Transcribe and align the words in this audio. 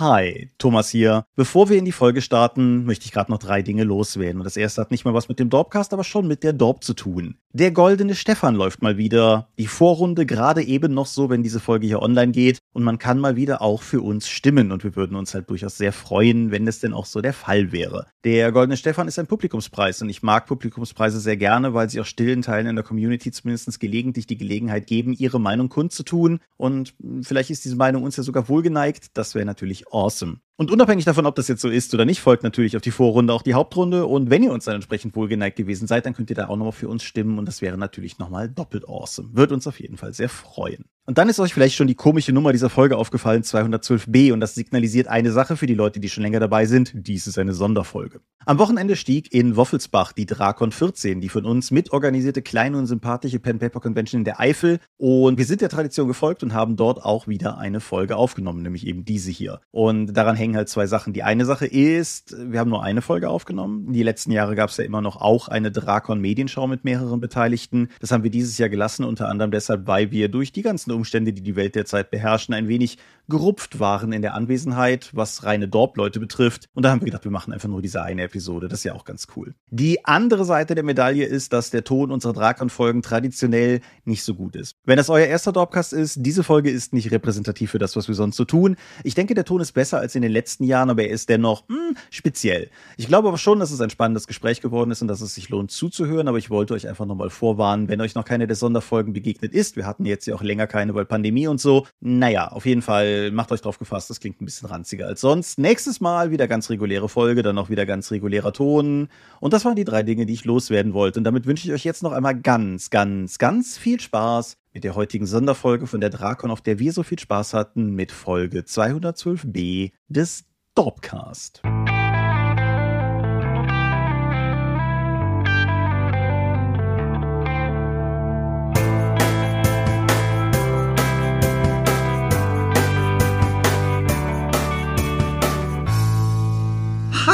Hi, 0.00 0.48
Thomas 0.56 0.88
hier. 0.88 1.26
Bevor 1.36 1.68
wir 1.68 1.76
in 1.76 1.84
die 1.84 1.92
Folge 1.92 2.22
starten, 2.22 2.86
möchte 2.86 3.04
ich 3.04 3.12
gerade 3.12 3.30
noch 3.30 3.36
drei 3.36 3.60
Dinge 3.60 3.84
loswerden. 3.84 4.40
Und 4.40 4.44
das 4.44 4.56
erste 4.56 4.80
hat 4.80 4.90
nicht 4.90 5.04
mal 5.04 5.12
was 5.12 5.28
mit 5.28 5.38
dem 5.38 5.50
Dorpcast, 5.50 5.92
aber 5.92 6.04
schon 6.04 6.26
mit 6.26 6.42
der 6.42 6.54
Dorp 6.54 6.82
zu 6.82 6.94
tun. 6.94 7.34
Der 7.52 7.70
goldene 7.70 8.14
Stefan 8.14 8.54
läuft 8.54 8.80
mal 8.80 8.96
wieder. 8.96 9.48
Die 9.58 9.66
Vorrunde 9.66 10.24
gerade 10.24 10.62
eben 10.62 10.94
noch 10.94 11.04
so, 11.04 11.28
wenn 11.28 11.42
diese 11.42 11.60
Folge 11.60 11.86
hier 11.86 12.00
online 12.00 12.32
geht. 12.32 12.60
Und 12.72 12.82
man 12.82 12.96
kann 12.96 13.18
mal 13.18 13.36
wieder 13.36 13.60
auch 13.60 13.82
für 13.82 14.00
uns 14.00 14.26
stimmen. 14.26 14.72
Und 14.72 14.84
wir 14.84 14.96
würden 14.96 15.16
uns 15.16 15.34
halt 15.34 15.50
durchaus 15.50 15.76
sehr 15.76 15.92
freuen, 15.92 16.50
wenn 16.50 16.66
es 16.66 16.80
denn 16.80 16.94
auch 16.94 17.04
so 17.04 17.20
der 17.20 17.34
Fall 17.34 17.70
wäre. 17.70 18.06
Der 18.24 18.52
goldene 18.52 18.78
Stefan 18.78 19.06
ist 19.06 19.18
ein 19.18 19.26
Publikumspreis. 19.26 20.00
Und 20.00 20.08
ich 20.08 20.22
mag 20.22 20.46
Publikumspreise 20.46 21.20
sehr 21.20 21.36
gerne, 21.36 21.74
weil 21.74 21.90
sie 21.90 22.00
auch 22.00 22.06
stillen 22.06 22.40
Teilen 22.40 22.68
in 22.68 22.76
der 22.76 22.84
Community 22.86 23.32
zumindest 23.32 23.78
gelegentlich 23.78 24.26
die 24.26 24.38
Gelegenheit 24.38 24.86
geben, 24.86 25.12
ihre 25.12 25.40
Meinung 25.40 25.68
kundzutun. 25.68 26.38
Und 26.56 26.94
vielleicht 27.20 27.50
ist 27.50 27.66
diese 27.66 27.76
Meinung 27.76 28.02
uns 28.02 28.16
ja 28.16 28.22
sogar 28.22 28.48
wohlgeneigt. 28.48 29.08
Das 29.12 29.34
wäre 29.34 29.44
natürlich 29.44 29.89
awesome. 29.90 30.40
Und 30.60 30.70
unabhängig 30.70 31.06
davon, 31.06 31.24
ob 31.24 31.36
das 31.36 31.48
jetzt 31.48 31.62
so 31.62 31.70
ist 31.70 31.94
oder 31.94 32.04
nicht, 32.04 32.20
folgt 32.20 32.42
natürlich 32.42 32.76
auf 32.76 32.82
die 32.82 32.90
Vorrunde 32.90 33.32
auch 33.32 33.40
die 33.40 33.54
Hauptrunde. 33.54 34.04
Und 34.04 34.28
wenn 34.28 34.42
ihr 34.42 34.52
uns 34.52 34.66
dann 34.66 34.74
entsprechend 34.74 35.16
wohlgeneigt 35.16 35.56
gewesen 35.56 35.86
seid, 35.86 36.04
dann 36.04 36.12
könnt 36.12 36.28
ihr 36.28 36.36
da 36.36 36.48
auch 36.48 36.56
nochmal 36.58 36.72
für 36.72 36.90
uns 36.90 37.02
stimmen. 37.02 37.38
Und 37.38 37.46
das 37.46 37.62
wäre 37.62 37.78
natürlich 37.78 38.18
nochmal 38.18 38.50
doppelt 38.50 38.86
awesome. 38.86 39.30
Wird 39.32 39.52
uns 39.52 39.66
auf 39.66 39.80
jeden 39.80 39.96
Fall 39.96 40.12
sehr 40.12 40.28
freuen. 40.28 40.84
Und 41.10 41.18
dann 41.18 41.28
ist 41.28 41.40
euch 41.40 41.52
vielleicht 41.52 41.74
schon 41.74 41.88
die 41.88 41.96
komische 41.96 42.32
Nummer 42.32 42.52
dieser 42.52 42.70
Folge 42.70 42.96
aufgefallen, 42.96 43.42
212b, 43.42 44.32
und 44.32 44.38
das 44.38 44.54
signalisiert 44.54 45.08
eine 45.08 45.32
Sache 45.32 45.56
für 45.56 45.66
die 45.66 45.74
Leute, 45.74 45.98
die 45.98 46.08
schon 46.08 46.22
länger 46.22 46.38
dabei 46.38 46.66
sind. 46.66 46.92
Dies 46.94 47.26
ist 47.26 47.36
eine 47.36 47.52
Sonderfolge. 47.52 48.20
Am 48.46 48.58
Wochenende 48.58 48.94
stieg 48.94 49.34
in 49.34 49.56
Woffelsbach 49.56 50.12
die 50.12 50.24
Drakon 50.24 50.70
14, 50.70 51.20
die 51.20 51.28
von 51.28 51.46
uns 51.46 51.72
mitorganisierte 51.72 52.42
kleine 52.42 52.78
und 52.78 52.86
sympathische 52.86 53.40
Pen 53.40 53.58
Paper 53.58 53.80
Convention 53.80 54.20
in 54.20 54.24
der 54.24 54.38
Eifel. 54.38 54.78
Und 54.98 55.36
wir 55.36 55.46
sind 55.46 55.62
der 55.62 55.68
Tradition 55.68 56.06
gefolgt 56.06 56.44
und 56.44 56.54
haben 56.54 56.76
dort 56.76 57.02
auch 57.02 57.26
wieder 57.26 57.58
eine 57.58 57.80
Folge 57.80 58.14
aufgenommen, 58.14 58.62
nämlich 58.62 58.86
eben 58.86 59.04
diese 59.04 59.32
hier. 59.32 59.60
Und 59.72 60.12
daran 60.12 60.36
hängen 60.36 60.49
halt 60.56 60.68
zwei 60.68 60.86
Sachen. 60.86 61.12
Die 61.12 61.22
eine 61.22 61.44
Sache 61.44 61.66
ist, 61.66 62.36
wir 62.38 62.58
haben 62.58 62.70
nur 62.70 62.82
eine 62.82 63.02
Folge 63.02 63.28
aufgenommen. 63.28 63.92
Die 63.92 64.02
letzten 64.02 64.32
Jahre 64.32 64.54
gab 64.54 64.70
es 64.70 64.76
ja 64.76 64.84
immer 64.84 65.00
noch 65.00 65.16
auch 65.16 65.48
eine 65.48 65.70
Drakon 65.70 66.20
Medienschau 66.20 66.66
mit 66.66 66.84
mehreren 66.84 67.20
Beteiligten. 67.20 67.88
Das 68.00 68.12
haben 68.12 68.24
wir 68.24 68.30
dieses 68.30 68.58
Jahr 68.58 68.68
gelassen, 68.68 69.04
unter 69.04 69.28
anderem 69.28 69.50
deshalb, 69.50 69.86
weil 69.86 70.10
wir 70.10 70.28
durch 70.28 70.52
die 70.52 70.62
ganzen 70.62 70.92
Umstände, 70.92 71.32
die 71.32 71.42
die 71.42 71.56
Welt 71.56 71.74
derzeit 71.74 72.10
beherrschen, 72.10 72.54
ein 72.54 72.68
wenig 72.68 72.98
gerupft 73.30 73.80
waren 73.80 74.12
in 74.12 74.22
der 74.22 74.34
Anwesenheit, 74.34 75.10
was 75.14 75.44
reine 75.44 75.68
Dorp-Leute 75.68 76.20
betrifft. 76.20 76.68
Und 76.74 76.84
da 76.84 76.90
haben 76.90 77.00
wir 77.00 77.06
gedacht, 77.06 77.24
wir 77.24 77.30
machen 77.30 77.52
einfach 77.52 77.68
nur 77.68 77.80
diese 77.80 78.02
eine 78.02 78.22
Episode. 78.22 78.68
Das 78.68 78.80
ist 78.80 78.84
ja 78.84 78.94
auch 78.94 79.04
ganz 79.04 79.28
cool. 79.36 79.54
Die 79.70 80.04
andere 80.04 80.44
Seite 80.44 80.74
der 80.74 80.84
Medaille 80.84 81.24
ist, 81.24 81.52
dass 81.52 81.70
der 81.70 81.84
Ton 81.84 82.10
unserer 82.10 82.32
Drakon-Folgen 82.32 83.02
traditionell 83.02 83.80
nicht 84.04 84.22
so 84.22 84.34
gut 84.34 84.56
ist. 84.56 84.76
Wenn 84.84 84.96
das 84.96 85.08
euer 85.08 85.26
erster 85.26 85.52
Dorpcast 85.52 85.92
ist, 85.92 86.18
diese 86.20 86.44
Folge 86.44 86.70
ist 86.70 86.92
nicht 86.92 87.10
repräsentativ 87.10 87.70
für 87.70 87.78
das, 87.78 87.96
was 87.96 88.08
wir 88.08 88.14
sonst 88.14 88.36
so 88.36 88.44
tun. 88.44 88.76
Ich 89.04 89.14
denke, 89.14 89.34
der 89.34 89.44
Ton 89.44 89.60
ist 89.60 89.72
besser 89.72 89.98
als 89.98 90.14
in 90.14 90.22
den 90.22 90.32
letzten 90.32 90.64
Jahren, 90.64 90.90
aber 90.90 91.04
er 91.04 91.10
ist 91.10 91.28
dennoch 91.28 91.66
hm, 91.68 91.96
speziell. 92.10 92.68
Ich 92.96 93.06
glaube 93.06 93.28
aber 93.28 93.38
schon, 93.38 93.60
dass 93.60 93.70
es 93.70 93.80
ein 93.80 93.90
spannendes 93.90 94.26
Gespräch 94.26 94.60
geworden 94.60 94.90
ist 94.90 95.02
und 95.02 95.08
dass 95.08 95.20
es 95.20 95.34
sich 95.34 95.48
lohnt 95.48 95.70
zuzuhören, 95.70 96.28
aber 96.28 96.38
ich 96.38 96.50
wollte 96.50 96.74
euch 96.74 96.88
einfach 96.88 97.06
nochmal 97.06 97.30
vorwarnen, 97.30 97.88
wenn 97.88 98.00
euch 98.00 98.14
noch 98.14 98.24
keine 98.24 98.46
der 98.46 98.56
Sonderfolgen 98.56 99.12
begegnet 99.12 99.52
ist. 99.52 99.76
Wir 99.76 99.86
hatten 99.86 100.04
jetzt 100.04 100.26
ja 100.26 100.34
auch 100.34 100.42
länger 100.42 100.66
keine, 100.66 100.94
weil 100.94 101.04
Pandemie 101.04 101.46
und 101.46 101.60
so. 101.60 101.86
Naja, 102.00 102.48
auf 102.48 102.66
jeden 102.66 102.82
Fall 102.82 103.19
macht 103.30 103.52
euch 103.52 103.60
drauf 103.60 103.78
gefasst, 103.78 104.08
das 104.10 104.20
klingt 104.20 104.40
ein 104.40 104.44
bisschen 104.44 104.68
ranziger 104.68 105.06
als 105.06 105.20
sonst. 105.20 105.58
Nächstes 105.58 106.00
Mal 106.00 106.30
wieder 106.30 106.48
ganz 106.48 106.70
reguläre 106.70 107.08
Folge, 107.08 107.42
dann 107.42 107.58
auch 107.58 107.68
wieder 107.68 107.86
ganz 107.86 108.10
regulärer 108.10 108.52
Ton. 108.52 109.08
Und 109.40 109.52
das 109.52 109.64
waren 109.64 109.76
die 109.76 109.84
drei 109.84 110.02
Dinge, 110.02 110.26
die 110.26 110.32
ich 110.32 110.44
loswerden 110.44 110.94
wollte. 110.94 111.20
Und 111.20 111.24
damit 111.24 111.46
wünsche 111.46 111.66
ich 111.66 111.74
euch 111.74 111.84
jetzt 111.84 112.02
noch 112.02 112.12
einmal 112.12 112.38
ganz, 112.40 112.90
ganz, 112.90 113.38
ganz 113.38 113.76
viel 113.76 114.00
Spaß 114.00 114.56
mit 114.72 114.84
der 114.84 114.94
heutigen 114.94 115.26
Sonderfolge 115.26 115.86
von 115.86 116.00
der 116.00 116.10
Drakon, 116.10 116.50
auf 116.50 116.60
der 116.60 116.78
wir 116.78 116.92
so 116.92 117.02
viel 117.02 117.18
Spaß 117.18 117.54
hatten, 117.54 117.94
mit 117.94 118.12
Folge 118.12 118.60
212b 118.60 119.92
des 120.08 120.44
Dorpcast. 120.74 121.62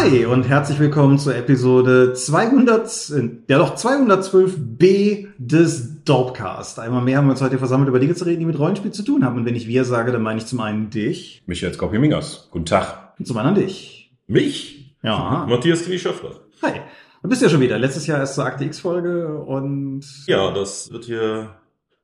Hi 0.06 0.24
und 0.24 0.44
herzlich 0.44 0.78
willkommen 0.78 1.18
zur 1.18 1.34
Episode 1.34 2.12
200, 2.12 3.10
äh, 3.10 3.28
ja 3.48 3.58
doch 3.58 3.74
212b 3.74 5.30
des 5.36 6.04
Dorpcast. 6.04 6.78
Einmal 6.78 7.02
mehr 7.02 7.18
haben 7.18 7.26
wir 7.26 7.32
uns 7.32 7.40
heute 7.42 7.58
versammelt, 7.58 7.88
über 7.88 7.98
Dinge 7.98 8.14
zu 8.14 8.24
reden, 8.24 8.38
die 8.38 8.46
mit 8.46 8.56
Rollenspiel 8.56 8.92
zu 8.92 9.02
tun 9.02 9.24
haben. 9.24 9.36
Und 9.36 9.46
wenn 9.46 9.56
ich 9.56 9.66
wir 9.66 9.84
sage, 9.84 10.12
dann 10.12 10.22
meine 10.22 10.38
ich 10.38 10.46
zum 10.46 10.60
einen 10.60 10.90
dich. 10.90 11.42
Michael 11.46 11.74
Skopje-Mingers. 11.74 12.50
Guten 12.52 12.66
Tag. 12.66 13.14
Und 13.18 13.26
zum 13.26 13.36
anderen 13.36 13.56
dich. 13.56 14.12
Mich? 14.28 14.94
Ja. 15.02 15.44
Matthias 15.48 15.84
Knie 15.84 15.98
Schöffler. 15.98 16.36
Hi. 16.62 16.82
Du 17.24 17.28
bist 17.28 17.42
ja 17.42 17.48
schon 17.48 17.60
wieder. 17.60 17.76
Letztes 17.76 18.06
Jahr 18.06 18.20
erst 18.20 18.36
zur 18.36 18.44
Akte 18.44 18.64
X-Folge 18.64 19.36
und... 19.38 20.04
Ja, 20.28 20.52
das 20.52 20.92
wird 20.92 21.06
hier 21.06 21.50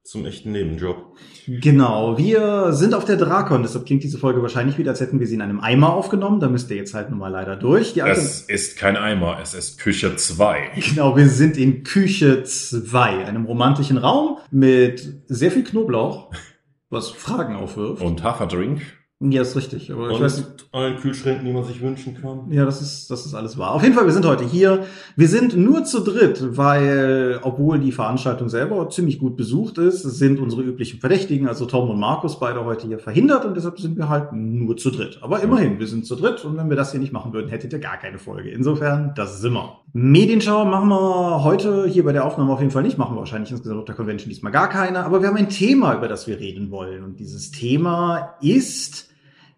zum 0.04 0.26
echten 0.26 0.52
Nebenjob. 0.52 1.16
Genau, 1.46 2.18
wir 2.18 2.72
sind 2.72 2.94
auf 2.94 3.04
der 3.04 3.16
Drakon, 3.16 3.62
deshalb 3.62 3.86
klingt 3.86 4.02
diese 4.02 4.18
Folge 4.18 4.42
wahrscheinlich 4.42 4.78
wieder, 4.78 4.90
als 4.90 5.00
hätten 5.00 5.20
wir 5.20 5.26
sie 5.26 5.34
in 5.34 5.42
einem 5.42 5.60
Eimer 5.60 5.92
aufgenommen. 5.92 6.40
Da 6.40 6.48
müsst 6.48 6.70
ihr 6.70 6.76
jetzt 6.76 6.94
halt 6.94 7.10
nun 7.10 7.18
mal 7.18 7.28
leider 7.28 7.56
durch. 7.56 7.96
Es 7.96 8.42
ist 8.42 8.76
kein 8.76 8.96
Eimer, 8.96 9.38
es 9.40 9.54
ist 9.54 9.78
Küche 9.78 10.16
2. 10.16 10.72
Genau, 10.90 11.16
wir 11.16 11.28
sind 11.28 11.56
in 11.56 11.84
Küche 11.84 12.42
2, 12.42 13.26
einem 13.26 13.44
romantischen 13.44 13.98
Raum 13.98 14.38
mit 14.50 15.22
sehr 15.26 15.50
viel 15.50 15.64
Knoblauch, 15.64 16.32
was 16.90 17.10
Fragen 17.10 17.54
aufwirft. 17.54 18.02
Und 18.02 18.22
Haferdrink. 18.22 18.82
Ja, 19.30 19.42
ist 19.42 19.54
richtig. 19.54 19.92
Aber 19.92 20.08
ich 20.08 20.16
und 20.16 20.22
weiß 20.22 20.38
nicht. 20.38 20.68
allen 20.72 20.96
Kühlschränken, 20.96 21.44
die 21.44 21.52
man 21.52 21.64
sich 21.64 21.80
wünschen 21.80 22.20
kann. 22.20 22.50
Ja, 22.50 22.64
das 22.64 22.82
ist, 22.82 23.08
das 23.08 23.24
ist 23.24 23.34
alles 23.34 23.56
wahr. 23.56 23.72
Auf 23.72 23.82
jeden 23.82 23.94
Fall, 23.94 24.04
wir 24.04 24.12
sind 24.12 24.26
heute 24.26 24.44
hier. 24.44 24.84
Wir 25.14 25.28
sind 25.28 25.56
nur 25.56 25.84
zu 25.84 26.00
dritt, 26.00 26.56
weil, 26.56 27.38
obwohl 27.42 27.78
die 27.78 27.92
Veranstaltung 27.92 28.48
selber 28.48 28.88
ziemlich 28.90 29.20
gut 29.20 29.36
besucht 29.36 29.78
ist, 29.78 30.02
sind 30.02 30.40
unsere 30.40 30.62
üblichen 30.62 30.98
Verdächtigen, 30.98 31.46
also 31.46 31.66
Tom 31.66 31.88
und 31.90 32.00
Markus, 32.00 32.40
beide 32.40 32.64
heute 32.64 32.88
hier 32.88 32.98
verhindert 32.98 33.44
und 33.44 33.56
deshalb 33.56 33.78
sind 33.78 33.96
wir 33.96 34.08
halt 34.08 34.32
nur 34.32 34.76
zu 34.76 34.90
dritt. 34.90 35.20
Aber 35.22 35.40
immerhin, 35.40 35.78
wir 35.78 35.86
sind 35.86 36.04
zu 36.04 36.16
dritt 36.16 36.44
und 36.44 36.56
wenn 36.56 36.68
wir 36.68 36.76
das 36.76 36.90
hier 36.90 37.00
nicht 37.00 37.12
machen 37.12 37.32
würden, 37.32 37.48
hättet 37.48 37.72
ihr 37.72 37.78
gar 37.78 37.98
keine 37.98 38.18
Folge. 38.18 38.50
Insofern, 38.50 39.12
das 39.14 39.40
sind 39.40 39.52
wir. 39.52 39.78
Medienschau 39.92 40.64
machen 40.64 40.88
wir 40.88 41.44
heute 41.44 41.86
hier 41.86 42.04
bei 42.04 42.12
der 42.12 42.24
Aufnahme 42.24 42.52
auf 42.52 42.60
jeden 42.60 42.72
Fall 42.72 42.82
nicht, 42.82 42.98
machen 42.98 43.14
wir 43.14 43.20
wahrscheinlich 43.20 43.52
insgesamt 43.52 43.78
auf 43.78 43.84
der 43.84 43.94
Convention 43.94 44.30
diesmal 44.30 44.50
gar 44.50 44.68
keine, 44.68 45.04
aber 45.04 45.20
wir 45.20 45.28
haben 45.28 45.36
ein 45.36 45.50
Thema, 45.50 45.94
über 45.94 46.08
das 46.08 46.26
wir 46.26 46.40
reden 46.40 46.70
wollen 46.70 47.04
und 47.04 47.20
dieses 47.20 47.52
Thema 47.52 48.34
ist 48.40 49.11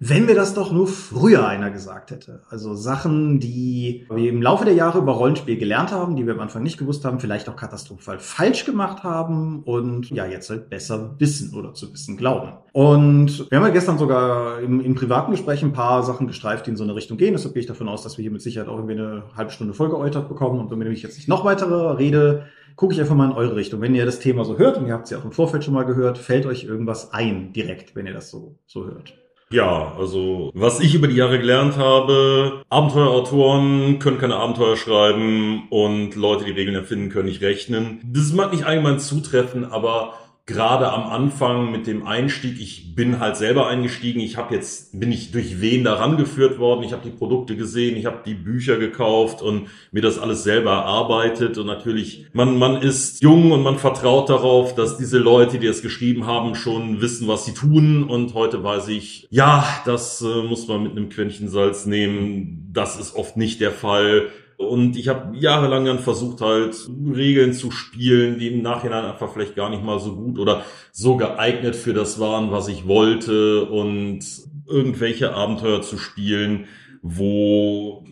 wenn 0.06 0.26
mir 0.26 0.34
das 0.34 0.53
doch 0.53 0.70
nur 0.70 0.87
früher 0.87 1.48
einer 1.48 1.70
gesagt 1.70 2.10
hätte. 2.10 2.42
Also 2.50 2.75
Sachen, 2.75 3.41
die 3.41 4.06
wir 4.10 4.31
im 4.31 4.42
Laufe 4.42 4.66
der 4.66 4.75
Jahre 4.75 4.98
über 4.98 5.12
Rollenspiel 5.12 5.56
gelernt 5.56 5.92
haben, 5.92 6.15
die 6.15 6.26
wir 6.26 6.34
am 6.34 6.41
Anfang 6.41 6.62
nicht 6.62 6.76
gewusst 6.76 7.06
haben, 7.06 7.20
vielleicht 7.20 7.48
auch 7.48 7.56
katastrophal 7.56 8.19
falsch 8.19 8.66
gemacht 8.66 9.03
haben 9.03 9.62
und 9.62 10.10
ja, 10.10 10.26
jetzt 10.26 10.50
halt 10.50 10.69
besser 10.69 11.14
wissen 11.19 11.54
oder 11.54 11.72
zu 11.72 11.91
wissen 11.91 12.19
glauben. 12.19 12.53
Und 12.72 13.50
wir 13.50 13.59
haben 13.59 13.64
ja 13.64 13.72
gestern 13.72 13.97
sogar 13.97 14.60
im, 14.60 14.81
im 14.81 14.94
privaten 14.94 15.31
Gespräch 15.31 15.62
ein 15.62 15.72
paar 15.72 16.03
Sachen 16.03 16.26
gestreift, 16.26 16.66
die 16.66 16.70
in 16.70 16.76
so 16.76 16.84
eine 16.84 16.94
Richtung 16.94 17.16
gehen. 17.16 17.32
Deshalb 17.32 17.54
gehe 17.54 17.62
ich 17.62 17.66
davon 17.66 17.88
aus, 17.88 18.03
dass 18.03 18.19
wir 18.19 18.22
hier 18.22 18.32
mit 18.32 18.43
Sicherheit 18.43 18.69
auch 18.69 18.76
irgendwie 18.76 18.98
eine 18.98 19.22
halbe 19.34 19.53
Stunde 19.53 19.72
vollgeäutert 19.72 20.28
bekommen. 20.28 20.60
Und 20.60 20.70
wenn 20.70 20.93
ich 20.93 21.03
jetzt 21.03 21.16
nicht 21.16 21.28
noch 21.28 21.47
weitere 21.47 21.93
rede, 21.93 22.44
gucke 22.76 22.93
ich 22.93 23.00
einfach 23.00 23.14
mal 23.14 23.31
in 23.31 23.37
eure 23.37 23.56
Richtung. 23.56 23.81
Wenn 23.81 23.94
ihr 23.94 24.04
das 24.04 24.19
Thema 24.19 24.44
so 24.44 24.59
hört, 24.59 24.76
und 24.76 24.87
ihr 24.87 24.93
habt 24.93 25.04
es 25.04 25.10
ja 25.12 25.19
auch 25.19 25.25
im 25.25 25.32
Vorfeld 25.32 25.64
schon 25.64 25.72
mal 25.72 25.84
gehört, 25.84 26.19
fällt 26.19 26.44
euch 26.44 26.64
irgendwas 26.64 27.14
ein 27.14 27.54
direkt, 27.54 27.97
wenn 27.97 28.06
ihr 28.06 28.12
das 28.12 28.31
so, 28.31 28.59
so 28.66 28.84
hört. 28.84 29.14
Ja, 29.54 29.92
also 29.97 30.50
was 30.53 30.81
ich 30.81 30.97
über 30.97 31.06
die 31.06 31.15
Jahre 31.15 31.38
gelernt 31.38 31.76
habe, 31.76 32.65
Abenteuerautoren 32.70 34.00
können 34.00 34.19
keine 34.19 34.34
Abenteuer 34.34 34.76
schreiben 34.76 35.69
und 35.70 36.16
Leute, 36.16 36.44
die 36.44 36.50
Regeln 36.50 36.75
erfinden, 36.75 37.09
können 37.09 37.28
nicht 37.28 37.41
rechnen. 37.41 38.00
Das 38.04 38.32
mag 38.32 38.50
nicht 38.50 38.64
allgemein 38.64 38.98
zutreffen, 38.98 39.64
aber 39.64 40.14
gerade 40.47 40.93
am 40.93 41.05
Anfang 41.05 41.72
mit 41.72 41.87
dem 41.87 42.06
Einstieg, 42.06 42.60
ich 42.60 42.94
bin 42.94 43.19
halt 43.19 43.37
selber 43.37 43.66
eingestiegen, 43.66 44.21
ich 44.21 44.37
habe 44.37 44.55
jetzt, 44.55 44.99
bin 44.99 45.10
ich 45.10 45.32
durch 45.32 45.62
wen 45.62 45.84
da 45.84 45.94
rangeführt 45.94 46.59
worden, 46.59 46.82
ich 46.82 46.93
habe 46.93 47.02
die 47.02 47.17
Produkte 47.17 47.56
gesehen, 47.56 47.96
ich 47.96 48.05
habe 48.05 48.19
die 48.26 48.35
Bücher 48.35 48.76
gekauft 48.76 49.41
und 49.41 49.69
mir 49.91 50.02
das 50.02 50.19
alles 50.19 50.44
selber 50.44 50.73
erarbeitet 50.73 51.56
und 51.56 51.67
natürlich, 51.67 52.26
man, 52.35 52.58
man 52.58 52.82
ist 52.82 53.23
jung 53.23 53.52
und 53.52 53.62
man 53.62 53.79
vertraut 53.79 54.29
darauf, 54.29 54.75
dass 54.75 54.99
diese 54.99 55.19
Leute, 55.19 55.58
die 55.58 55.67
es 55.67 55.81
geschrieben 55.81 56.26
haben, 56.26 56.55
schon 56.55 57.00
wissen, 57.00 57.26
was 57.26 57.46
sie 57.46 57.55
tun 57.55 58.05
und 58.05 58.35
heute 58.35 58.62
weiß 58.62 58.88
ich, 58.88 59.26
ja, 59.31 59.67
das 59.87 60.20
äh, 60.20 60.43
muss 60.43 60.69
man 60.69 60.82
mit 60.82 60.93
einem 60.93 61.08
Quäntchen 61.08 61.49
Salz 61.49 61.87
nehmen, 61.87 62.69
das 62.75 63.00
ist 63.00 63.17
oft 63.17 63.38
nicht 63.38 63.62
der 63.62 63.73
Fall 63.73 64.29
und 64.56 64.97
ich 64.97 65.09
habe 65.09 65.37
jahrelang 65.37 65.85
dann 65.85 65.99
versucht, 65.99 66.41
halt 66.41 66.77
Regeln 67.15 67.53
zu 67.53 67.71
spielen, 67.71 68.39
die 68.39 68.49
im 68.49 68.62
Nachhinein 68.62 69.05
einfach 69.05 69.33
vielleicht 69.33 69.56
gar 69.56 69.71
nicht 69.71 69.83
mal 69.83 69.99
so 69.99 70.15
gut 70.15 70.39
oder 70.39 70.65
so 70.93 71.17
geeignet 71.17 71.77
für 71.77 71.93
das 71.93 72.21
waren, 72.21 72.51
was 72.51 72.69
ich 72.69 72.87
wollte 72.87 73.65
und 73.65 74.21
irgendwelche 74.67 75.35
Abenteuer 75.35 75.83
zu 75.83 75.99
spielen, 75.99 76.67
wo 77.03 78.05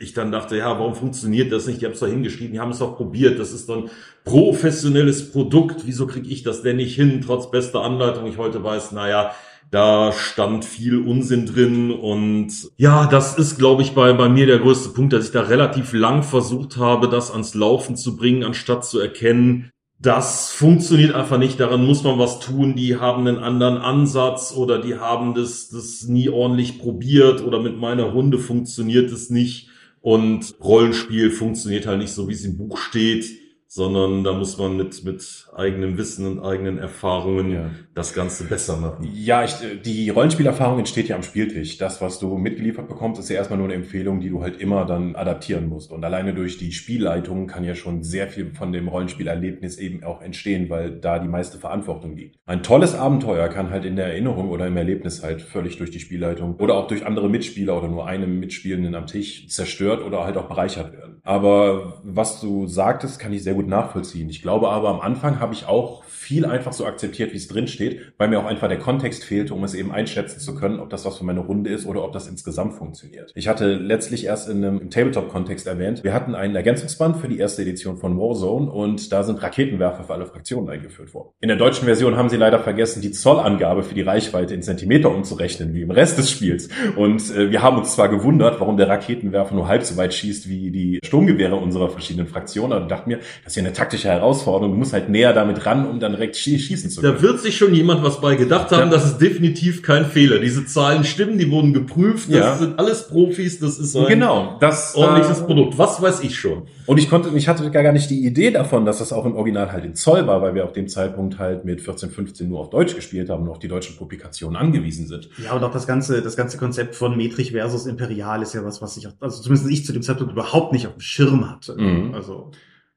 ich 0.00 0.12
dann 0.14 0.30
dachte, 0.30 0.56
ja, 0.56 0.78
warum 0.78 0.94
funktioniert 0.94 1.50
das 1.50 1.66
nicht? 1.66 1.80
Die 1.80 1.86
haben 1.86 1.92
es 1.92 2.00
doch 2.00 2.08
hingeschrieben, 2.08 2.52
die 2.52 2.60
haben 2.60 2.70
es 2.70 2.78
doch 2.78 2.96
probiert, 2.96 3.38
das 3.38 3.52
ist 3.52 3.68
dann 3.68 3.90
professionelles 4.24 5.32
Produkt, 5.32 5.82
wieso 5.84 6.06
kriege 6.06 6.28
ich 6.28 6.44
das 6.44 6.62
denn 6.62 6.76
nicht 6.76 6.94
hin, 6.94 7.20
trotz 7.24 7.50
bester 7.50 7.82
Anleitung? 7.82 8.26
Ich 8.26 8.38
heute 8.38 8.62
weiß, 8.62 8.92
naja, 8.92 9.32
Da 9.70 10.12
stand 10.12 10.64
viel 10.64 10.98
Unsinn 10.98 11.44
drin 11.44 11.90
und 11.90 12.50
ja, 12.78 13.06
das 13.06 13.36
ist, 13.36 13.58
glaube 13.58 13.82
ich, 13.82 13.92
bei, 13.92 14.12
bei 14.14 14.28
mir 14.30 14.46
der 14.46 14.60
größte 14.60 14.90
Punkt, 14.90 15.12
dass 15.12 15.26
ich 15.26 15.32
da 15.32 15.42
relativ 15.42 15.92
lang 15.92 16.22
versucht 16.22 16.78
habe, 16.78 17.08
das 17.08 17.30
ans 17.30 17.54
Laufen 17.54 17.96
zu 17.96 18.16
bringen, 18.16 18.44
anstatt 18.44 18.86
zu 18.86 18.98
erkennen, 18.98 19.70
das 20.00 20.52
funktioniert 20.52 21.14
einfach 21.14 21.38
nicht, 21.38 21.58
daran 21.58 21.84
muss 21.84 22.04
man 22.04 22.18
was 22.18 22.38
tun, 22.38 22.76
die 22.76 22.96
haben 22.96 23.26
einen 23.26 23.38
anderen 23.38 23.78
Ansatz 23.78 24.54
oder 24.56 24.80
die 24.80 24.96
haben 24.96 25.34
das, 25.34 25.68
das 25.70 26.04
nie 26.04 26.28
ordentlich 26.28 26.78
probiert 26.78 27.42
oder 27.42 27.60
mit 27.60 27.76
meiner 27.76 28.04
Runde 28.04 28.38
funktioniert 28.38 29.10
es 29.10 29.28
nicht. 29.28 29.68
Und 30.00 30.54
Rollenspiel 30.62 31.32
funktioniert 31.32 31.86
halt 31.86 31.98
nicht 31.98 32.12
so, 32.12 32.28
wie 32.28 32.32
es 32.32 32.44
im 32.44 32.56
Buch 32.56 32.78
steht 32.78 33.26
sondern 33.70 34.24
da 34.24 34.32
muss 34.32 34.56
man 34.56 34.78
mit, 34.78 35.04
mit 35.04 35.46
eigenem 35.54 35.98
Wissen 35.98 36.26
und 36.26 36.40
eigenen 36.40 36.78
Erfahrungen 36.78 37.52
ja. 37.52 37.70
das 37.94 38.14
Ganze 38.14 38.44
besser 38.44 38.78
machen. 38.78 39.06
Ja, 39.12 39.44
ich, 39.44 39.56
die 39.84 40.08
Rollenspielerfahrung 40.08 40.78
entsteht 40.78 41.08
ja 41.08 41.16
am 41.16 41.22
Spieltisch. 41.22 41.76
Das, 41.76 42.00
was 42.00 42.18
du 42.18 42.38
mitgeliefert 42.38 42.88
bekommst, 42.88 43.20
ist 43.20 43.28
ja 43.28 43.36
erstmal 43.36 43.58
nur 43.58 43.66
eine 43.66 43.74
Empfehlung, 43.74 44.20
die 44.20 44.30
du 44.30 44.40
halt 44.40 44.58
immer 44.58 44.86
dann 44.86 45.14
adaptieren 45.16 45.68
musst. 45.68 45.92
Und 45.92 46.02
alleine 46.02 46.32
durch 46.32 46.56
die 46.56 46.72
Spielleitung 46.72 47.46
kann 47.46 47.62
ja 47.62 47.74
schon 47.74 48.02
sehr 48.02 48.28
viel 48.28 48.54
von 48.54 48.72
dem 48.72 48.88
Rollenspielerlebnis 48.88 49.76
eben 49.76 50.02
auch 50.02 50.22
entstehen, 50.22 50.70
weil 50.70 50.92
da 50.92 51.18
die 51.18 51.28
meiste 51.28 51.58
Verantwortung 51.58 52.16
liegt. 52.16 52.38
Ein 52.46 52.62
tolles 52.62 52.94
Abenteuer 52.94 53.48
kann 53.48 53.68
halt 53.68 53.84
in 53.84 53.96
der 53.96 54.06
Erinnerung 54.06 54.48
oder 54.48 54.66
im 54.66 54.78
Erlebnis 54.78 55.22
halt 55.22 55.42
völlig 55.42 55.76
durch 55.76 55.90
die 55.90 56.00
Spielleitung 56.00 56.54
oder 56.56 56.74
auch 56.74 56.86
durch 56.86 57.04
andere 57.04 57.28
Mitspieler 57.28 57.76
oder 57.76 57.88
nur 57.88 58.06
einem 58.06 58.40
Mitspielenden 58.40 58.94
am 58.94 59.06
Tisch 59.06 59.46
zerstört 59.48 60.02
oder 60.02 60.24
halt 60.24 60.38
auch 60.38 60.48
bereichert 60.48 60.94
werden. 60.94 61.20
Aber 61.22 62.00
was 62.02 62.40
du 62.40 62.66
sagtest, 62.66 63.18
kann 63.18 63.34
ich 63.34 63.42
sehr 63.42 63.57
gut 63.58 63.66
nachvollziehen. 63.66 64.30
Ich 64.30 64.40
glaube 64.40 64.68
aber, 64.68 64.88
am 64.88 65.00
Anfang 65.00 65.40
habe 65.40 65.52
ich 65.52 65.66
auch 65.66 66.04
viel 66.28 66.44
einfach 66.44 66.74
so 66.74 66.84
akzeptiert, 66.84 67.32
wie 67.32 67.38
es 67.38 67.48
drin 67.48 67.68
steht, 67.68 68.12
weil 68.18 68.28
mir 68.28 68.38
auch 68.38 68.44
einfach 68.44 68.68
der 68.68 68.78
Kontext 68.78 69.24
fehlte, 69.24 69.54
um 69.54 69.64
es 69.64 69.72
eben 69.72 69.90
einschätzen 69.90 70.40
zu 70.40 70.54
können, 70.54 70.78
ob 70.78 70.90
das 70.90 71.06
was 71.06 71.16
für 71.16 71.24
meine 71.24 71.40
Runde 71.40 71.70
ist 71.70 71.86
oder 71.86 72.04
ob 72.04 72.12
das 72.12 72.28
insgesamt 72.28 72.74
funktioniert. 72.74 73.32
Ich 73.34 73.48
hatte 73.48 73.76
letztlich 73.76 74.26
erst 74.26 74.50
in 74.50 74.62
einem 74.62 74.90
Tabletop-Kontext 74.90 75.66
erwähnt, 75.66 76.04
wir 76.04 76.12
hatten 76.12 76.34
einen 76.34 76.54
Ergänzungsband 76.54 77.16
für 77.16 77.28
die 77.28 77.38
erste 77.38 77.62
Edition 77.62 77.96
von 77.96 78.18
Warzone 78.18 78.70
und 78.70 79.10
da 79.10 79.22
sind 79.22 79.42
Raketenwerfer 79.42 80.04
für 80.04 80.12
alle 80.12 80.26
Fraktionen 80.26 80.68
eingeführt 80.68 81.14
worden. 81.14 81.30
In 81.40 81.48
der 81.48 81.56
deutschen 81.56 81.86
Version 81.86 82.18
haben 82.18 82.28
sie 82.28 82.36
leider 82.36 82.58
vergessen, 82.58 83.00
die 83.00 83.10
Zollangabe 83.10 83.82
für 83.82 83.94
die 83.94 84.02
Reichweite 84.02 84.52
in 84.52 84.60
Zentimeter 84.60 85.10
umzurechnen, 85.10 85.72
wie 85.72 85.80
im 85.80 85.90
Rest 85.90 86.18
des 86.18 86.30
Spiels. 86.30 86.68
Und 86.96 87.34
äh, 87.34 87.50
wir 87.50 87.62
haben 87.62 87.78
uns 87.78 87.94
zwar 87.94 88.10
gewundert, 88.10 88.60
warum 88.60 88.76
der 88.76 88.90
Raketenwerfer 88.90 89.54
nur 89.54 89.66
halb 89.66 89.82
so 89.82 89.96
weit 89.96 90.12
schießt 90.12 90.46
wie 90.46 90.70
die 90.70 91.00
Sturmgewehre 91.02 91.56
unserer 91.56 91.88
verschiedenen 91.88 92.26
Fraktionen, 92.26 92.74
aber 92.74 92.86
dachten 92.86 93.08
mir, 93.08 93.20
das 93.44 93.52
ist 93.52 93.56
ja 93.56 93.62
eine 93.62 93.72
taktische 93.72 94.08
Herausforderung, 94.08 94.72
du 94.72 94.78
musst 94.78 94.92
halt 94.92 95.08
näher 95.08 95.32
damit 95.32 95.64
ran, 95.64 95.88
um 95.88 96.00
dann 96.00 96.17
direkt 96.18 96.36
schießen 96.36 96.90
zu 96.90 97.00
können. 97.00 97.14
Da 97.14 97.22
wird 97.22 97.40
sich 97.40 97.56
schon 97.56 97.74
jemand 97.74 98.02
was 98.02 98.20
bei 98.20 98.36
gedacht 98.36 98.70
haben, 98.72 98.90
das 98.90 99.04
ist 99.04 99.18
definitiv 99.18 99.82
kein 99.82 100.06
Fehler. 100.06 100.38
Diese 100.38 100.66
Zahlen 100.66 101.04
stimmen, 101.04 101.38
die 101.38 101.50
wurden 101.50 101.72
geprüft, 101.72 102.28
das 102.28 102.36
ja. 102.36 102.56
sind 102.56 102.78
alles 102.78 103.08
Profis, 103.08 103.58
das 103.60 103.78
ist 103.78 103.96
ein 103.96 104.06
genau, 104.06 104.56
das, 104.60 104.94
ordentliches 104.94 105.40
äh, 105.40 105.44
Produkt. 105.44 105.78
Was 105.78 106.02
weiß 106.02 106.20
ich 106.22 106.38
schon. 106.38 106.64
Und 106.86 106.98
ich 106.98 107.08
konnte, 107.08 107.30
ich 107.34 107.48
hatte 107.48 107.70
gar 107.70 107.92
nicht 107.92 108.10
die 108.10 108.24
Idee 108.24 108.50
davon, 108.50 108.84
dass 108.84 108.98
das 108.98 109.12
auch 109.12 109.24
im 109.24 109.36
Original 109.36 109.72
halt 109.72 109.84
in 109.84 109.94
Zoll 109.94 110.26
war, 110.26 110.42
weil 110.42 110.54
wir 110.54 110.64
auf 110.64 110.72
dem 110.72 110.88
Zeitpunkt 110.88 111.38
halt 111.38 111.64
mit 111.64 111.80
14, 111.80 112.10
15 112.10 112.48
nur 112.48 112.60
auf 112.60 112.70
Deutsch 112.70 112.94
gespielt 112.94 113.30
haben 113.30 113.44
und 113.44 113.50
auf 113.50 113.58
die 113.58 113.68
deutschen 113.68 113.96
Publikationen 113.96 114.56
angewiesen 114.56 115.06
sind. 115.06 115.28
Ja, 115.42 115.52
und 115.52 115.62
auch 115.62 115.72
das 115.72 115.86
ganze, 115.86 116.22
das 116.22 116.36
ganze 116.36 116.58
Konzept 116.58 116.94
von 116.94 117.16
Metrich 117.16 117.52
versus 117.52 117.86
Imperial 117.86 118.42
ist 118.42 118.54
ja 118.54 118.64
was, 118.64 118.82
was 118.82 118.96
ich, 118.96 119.06
auch, 119.06 119.12
also 119.20 119.42
zumindest 119.42 119.70
ich 119.70 119.84
zu 119.84 119.92
dem 119.92 120.02
Zeitpunkt 120.02 120.32
überhaupt 120.32 120.72
nicht 120.72 120.86
auf 120.86 120.94
dem 120.94 121.00
Schirm 121.00 121.50
hatte. 121.50 121.74
Mhm. 121.76 122.14
Also. 122.14 122.50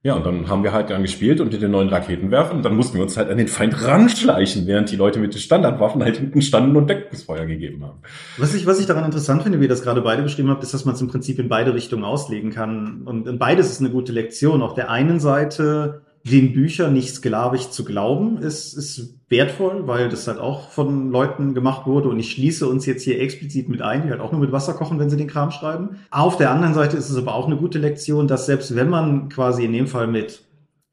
Ja, 0.04 0.16
und 0.16 0.26
dann 0.26 0.50
haben 0.50 0.64
wir 0.64 0.74
halt 0.74 0.90
dann 0.90 1.04
gespielt 1.04 1.40
und 1.42 1.52
mit 1.52 1.62
den 1.62 1.70
neuen 1.70 1.90
Raketen 1.90 2.32
werfen 2.32 2.58
und 2.58 2.66
dann 2.66 2.76
mussten 2.76 2.96
wir 2.96 3.04
uns 3.04 3.18
halt 3.18 3.30
an 3.30 3.38
den 3.38 3.48
Feind 3.48 3.86
ranschleichen, 3.86 4.66
während 4.66 4.90
die 4.90 4.96
Leute 4.96 5.20
mit 5.20 5.36
den 5.36 5.40
Standardwaffen 5.40 6.04
halt 6.04 6.18
hinten 6.18 6.42
standen 6.42 6.76
und 6.76 6.90
Deckungsfeuer 6.90 7.46
gegeben 7.46 7.86
haben. 7.86 8.00
Was 8.38 8.56
ich, 8.56 8.66
was 8.66 8.80
ich 8.80 8.88
daran 8.88 9.06
interessant 9.06 9.44
finde, 9.44 9.60
wie 9.60 9.66
ihr 9.66 9.70
das 9.70 9.84
gerade 9.84 10.02
beide 10.02 10.24
beschrieben 10.24 10.50
habt, 10.50 10.64
ist, 10.64 10.74
dass 10.74 10.86
man 10.86 10.96
es 10.96 11.02
im 11.02 11.08
Prinzip 11.08 11.38
in 11.38 11.50
beide 11.50 11.76
Richtungen 11.76 12.04
auslegen 12.04 12.50
kann. 12.50 13.04
Und 13.04 13.28
in 13.28 13.38
beides 13.38 13.70
ist 13.70 13.80
eine 13.80 13.92
gute 13.92 14.12
Lektion. 14.12 14.64
Auf 14.64 14.74
der 14.74 14.90
einen 14.90 15.20
Seite 15.20 16.02
den 16.24 16.54
Büchern 16.54 16.94
nicht 16.94 17.14
sklavisch 17.14 17.70
zu 17.70 17.86
glauben, 17.86 18.40
ist, 18.40 18.74
ist 18.74 19.21
wertvoll, 19.32 19.88
weil 19.88 20.10
das 20.10 20.28
halt 20.28 20.40
auch 20.40 20.70
von 20.70 21.10
Leuten 21.10 21.56
gemacht 21.56 21.88
wurde. 21.88 22.10
Und 22.10 22.20
ich 22.20 22.32
schließe 22.32 22.68
uns 22.68 22.86
jetzt 22.86 23.04
hier 23.04 23.20
explizit 23.20 23.70
mit 23.70 23.82
ein, 23.82 24.04
die 24.04 24.10
halt 24.10 24.22
auch 24.22 24.32
nur 24.32 24.42
mit 24.42 24.52
Wasser 24.52 24.74
kochen, 24.74 25.00
wenn 25.00 25.10
sie 25.10 25.18
den 25.18 25.28
Kram 25.28 25.52
schreiben. 25.52 25.98
Auf 26.12 26.38
der 26.38 26.52
anderen 26.52 26.74
Seite 26.74 26.98
ist 26.98 27.10
es 27.10 27.18
aber 27.18 27.34
auch 27.34 27.48
eine 27.48 27.58
gute 27.58 27.80
Lektion, 27.80 28.28
dass 28.28 28.46
selbst 28.46 28.76
wenn 28.76 28.90
man 28.90 29.30
quasi 29.30 29.66
in 29.66 29.74
dem 29.74 29.88
Fall 29.88 30.08
mit 30.08 30.44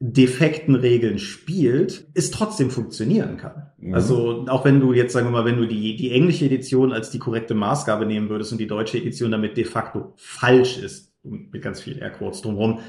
defekten 0.01 0.75
Regeln 0.75 1.19
spielt, 1.19 2.07
es 2.13 2.31
trotzdem 2.31 2.71
funktionieren 2.71 3.35
kann. 3.35 3.69
Mhm. 3.77 3.93
Also 3.93 4.45
auch 4.47 4.63
wenn 4.63 4.79
du 4.79 4.93
jetzt, 4.93 5.11
sagen 5.11 5.27
wir 5.27 5.31
mal, 5.31 5.45
wenn 5.45 5.57
du 5.57 5.67
die, 5.67 5.97
die 5.97 6.11
englische 6.11 6.45
Edition 6.45 6.93
als 6.93 7.09
die 7.09 7.19
korrekte 7.19 7.53
Maßgabe 7.53 8.05
nehmen 8.05 8.29
würdest 8.29 8.53
und 8.53 8.59
die 8.59 8.67
deutsche 8.67 8.97
Edition 8.97 9.31
damit 9.31 9.57
de 9.57 9.65
facto 9.65 10.13
falsch 10.15 10.77
ist, 10.77 11.13
mit 11.23 11.61
ganz 11.61 11.81
viel 11.81 11.99
Airquotes 11.99 12.41
drumherum, 12.41 12.79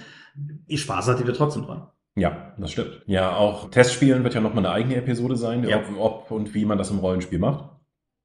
Spaß 0.72 1.08
hat 1.08 1.20
ihr 1.20 1.34
trotzdem 1.34 1.64
dran. 1.64 1.88
Ja, 2.16 2.54
das 2.58 2.72
stimmt. 2.72 3.02
Ja, 3.06 3.36
auch 3.36 3.70
Testspielen 3.70 4.24
wird 4.24 4.34
ja 4.34 4.40
nochmal 4.40 4.66
eine 4.66 4.74
eigene 4.74 4.96
Episode 4.96 5.36
sein, 5.36 5.64
ja. 5.64 5.78
ob, 5.78 5.98
ob 5.98 6.30
und 6.30 6.54
wie 6.54 6.64
man 6.64 6.78
das 6.78 6.90
im 6.90 6.98
Rollenspiel 6.98 7.38
macht. 7.38 7.70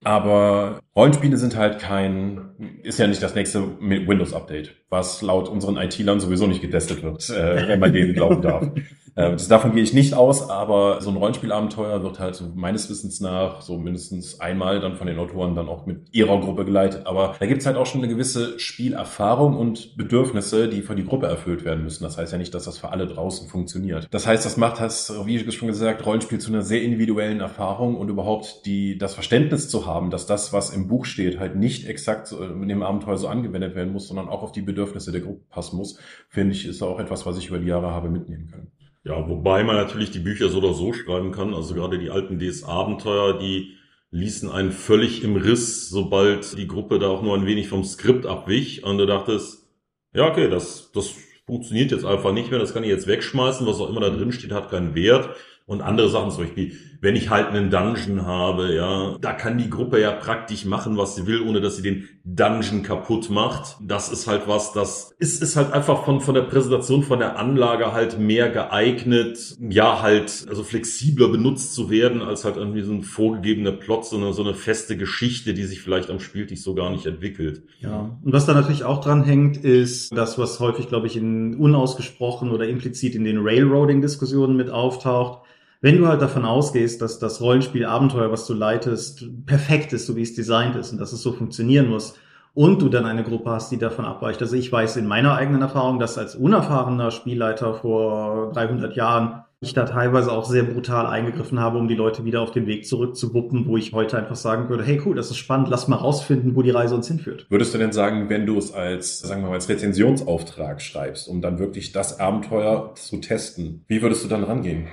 Aber 0.03 0.79
Rollenspiele 0.95 1.37
sind 1.37 1.55
halt 1.55 1.79
kein, 1.79 2.79
ist 2.83 2.99
ja 2.99 3.07
nicht 3.07 3.23
das 3.23 3.35
nächste 3.35 3.79
Windows-Update, 3.79 4.75
was 4.95 5.21
laut 5.21 5.49
unseren 5.49 5.77
IT-Lern 5.77 6.19
sowieso 6.19 6.47
nicht 6.47 6.61
getestet 6.61 7.03
wird, 7.03 7.29
äh, 7.29 7.67
wenn 7.67 7.79
man 7.79 7.93
denen 7.93 8.13
glauben 8.13 8.41
darf. 8.41 8.67
Äh, 9.17 9.37
davon 9.47 9.71
gehe 9.73 9.81
ich 9.81 9.93
nicht 9.93 10.13
aus, 10.13 10.49
aber 10.49 11.01
so 11.01 11.09
ein 11.09 11.15
Rollenspielabenteuer 11.15 12.03
wird 12.03 12.19
halt 12.19 12.35
so 12.35 12.51
meines 12.53 12.89
Wissens 12.89 13.21
nach 13.21 13.61
so 13.61 13.77
mindestens 13.77 14.41
einmal 14.41 14.81
dann 14.81 14.97
von 14.97 15.07
den 15.07 15.17
Autoren 15.19 15.55
dann 15.55 15.69
auch 15.69 15.85
mit 15.85 16.13
ihrer 16.13 16.41
Gruppe 16.41 16.65
geleitet. 16.65 17.07
Aber 17.07 17.33
da 17.39 17.45
gibt's 17.45 17.65
halt 17.65 17.77
auch 17.77 17.85
schon 17.85 18.03
eine 18.03 18.11
gewisse 18.11 18.59
Spielerfahrung 18.59 19.55
und 19.55 19.95
Bedürfnisse, 19.95 20.67
die 20.67 20.81
von 20.81 20.97
die 20.97 21.05
Gruppe 21.05 21.27
erfüllt 21.27 21.63
werden 21.63 21.85
müssen. 21.85 22.03
Das 22.03 22.17
heißt 22.17 22.33
ja 22.33 22.37
nicht, 22.37 22.53
dass 22.53 22.65
das 22.65 22.77
für 22.77 22.89
alle 22.89 23.07
draußen 23.07 23.47
funktioniert. 23.47 24.09
Das 24.11 24.27
heißt, 24.27 24.45
das 24.45 24.57
macht 24.57 24.81
das, 24.81 25.13
wie 25.25 25.37
ich 25.37 25.55
schon 25.55 25.69
gesagt, 25.69 26.05
Rollenspiel 26.05 26.39
zu 26.39 26.51
einer 26.51 26.61
sehr 26.61 26.81
individuellen 26.81 27.39
Erfahrung 27.39 27.95
und 27.95 28.09
überhaupt 28.09 28.65
die, 28.65 28.97
das 28.97 29.13
Verständnis 29.13 29.69
zu 29.69 29.85
haben, 29.85 30.09
dass 30.09 30.25
das, 30.25 30.51
was 30.51 30.71
im 30.71 30.89
Buch 30.89 31.05
steht, 31.05 31.39
halt 31.39 31.55
nicht 31.55 31.87
exakt 31.87 32.27
so, 32.27 32.43
in 32.43 32.67
dem 32.67 32.83
Abenteuer 32.83 33.17
so 33.17 33.29
angewendet 33.29 33.75
werden 33.75 33.93
muss, 33.93 34.09
sondern 34.09 34.27
auch 34.27 34.43
auf 34.43 34.51
die 34.51 34.61
Bedürfnisse 34.61 34.84
der 34.93 35.21
Gruppe 35.21 35.43
passen 35.49 35.77
muss, 35.77 35.99
finde 36.29 36.53
ich, 36.53 36.65
ist 36.65 36.81
auch 36.81 36.99
etwas, 36.99 37.25
was 37.25 37.37
ich 37.37 37.47
über 37.47 37.59
die 37.59 37.67
Jahre 37.67 37.91
habe 37.91 38.09
mitnehmen 38.09 38.47
können. 38.47 38.71
Ja, 39.03 39.29
wobei 39.29 39.63
man 39.63 39.75
natürlich 39.75 40.11
die 40.11 40.19
Bücher 40.19 40.49
so 40.49 40.57
oder 40.57 40.73
so 40.73 40.91
schreiben 40.91 41.31
kann. 41.31 41.53
Also 41.53 41.75
gerade 41.75 41.99
die 41.99 42.09
alten 42.09 42.39
DS-Abenteuer, 42.39 43.37
die 43.37 43.75
ließen 44.09 44.49
einen 44.49 44.71
völlig 44.71 45.23
im 45.23 45.35
Riss, 45.35 45.89
sobald 45.89 46.57
die 46.57 46.67
Gruppe 46.67 46.97
da 46.97 47.09
auch 47.09 47.21
nur 47.21 47.35
ein 47.35 47.45
wenig 47.45 47.67
vom 47.67 47.83
Skript 47.83 48.25
abwich. 48.25 48.83
Und 48.83 48.97
du 48.97 49.05
dachtest, 49.05 49.67
ja, 50.13 50.27
okay, 50.27 50.49
das, 50.49 50.91
das 50.91 51.13
funktioniert 51.45 51.91
jetzt 51.91 52.05
einfach 52.05 52.33
nicht 52.33 52.49
mehr, 52.49 52.59
das 52.59 52.73
kann 52.73 52.83
ich 52.83 52.89
jetzt 52.89 53.07
wegschmeißen, 53.07 53.67
was 53.67 53.79
auch 53.79 53.89
immer 53.89 54.01
da 54.01 54.09
drin 54.09 54.31
steht, 54.31 54.51
hat 54.51 54.71
keinen 54.71 54.95
Wert. 54.95 55.35
Und 55.67 55.81
andere 55.81 56.09
Sachen 56.09 56.29
zum 56.29 56.43
Beispiel, 56.43 56.73
wenn 57.01 57.15
ich 57.15 57.31
halt 57.31 57.47
einen 57.47 57.71
Dungeon 57.71 58.23
habe, 58.23 58.75
ja, 58.75 59.17
da 59.19 59.33
kann 59.33 59.57
die 59.57 59.69
Gruppe 59.69 59.99
ja 59.99 60.11
praktisch 60.11 60.63
machen, 60.65 60.95
was 60.95 61.15
sie 61.15 61.25
will, 61.25 61.41
ohne 61.41 61.59
dass 61.59 61.77
sie 61.77 61.81
den 61.81 62.07
Dungeon 62.23 62.83
kaputt 62.83 63.31
macht. 63.31 63.77
Das 63.81 64.11
ist 64.11 64.27
halt 64.27 64.47
was, 64.47 64.73
das 64.73 65.15
ist, 65.17 65.41
ist 65.41 65.55
halt 65.55 65.73
einfach 65.73 66.05
von, 66.05 66.21
von 66.21 66.35
der 66.35 66.43
Präsentation, 66.43 67.01
von 67.01 67.17
der 67.17 67.39
Anlage 67.39 67.93
halt 67.93 68.19
mehr 68.19 68.49
geeignet, 68.49 69.57
ja, 69.59 70.03
halt, 70.03 70.45
also 70.47 70.63
flexibler 70.63 71.29
benutzt 71.29 71.73
zu 71.73 71.89
werden, 71.89 72.21
als 72.21 72.45
halt 72.45 72.57
irgendwie 72.57 72.81
so 72.83 72.93
ein 72.93 73.01
vorgegebener 73.01 73.71
Plot, 73.71 74.05
so 74.05 74.17
eine, 74.17 74.33
so 74.33 74.43
eine 74.43 74.53
feste 74.53 74.97
Geschichte, 74.97 75.55
die 75.55 75.63
sich 75.63 75.81
vielleicht 75.81 76.11
am 76.11 76.19
Spieltisch 76.19 76.61
so 76.61 76.75
gar 76.75 76.91
nicht 76.91 77.07
entwickelt. 77.07 77.63
Ja. 77.79 78.19
Und 78.23 78.33
was 78.33 78.45
da 78.45 78.53
natürlich 78.53 78.83
auch 78.83 79.01
dran 79.01 79.23
hängt, 79.23 79.57
ist 79.57 80.15
das, 80.15 80.37
was 80.37 80.59
häufig, 80.59 80.89
glaube 80.89 81.07
ich, 81.07 81.17
in 81.17 81.55
unausgesprochen 81.55 82.51
oder 82.51 82.67
implizit 82.67 83.15
in 83.15 83.23
den 83.23 83.39
Railroading-Diskussionen 83.39 84.55
mit 84.55 84.69
auftaucht 84.69 85.41
wenn 85.85 85.99
du 85.99 86.07
halt 86.07 86.19
davon 86.19 86.45
ausgehst, 86.45 86.99
dass 87.03 87.19
das 87.19 87.41
Rollenspiel 87.41 87.85
Abenteuer, 87.85 88.31
was 88.31 88.47
du 88.47 88.55
leitest, 88.55 89.23
perfekt 89.45 89.93
ist, 89.93 90.07
so 90.07 90.15
wie 90.15 90.23
es 90.23 90.33
designt 90.33 90.75
ist 90.75 90.91
und 90.91 90.97
dass 90.99 91.13
es 91.13 91.21
so 91.21 91.31
funktionieren 91.31 91.89
muss, 91.89 92.15
und 92.55 92.81
du 92.81 92.89
dann 92.89 93.05
eine 93.05 93.23
Gruppe 93.23 93.51
hast, 93.51 93.71
die 93.71 93.77
davon 93.77 94.03
abweicht. 94.03 94.41
Also 94.41 94.55
ich 94.55 94.71
weiß 94.71 94.97
in 94.97 95.05
meiner 95.05 95.35
eigenen 95.35 95.61
Erfahrung, 95.61 95.99
dass 95.99 96.17
als 96.17 96.33
unerfahrener 96.33 97.11
Spielleiter 97.11 97.75
vor 97.75 98.51
300 98.53 98.95
Jahren 98.95 99.43
ich 99.59 99.75
da 99.75 99.85
teilweise 99.85 100.31
auch 100.31 100.45
sehr 100.45 100.63
brutal 100.63 101.05
eingegriffen 101.05 101.59
habe, 101.59 101.77
um 101.77 101.87
die 101.87 101.93
Leute 101.93 102.25
wieder 102.25 102.41
auf 102.41 102.51
den 102.51 102.65
Weg 102.65 102.87
zurückzuwuppen, 102.87 103.67
wo 103.67 103.77
ich 103.77 103.93
heute 103.93 104.17
einfach 104.17 104.37
sagen 104.37 104.69
würde, 104.69 104.83
hey 104.83 104.99
cool, 105.05 105.15
das 105.15 105.29
ist 105.29 105.37
spannend, 105.37 105.69
lass 105.69 105.87
mal 105.87 105.97
rausfinden, 105.97 106.55
wo 106.55 106.63
die 106.63 106.71
Reise 106.71 106.95
uns 106.95 107.07
hinführt. 107.07 107.45
Würdest 107.49 107.75
du 107.75 107.77
denn 107.77 107.91
sagen, 107.91 108.27
wenn 108.29 108.47
du 108.47 108.57
es 108.57 108.73
als, 108.73 109.19
sagen 109.19 109.43
wir 109.43 109.49
mal, 109.49 109.55
als 109.55 109.69
Rezensionsauftrag 109.69 110.81
schreibst, 110.81 111.27
um 111.27 111.41
dann 111.41 111.59
wirklich 111.59 111.91
das 111.91 112.19
Abenteuer 112.19 112.95
zu 112.95 113.17
testen, 113.17 113.83
wie 113.87 114.01
würdest 114.01 114.23
du 114.23 114.27
dann 114.27 114.43
rangehen? 114.43 114.87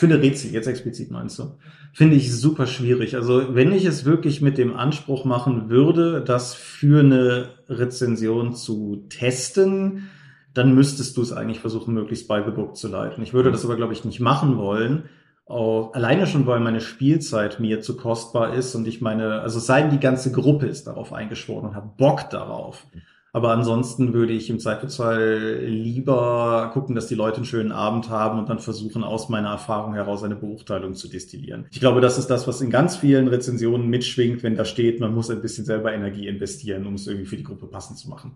Eine 0.00 0.20
Rätsel, 0.20 0.52
jetzt 0.52 0.66
explizit 0.66 1.10
meinst 1.10 1.38
du? 1.38 1.58
Finde 1.92 2.16
ich 2.16 2.34
super 2.34 2.66
schwierig. 2.66 3.16
Also 3.16 3.54
wenn 3.54 3.72
ich 3.72 3.84
es 3.84 4.04
wirklich 4.04 4.40
mit 4.40 4.58
dem 4.58 4.76
Anspruch 4.76 5.24
machen 5.24 5.68
würde, 5.70 6.22
das 6.24 6.54
für 6.54 7.00
eine 7.00 7.48
Rezension 7.68 8.54
zu 8.54 9.04
testen, 9.08 10.08
dann 10.54 10.74
müsstest 10.74 11.16
du 11.16 11.22
es 11.22 11.32
eigentlich 11.32 11.60
versuchen, 11.60 11.94
möglichst 11.94 12.28
bei 12.28 12.42
the 12.42 12.50
book 12.50 12.76
zu 12.76 12.88
leiten. 12.88 13.22
Ich 13.22 13.32
würde 13.32 13.50
das 13.50 13.64
aber, 13.64 13.76
glaube 13.76 13.92
ich, 13.92 14.04
nicht 14.04 14.20
machen 14.20 14.56
wollen. 14.56 15.04
Auch 15.46 15.94
alleine 15.94 16.26
schon, 16.26 16.46
weil 16.46 16.60
meine 16.60 16.80
Spielzeit 16.80 17.58
mir 17.58 17.80
zu 17.80 17.96
kostbar 17.96 18.54
ist 18.54 18.74
und 18.74 18.86
ich 18.86 19.00
meine, 19.00 19.40
also 19.40 19.58
sei 19.58 19.80
denn 19.80 19.90
die 19.90 20.00
ganze 20.00 20.30
Gruppe 20.30 20.66
ist 20.66 20.86
darauf 20.86 21.12
eingeschworen 21.12 21.70
und 21.70 21.74
hat 21.74 21.96
Bock 21.96 22.28
darauf. 22.30 22.86
Aber 23.32 23.52
ansonsten 23.52 24.14
würde 24.14 24.32
ich 24.32 24.48
im 24.48 24.58
Zweifelsfall 24.58 25.60
lieber 25.64 26.70
gucken, 26.72 26.94
dass 26.94 27.08
die 27.08 27.14
Leute 27.14 27.36
einen 27.36 27.44
schönen 27.44 27.72
Abend 27.72 28.08
haben 28.08 28.38
und 28.38 28.48
dann 28.48 28.58
versuchen, 28.58 29.04
aus 29.04 29.28
meiner 29.28 29.50
Erfahrung 29.50 29.94
heraus 29.94 30.22
eine 30.22 30.36
Beurteilung 30.36 30.94
zu 30.94 31.08
destillieren. 31.08 31.66
Ich 31.70 31.80
glaube, 31.80 32.00
das 32.00 32.18
ist 32.18 32.28
das, 32.28 32.48
was 32.48 32.60
in 32.60 32.70
ganz 32.70 32.96
vielen 32.96 33.28
Rezensionen 33.28 33.88
mitschwingt, 33.88 34.42
wenn 34.42 34.56
da 34.56 34.64
steht, 34.64 35.00
man 35.00 35.14
muss 35.14 35.30
ein 35.30 35.42
bisschen 35.42 35.66
selber 35.66 35.92
Energie 35.92 36.26
investieren, 36.26 36.86
um 36.86 36.94
es 36.94 37.06
irgendwie 37.06 37.26
für 37.26 37.36
die 37.36 37.44
Gruppe 37.44 37.66
passend 37.66 37.98
zu 37.98 38.08
machen. 38.08 38.32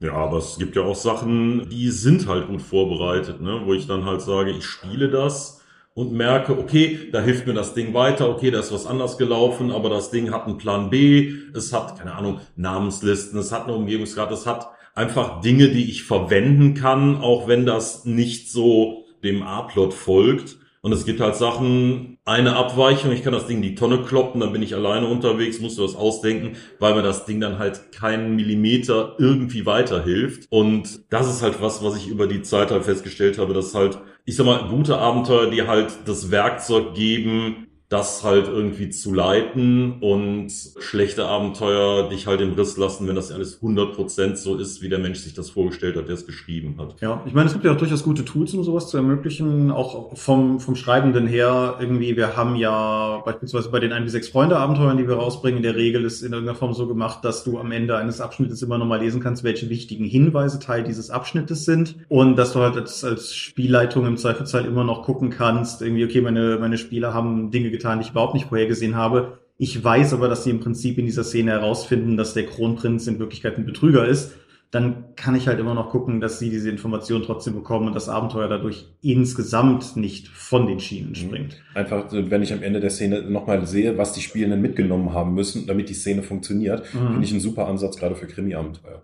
Ja, 0.00 0.12
aber 0.12 0.38
es 0.38 0.58
gibt 0.58 0.76
ja 0.76 0.82
auch 0.82 0.94
Sachen, 0.94 1.68
die 1.70 1.90
sind 1.90 2.28
halt 2.28 2.46
gut 2.46 2.62
vorbereitet, 2.62 3.40
ne? 3.40 3.62
wo 3.64 3.74
ich 3.74 3.86
dann 3.86 4.04
halt 4.04 4.20
sage, 4.20 4.50
ich 4.50 4.64
spiele 4.64 5.08
das 5.10 5.57
und 5.98 6.12
merke, 6.12 6.56
okay, 6.56 7.08
da 7.10 7.20
hilft 7.20 7.48
mir 7.48 7.54
das 7.54 7.74
Ding 7.74 7.92
weiter, 7.92 8.30
okay, 8.30 8.52
da 8.52 8.60
ist 8.60 8.72
was 8.72 8.86
anders 8.86 9.18
gelaufen, 9.18 9.72
aber 9.72 9.90
das 9.90 10.12
Ding 10.12 10.30
hat 10.30 10.46
einen 10.46 10.56
Plan 10.56 10.90
B, 10.90 11.32
es 11.54 11.72
hat, 11.72 11.98
keine 11.98 12.14
Ahnung, 12.14 12.38
Namenslisten, 12.54 13.36
es 13.40 13.50
hat 13.50 13.64
eine 13.64 13.74
Umgebungsgrad, 13.74 14.30
es 14.30 14.46
hat 14.46 14.68
einfach 14.94 15.40
Dinge, 15.40 15.70
die 15.70 15.90
ich 15.90 16.04
verwenden 16.04 16.74
kann, 16.74 17.16
auch 17.20 17.48
wenn 17.48 17.66
das 17.66 18.04
nicht 18.04 18.52
so 18.52 19.06
dem 19.24 19.42
A-Plot 19.42 19.92
folgt. 19.92 20.58
Und 20.82 20.92
es 20.92 21.04
gibt 21.04 21.20
halt 21.20 21.34
Sachen, 21.34 22.18
eine 22.24 22.54
Abweichung, 22.54 23.10
ich 23.10 23.24
kann 23.24 23.32
das 23.32 23.48
Ding 23.48 23.56
in 23.56 23.62
die 23.62 23.74
Tonne 23.74 24.02
kloppen, 24.02 24.40
dann 24.40 24.52
bin 24.52 24.62
ich 24.62 24.76
alleine 24.76 25.08
unterwegs, 25.08 25.60
musste 25.60 25.82
was 25.82 25.96
ausdenken, 25.96 26.52
weil 26.78 26.94
mir 26.94 27.02
das 27.02 27.24
Ding 27.24 27.40
dann 27.40 27.58
halt 27.58 27.90
keinen 27.90 28.36
Millimeter 28.36 29.16
irgendwie 29.18 29.66
weiterhilft. 29.66 30.46
Und 30.50 31.00
das 31.10 31.28
ist 31.28 31.42
halt 31.42 31.60
was, 31.60 31.82
was 31.82 31.96
ich 31.96 32.06
über 32.06 32.28
die 32.28 32.42
Zeit 32.42 32.70
halt 32.70 32.84
festgestellt 32.84 33.38
habe, 33.38 33.54
dass 33.54 33.74
halt 33.74 33.98
ich 34.28 34.36
sag 34.36 34.44
mal, 34.44 34.68
gute 34.68 34.98
Abenteuer, 34.98 35.48
die 35.48 35.66
halt 35.66 35.90
das 36.04 36.30
Werkzeug 36.30 36.92
geben, 36.92 37.67
das 37.88 38.22
halt 38.22 38.48
irgendwie 38.48 38.90
zu 38.90 39.14
leiten 39.14 40.00
und 40.00 40.52
schlechte 40.78 41.26
Abenteuer 41.26 42.10
dich 42.10 42.26
halt 42.26 42.42
im 42.42 42.52
Riss 42.52 42.76
lassen, 42.76 43.08
wenn 43.08 43.14
das 43.14 43.32
alles 43.32 43.62
100% 43.62 44.36
so 44.36 44.56
ist, 44.56 44.82
wie 44.82 44.90
der 44.90 44.98
Mensch 44.98 45.20
sich 45.20 45.32
das 45.32 45.48
vorgestellt 45.48 45.96
hat, 45.96 46.06
der 46.06 46.14
es 46.14 46.26
geschrieben 46.26 46.74
hat. 46.78 46.96
Ja, 47.00 47.22
ich 47.24 47.32
meine, 47.32 47.46
es 47.46 47.54
gibt 47.54 47.64
ja 47.64 47.72
auch 47.72 47.78
durchaus 47.78 48.04
gute 48.04 48.26
Tools, 48.26 48.52
um 48.52 48.62
sowas 48.62 48.88
zu 48.88 48.98
ermöglichen, 48.98 49.70
auch 49.70 50.14
vom, 50.18 50.60
vom 50.60 50.76
Schreibenden 50.76 51.26
her 51.26 51.76
irgendwie. 51.80 52.14
Wir 52.14 52.36
haben 52.36 52.56
ja 52.56 53.22
beispielsweise 53.24 53.70
bei 53.70 53.80
den 53.80 53.92
1 53.92 54.04
bis 54.04 54.12
6 54.12 54.28
Freunde 54.28 54.58
Abenteuern, 54.58 54.98
die 54.98 55.08
wir 55.08 55.14
rausbringen, 55.14 55.56
in 55.56 55.62
der 55.62 55.76
Regel 55.76 56.04
ist 56.04 56.20
in 56.20 56.32
irgendeiner 56.32 56.58
Form 56.58 56.74
so 56.74 56.86
gemacht, 56.86 57.24
dass 57.24 57.42
du 57.42 57.58
am 57.58 57.72
Ende 57.72 57.96
eines 57.96 58.20
Abschnittes 58.20 58.60
immer 58.60 58.76
nochmal 58.76 59.00
lesen 59.00 59.22
kannst, 59.22 59.44
welche 59.44 59.70
wichtigen 59.70 60.04
Hinweise 60.04 60.58
Teil 60.58 60.84
dieses 60.84 61.08
Abschnittes 61.08 61.64
sind 61.64 61.96
und 62.08 62.36
dass 62.36 62.52
du 62.52 62.60
halt 62.60 62.76
als, 62.76 63.02
als 63.02 63.34
Spielleitung 63.34 64.04
im 64.04 64.18
Zweifelsfall 64.18 64.66
immer 64.66 64.84
noch 64.84 65.04
gucken 65.04 65.30
kannst, 65.30 65.80
irgendwie, 65.80 66.04
okay, 66.04 66.20
meine, 66.20 66.58
meine 66.58 66.76
Spieler 66.76 67.14
haben 67.14 67.50
Dinge 67.50 67.70
getan, 67.78 67.98
die 67.98 68.04
ich 68.04 68.10
überhaupt 68.10 68.34
nicht 68.34 68.48
vorhergesehen 68.48 68.96
habe. 68.96 69.38
Ich 69.56 69.82
weiß 69.82 70.12
aber, 70.14 70.28
dass 70.28 70.44
sie 70.44 70.50
im 70.50 70.60
Prinzip 70.60 70.98
in 70.98 71.06
dieser 71.06 71.24
Szene 71.24 71.52
herausfinden, 71.52 72.16
dass 72.16 72.34
der 72.34 72.46
Kronprinz 72.46 73.06
in 73.06 73.18
Wirklichkeit 73.18 73.58
ein 73.58 73.66
Betrüger 73.66 74.06
ist. 74.06 74.34
Dann 74.70 75.16
kann 75.16 75.34
ich 75.34 75.48
halt 75.48 75.58
immer 75.58 75.72
noch 75.72 75.88
gucken, 75.88 76.20
dass 76.20 76.38
sie 76.38 76.50
diese 76.50 76.68
Information 76.68 77.22
trotzdem 77.22 77.54
bekommen 77.54 77.86
und 77.86 77.94
das 77.94 78.10
Abenteuer 78.10 78.48
dadurch 78.48 78.86
insgesamt 79.00 79.96
nicht 79.96 80.28
von 80.28 80.66
den 80.66 80.78
Schienen 80.78 81.10
mhm. 81.10 81.14
springt. 81.14 81.56
Einfach, 81.74 82.04
wenn 82.12 82.42
ich 82.42 82.52
am 82.52 82.62
Ende 82.62 82.80
der 82.80 82.90
Szene 82.90 83.22
nochmal 83.22 83.66
sehe, 83.66 83.96
was 83.96 84.12
die 84.12 84.20
Spielenden 84.20 84.60
mitgenommen 84.60 85.14
haben 85.14 85.32
müssen, 85.32 85.66
damit 85.66 85.88
die 85.88 85.94
Szene 85.94 86.22
funktioniert, 86.22 86.82
mhm. 86.92 87.08
finde 87.08 87.24
ich 87.24 87.32
ein 87.32 87.40
super 87.40 87.66
Ansatz 87.66 87.96
gerade 87.96 88.14
für 88.14 88.26
Krimi-Abenteuer. 88.26 89.02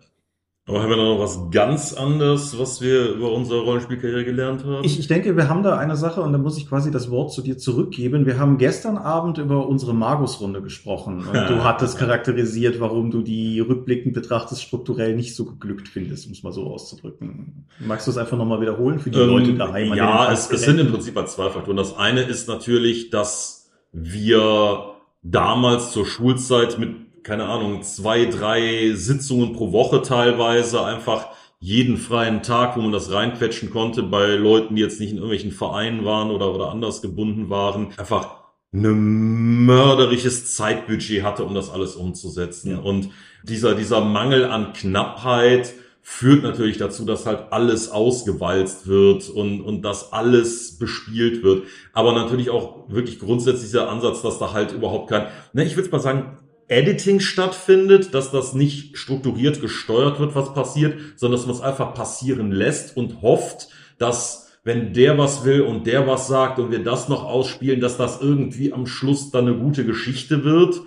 Aber 0.67 0.83
haben 0.83 0.89
wir 0.89 0.97
noch 0.97 1.19
was 1.19 1.51
ganz 1.51 1.93
anderes, 1.93 2.59
was 2.59 2.81
wir 2.81 3.11
über 3.11 3.31
unsere 3.33 3.61
Rollenspielkarriere 3.61 4.25
gelernt 4.25 4.65
haben? 4.65 4.83
Ich, 4.83 4.99
ich 4.99 5.07
denke, 5.09 5.37
wir 5.37 5.51
haben 5.51 5.63
da 5.63 5.77
eine 5.77 5.95
Sache 5.95 6.23
und 6.23 6.33
da 6.33 6.39
muss 6.39 6.57
ich 6.57 6.67
quasi 6.67 6.91
das 6.91 7.11
Wort 7.11 7.35
zu 7.35 7.43
dir 7.43 7.59
zurückgeben. 7.59 8.25
Wir 8.25 8.39
haben 8.39 8.57
gestern 8.57 8.97
Abend 8.97 9.37
über 9.37 9.69
unsere 9.69 9.93
Magus-Runde 9.93 10.63
gesprochen 10.63 11.19
und 11.19 11.35
du 11.51 11.65
hattest 11.65 11.99
charakterisiert, 11.99 12.81
warum 12.81 13.11
du 13.11 13.21
die 13.21 13.61
rückblickend 13.61 14.15
betrachtest 14.15 14.63
strukturell 14.63 15.15
nicht 15.15 15.37
so 15.37 15.45
geglückt 15.45 15.87
findest, 15.87 16.27
um 16.27 16.33
es 16.33 16.43
mal 16.43 16.53
so 16.53 16.73
auszudrücken. 16.73 17.67
Magst 17.81 18.07
du 18.07 18.13
es 18.13 18.17
einfach 18.17 18.39
nochmal 18.39 18.63
wiederholen 18.63 19.01
für 19.01 19.11
die 19.11 19.19
ähm, 19.19 19.29
Leute 19.29 19.55
daheim? 19.55 19.93
Ja, 19.93 20.33
es, 20.33 20.51
es 20.51 20.63
sind 20.63 20.79
im 20.79 20.91
Prinzip 20.91 21.15
halt 21.15 21.29
zwei 21.29 21.51
Faktoren. 21.51 21.77
Das 21.77 21.95
eine 21.95 22.23
ist 22.23 22.49
natürlich, 22.49 23.11
dass 23.11 23.71
wir 23.93 24.95
damals 25.23 25.93
zur 25.93 26.07
Schulzeit 26.07 26.79
mit 26.79 27.04
keine 27.25 27.47
Ahnung, 27.47 27.83
zwei, 27.83 28.27
drei 28.27 28.93
Sitzungen 28.95 29.55
pro 29.55 29.73
Woche 29.73 30.03
teilweise, 30.03 30.85
einfach 30.85 31.29
jeden 31.59 31.97
freien 31.97 32.43
Tag, 32.43 32.77
wo 32.77 32.83
man 32.83 32.93
das 32.93 33.11
reinquetschen 33.11 33.71
konnte, 33.71 34.03
bei 34.03 34.35
Leuten, 34.37 34.77
die 34.77 34.83
jetzt 34.83 35.01
nicht 35.01 35.11
in 35.11 35.17
irgendwelchen 35.17 35.51
Vereinen 35.51 36.05
waren 36.05 36.31
oder, 36.31 36.55
oder 36.55 36.71
anders 36.71 37.01
gebunden 37.01 37.49
waren, 37.49 37.89
einfach 37.97 38.45
eine 38.75 38.91
mörderisches 38.91 40.55
Zeitbudget 40.55 41.23
hatte, 41.23 41.45
um 41.45 41.55
das 41.55 41.71
alles 41.71 41.97
umzusetzen. 41.97 42.73
Ja. 42.73 42.79
Und 42.79 43.09
dieser, 43.45 43.75
dieser 43.75 44.05
Mangel 44.05 44.45
an 44.45 44.73
Knappheit 44.73 45.73
führt 46.03 46.43
natürlich 46.43 46.77
dazu, 46.77 47.07
dass 47.07 47.25
halt 47.25 47.53
alles 47.53 47.91
ausgewalzt 47.91 48.87
wird 48.87 49.31
und, 49.31 49.63
und 49.63 49.83
dass 49.83 50.13
alles 50.13 50.79
bespielt 50.79 51.43
wird. 51.43 51.63
Aber 51.95 52.13
natürlich 52.13 52.51
auch 52.51 52.91
wirklich 52.91 53.21
grundsätzlich 53.21 53.71
dieser 53.71 53.89
Ansatz, 53.89 54.21
dass 54.21 54.39
da 54.39 54.53
halt 54.53 54.73
überhaupt 54.73 55.09
kein, 55.09 55.29
ne, 55.55 55.65
ich 55.65 55.77
würde 55.77 55.89
mal 55.89 56.01
sagen, 56.01 56.37
Editing 56.75 57.21
stattfindet, 57.21 58.15
dass 58.15 58.33
das 58.33 58.53
nicht 58.53 58.99
strukturiert 58.99 59.61
gesteuert 59.61 60.19
wird, 60.19 60.35
was 60.35 60.53
passiert, 60.55 60.99
sondern 61.17 61.39
dass 61.39 61.47
man 61.47 61.55
es 61.55 61.63
einfach 61.63 61.95
passieren 61.95 62.51
lässt 62.51 62.97
und 62.97 63.23
hofft, 63.23 63.69
dass 63.99 64.59
wenn 64.65 64.93
der 64.93 65.17
was 65.17 65.45
will 65.45 65.61
und 65.61 65.87
der 65.87 66.07
was 66.07 66.27
sagt 66.27 66.59
und 66.59 66.71
wir 66.73 66.83
das 66.83 67.09
noch 67.09 67.25
ausspielen, 67.25 67.81
dass 67.81 67.97
das 67.97 68.21
irgendwie 68.21 68.73
am 68.73 68.87
Schluss 68.87 69.31
dann 69.31 69.47
eine 69.47 69.57
gute 69.57 69.85
Geschichte 69.85 70.43
wird, 70.43 70.81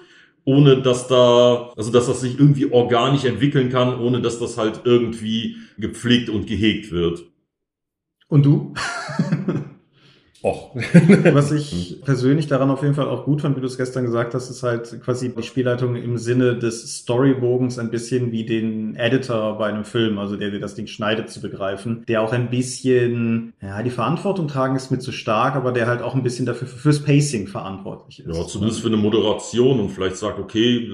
ohne 0.44 0.82
dass 0.82 1.08
da, 1.08 1.72
also 1.78 1.92
dass 1.92 2.08
das 2.08 2.22
sich 2.22 2.40
irgendwie 2.40 2.72
organisch 2.72 3.24
entwickeln 3.24 3.70
kann, 3.70 4.00
ohne 4.00 4.22
dass 4.22 4.40
das 4.40 4.58
halt 4.58 4.82
irgendwie 4.84 5.58
gepflegt 5.78 6.30
und 6.30 6.48
gehegt 6.48 6.92
wird. 6.92 7.24
Und 8.28 8.46
du? 8.46 8.74
Och. 10.48 10.76
Was 11.34 11.52
ich 11.52 12.02
persönlich 12.06 12.48
daran 12.48 12.70
auf 12.70 12.82
jeden 12.82 12.94
Fall 12.94 13.08
auch 13.08 13.26
gut 13.26 13.42
fand, 13.42 13.58
wie 13.58 13.62
du 13.62 13.68
es 13.68 13.78
gestern 13.78 14.06
gesagt 14.06 14.34
hast, 14.34 14.50
ist 14.50 14.64
halt 14.64 15.02
quasi 15.04 15.34
die 15.36 15.44
Spielleitung 15.44 15.96
im 15.96 16.18
Sinne 16.18 16.58
des 16.58 17.00
Storybogens 17.00 17.80
ein 17.80 17.92
bisschen 17.92 18.32
wie 18.32 18.46
den 18.46 18.96
Editor 18.96 19.58
bei 19.58 19.68
einem 19.68 19.84
Film, 19.84 20.18
also 20.20 20.38
der, 20.38 20.52
der 20.52 20.60
das 20.60 20.76
Ding 20.76 20.88
schneidet, 20.88 21.30
zu 21.30 21.42
begreifen, 21.42 22.04
der 22.08 22.22
auch 22.22 22.32
ein 22.32 22.50
bisschen, 22.50 23.54
ja, 23.62 23.84
die 23.84 23.90
Verantwortung 23.90 24.48
tragen 24.48 24.76
ist 24.76 24.90
mit 24.90 25.02
zu 25.02 25.12
stark, 25.12 25.56
aber 25.56 25.72
der 25.72 25.88
halt 25.88 26.02
auch 26.02 26.16
ein 26.16 26.24
bisschen 26.24 26.46
dafür 26.46 26.68
fürs 26.68 27.04
Pacing 27.04 27.48
verantwortlich 27.48 28.26
ist. 28.26 28.36
Ja, 28.36 28.48
zumindest 28.48 28.82
für 28.82 28.88
eine 28.88 28.98
Moderation 28.98 29.80
und 29.80 29.90
vielleicht 29.90 30.18
sagt, 30.18 30.40
okay, 30.40 30.90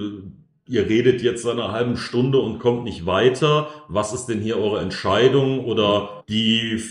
ihr 0.66 0.88
redet 0.88 1.22
jetzt 1.22 1.46
eine 1.46 1.70
halbe 1.70 1.96
Stunde 1.96 2.38
und 2.38 2.58
kommt 2.58 2.84
nicht 2.84 3.06
weiter. 3.06 3.68
Was 3.88 4.12
ist 4.12 4.26
denn 4.26 4.40
hier 4.40 4.58
eure 4.58 4.80
Entscheidung? 4.80 5.64
Oder 5.64 6.24
die 6.28 6.82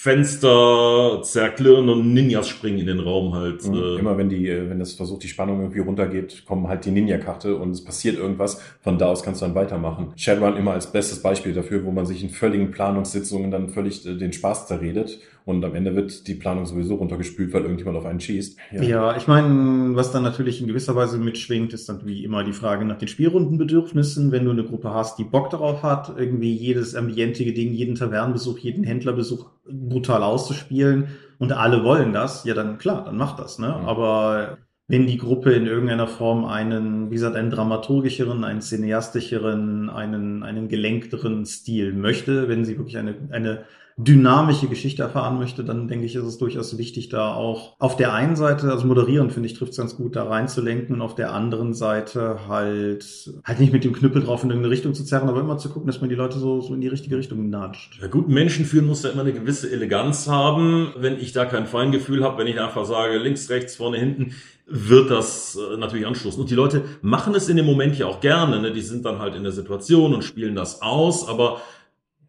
Fenster 0.00 1.22
zerklirren 1.24 1.88
und 1.88 2.14
Ninjas 2.14 2.48
springen 2.48 2.78
in 2.78 2.86
den 2.86 3.00
Raum 3.00 3.34
halt. 3.34 3.66
Mhm. 3.66 3.74
Äh. 3.74 3.98
Immer 3.98 4.16
wenn 4.16 4.28
die, 4.28 4.48
äh, 4.48 4.70
wenn 4.70 4.78
das 4.78 4.92
versucht, 4.92 5.24
die 5.24 5.28
Spannung 5.28 5.58
irgendwie 5.58 5.80
runtergeht, 5.80 6.44
kommen 6.46 6.68
halt 6.68 6.84
die 6.84 6.92
Ninja-Karte 6.92 7.56
und 7.56 7.72
es 7.72 7.82
passiert 7.82 8.16
irgendwas. 8.16 8.62
Von 8.80 8.96
da 8.96 9.06
aus 9.06 9.24
kannst 9.24 9.42
du 9.42 9.46
dann 9.46 9.56
weitermachen. 9.56 10.12
Shadowrun 10.14 10.56
immer 10.56 10.74
als 10.74 10.92
bestes 10.92 11.20
Beispiel 11.20 11.52
dafür, 11.52 11.84
wo 11.84 11.90
man 11.90 12.06
sich 12.06 12.22
in 12.22 12.30
völligen 12.30 12.70
Planungssitzungen 12.70 13.50
dann 13.50 13.70
völlig 13.70 14.06
äh, 14.06 14.14
den 14.14 14.32
Spaß 14.32 14.68
zerredet 14.68 15.18
und 15.48 15.64
am 15.64 15.74
Ende 15.74 15.96
wird 15.96 16.28
die 16.28 16.34
Planung 16.34 16.66
sowieso 16.66 16.96
runtergespült, 16.96 17.54
weil 17.54 17.62
irgendjemand 17.62 17.96
auf 17.96 18.04
einen 18.04 18.20
schießt. 18.20 18.58
Ja, 18.70 18.82
ja 18.82 19.16
ich 19.16 19.26
meine, 19.28 19.96
was 19.96 20.12
dann 20.12 20.22
natürlich 20.22 20.60
in 20.60 20.66
gewisser 20.66 20.94
Weise 20.94 21.16
mitschwingt, 21.16 21.72
ist 21.72 21.88
dann 21.88 22.04
wie 22.04 22.22
immer 22.22 22.44
die 22.44 22.52
Frage 22.52 22.84
nach 22.84 22.98
den 22.98 23.08
Spielrundenbedürfnissen. 23.08 24.30
Wenn 24.30 24.44
du 24.44 24.50
eine 24.50 24.64
Gruppe 24.64 24.92
hast, 24.92 25.18
die 25.18 25.24
Bock 25.24 25.48
darauf 25.48 25.82
hat, 25.82 26.12
irgendwie 26.18 26.54
jedes 26.54 26.94
ambientige 26.94 27.54
Ding, 27.54 27.72
jeden 27.72 27.94
Tavernenbesuch, 27.94 28.58
jeden 28.58 28.84
Händlerbesuch 28.84 29.46
brutal 29.66 30.22
auszuspielen 30.22 31.08
und 31.38 31.52
alle 31.52 31.82
wollen 31.82 32.12
das, 32.12 32.44
ja 32.44 32.52
dann 32.52 32.76
klar, 32.76 33.06
dann 33.06 33.16
macht 33.16 33.38
das. 33.38 33.58
Ne? 33.58 33.68
Mhm. 33.68 33.86
Aber 33.86 34.58
wenn 34.86 35.06
die 35.06 35.16
Gruppe 35.16 35.52
in 35.52 35.64
irgendeiner 35.64 36.08
Form 36.08 36.44
einen, 36.44 37.08
wie 37.10 37.14
gesagt, 37.14 37.36
einen 37.36 37.50
dramaturgischeren, 37.50 38.44
einen 38.44 38.60
cineastischeren, 38.60 39.88
einen, 39.88 40.42
einen 40.42 40.68
gelenkteren 40.68 41.46
Stil 41.46 41.94
möchte, 41.94 42.50
wenn 42.50 42.66
sie 42.66 42.76
wirklich 42.76 42.98
eine, 42.98 43.14
eine 43.30 43.64
dynamische 43.98 44.68
Geschichte 44.68 45.02
erfahren 45.02 45.38
möchte, 45.38 45.64
dann 45.64 45.88
denke 45.88 46.06
ich, 46.06 46.14
ist 46.14 46.24
es 46.24 46.38
durchaus 46.38 46.78
wichtig, 46.78 47.08
da 47.08 47.34
auch 47.34 47.74
auf 47.80 47.96
der 47.96 48.14
einen 48.14 48.36
Seite, 48.36 48.70
also 48.70 48.86
moderieren 48.86 49.30
finde 49.30 49.48
ich, 49.48 49.58
trifft 49.58 49.72
es 49.72 49.78
ganz 49.78 49.96
gut, 49.96 50.14
da 50.14 50.22
reinzulenken 50.22 50.94
und 50.94 51.02
auf 51.02 51.16
der 51.16 51.32
anderen 51.32 51.74
Seite 51.74 52.38
halt, 52.46 53.32
halt 53.44 53.58
nicht 53.58 53.72
mit 53.72 53.82
dem 53.82 53.92
Knüppel 53.92 54.22
drauf 54.22 54.44
in 54.44 54.50
irgendeine 54.50 54.72
Richtung 54.72 54.94
zu 54.94 55.04
zerren, 55.04 55.28
aber 55.28 55.40
immer 55.40 55.58
zu 55.58 55.68
gucken, 55.68 55.88
dass 55.88 56.00
man 56.00 56.08
die 56.08 56.14
Leute 56.14 56.38
so, 56.38 56.60
so 56.60 56.74
in 56.74 56.80
die 56.80 56.86
richtige 56.86 57.18
Richtung 57.18 57.50
natscht. 57.50 57.98
Ja 58.00 58.06
gut, 58.06 58.28
Menschen 58.28 58.64
führen 58.64 58.86
muss 58.86 59.02
ja 59.02 59.10
immer 59.10 59.22
eine 59.22 59.32
gewisse 59.32 59.68
Eleganz 59.68 60.28
haben. 60.28 60.92
Wenn 60.96 61.18
ich 61.18 61.32
da 61.32 61.44
kein 61.44 61.66
Feingefühl 61.66 62.22
habe, 62.22 62.38
wenn 62.38 62.46
ich 62.46 62.60
einfach 62.60 62.84
sage, 62.84 63.18
links, 63.18 63.50
rechts, 63.50 63.74
vorne, 63.74 63.98
hinten, 63.98 64.32
wird 64.68 65.10
das 65.10 65.56
äh, 65.56 65.76
natürlich 65.76 66.06
anstoßen. 66.06 66.40
Und 66.40 66.50
die 66.50 66.54
Leute 66.54 66.84
machen 67.00 67.34
es 67.34 67.48
in 67.48 67.56
dem 67.56 67.66
Moment 67.66 67.98
ja 67.98 68.06
auch 68.06 68.20
gerne. 68.20 68.60
Ne? 68.60 68.70
Die 68.70 68.82
sind 68.82 69.04
dann 69.04 69.18
halt 69.18 69.34
in 69.34 69.42
der 69.42 69.52
Situation 69.52 70.14
und 70.14 70.22
spielen 70.22 70.54
das 70.54 70.82
aus, 70.82 71.26
aber 71.26 71.62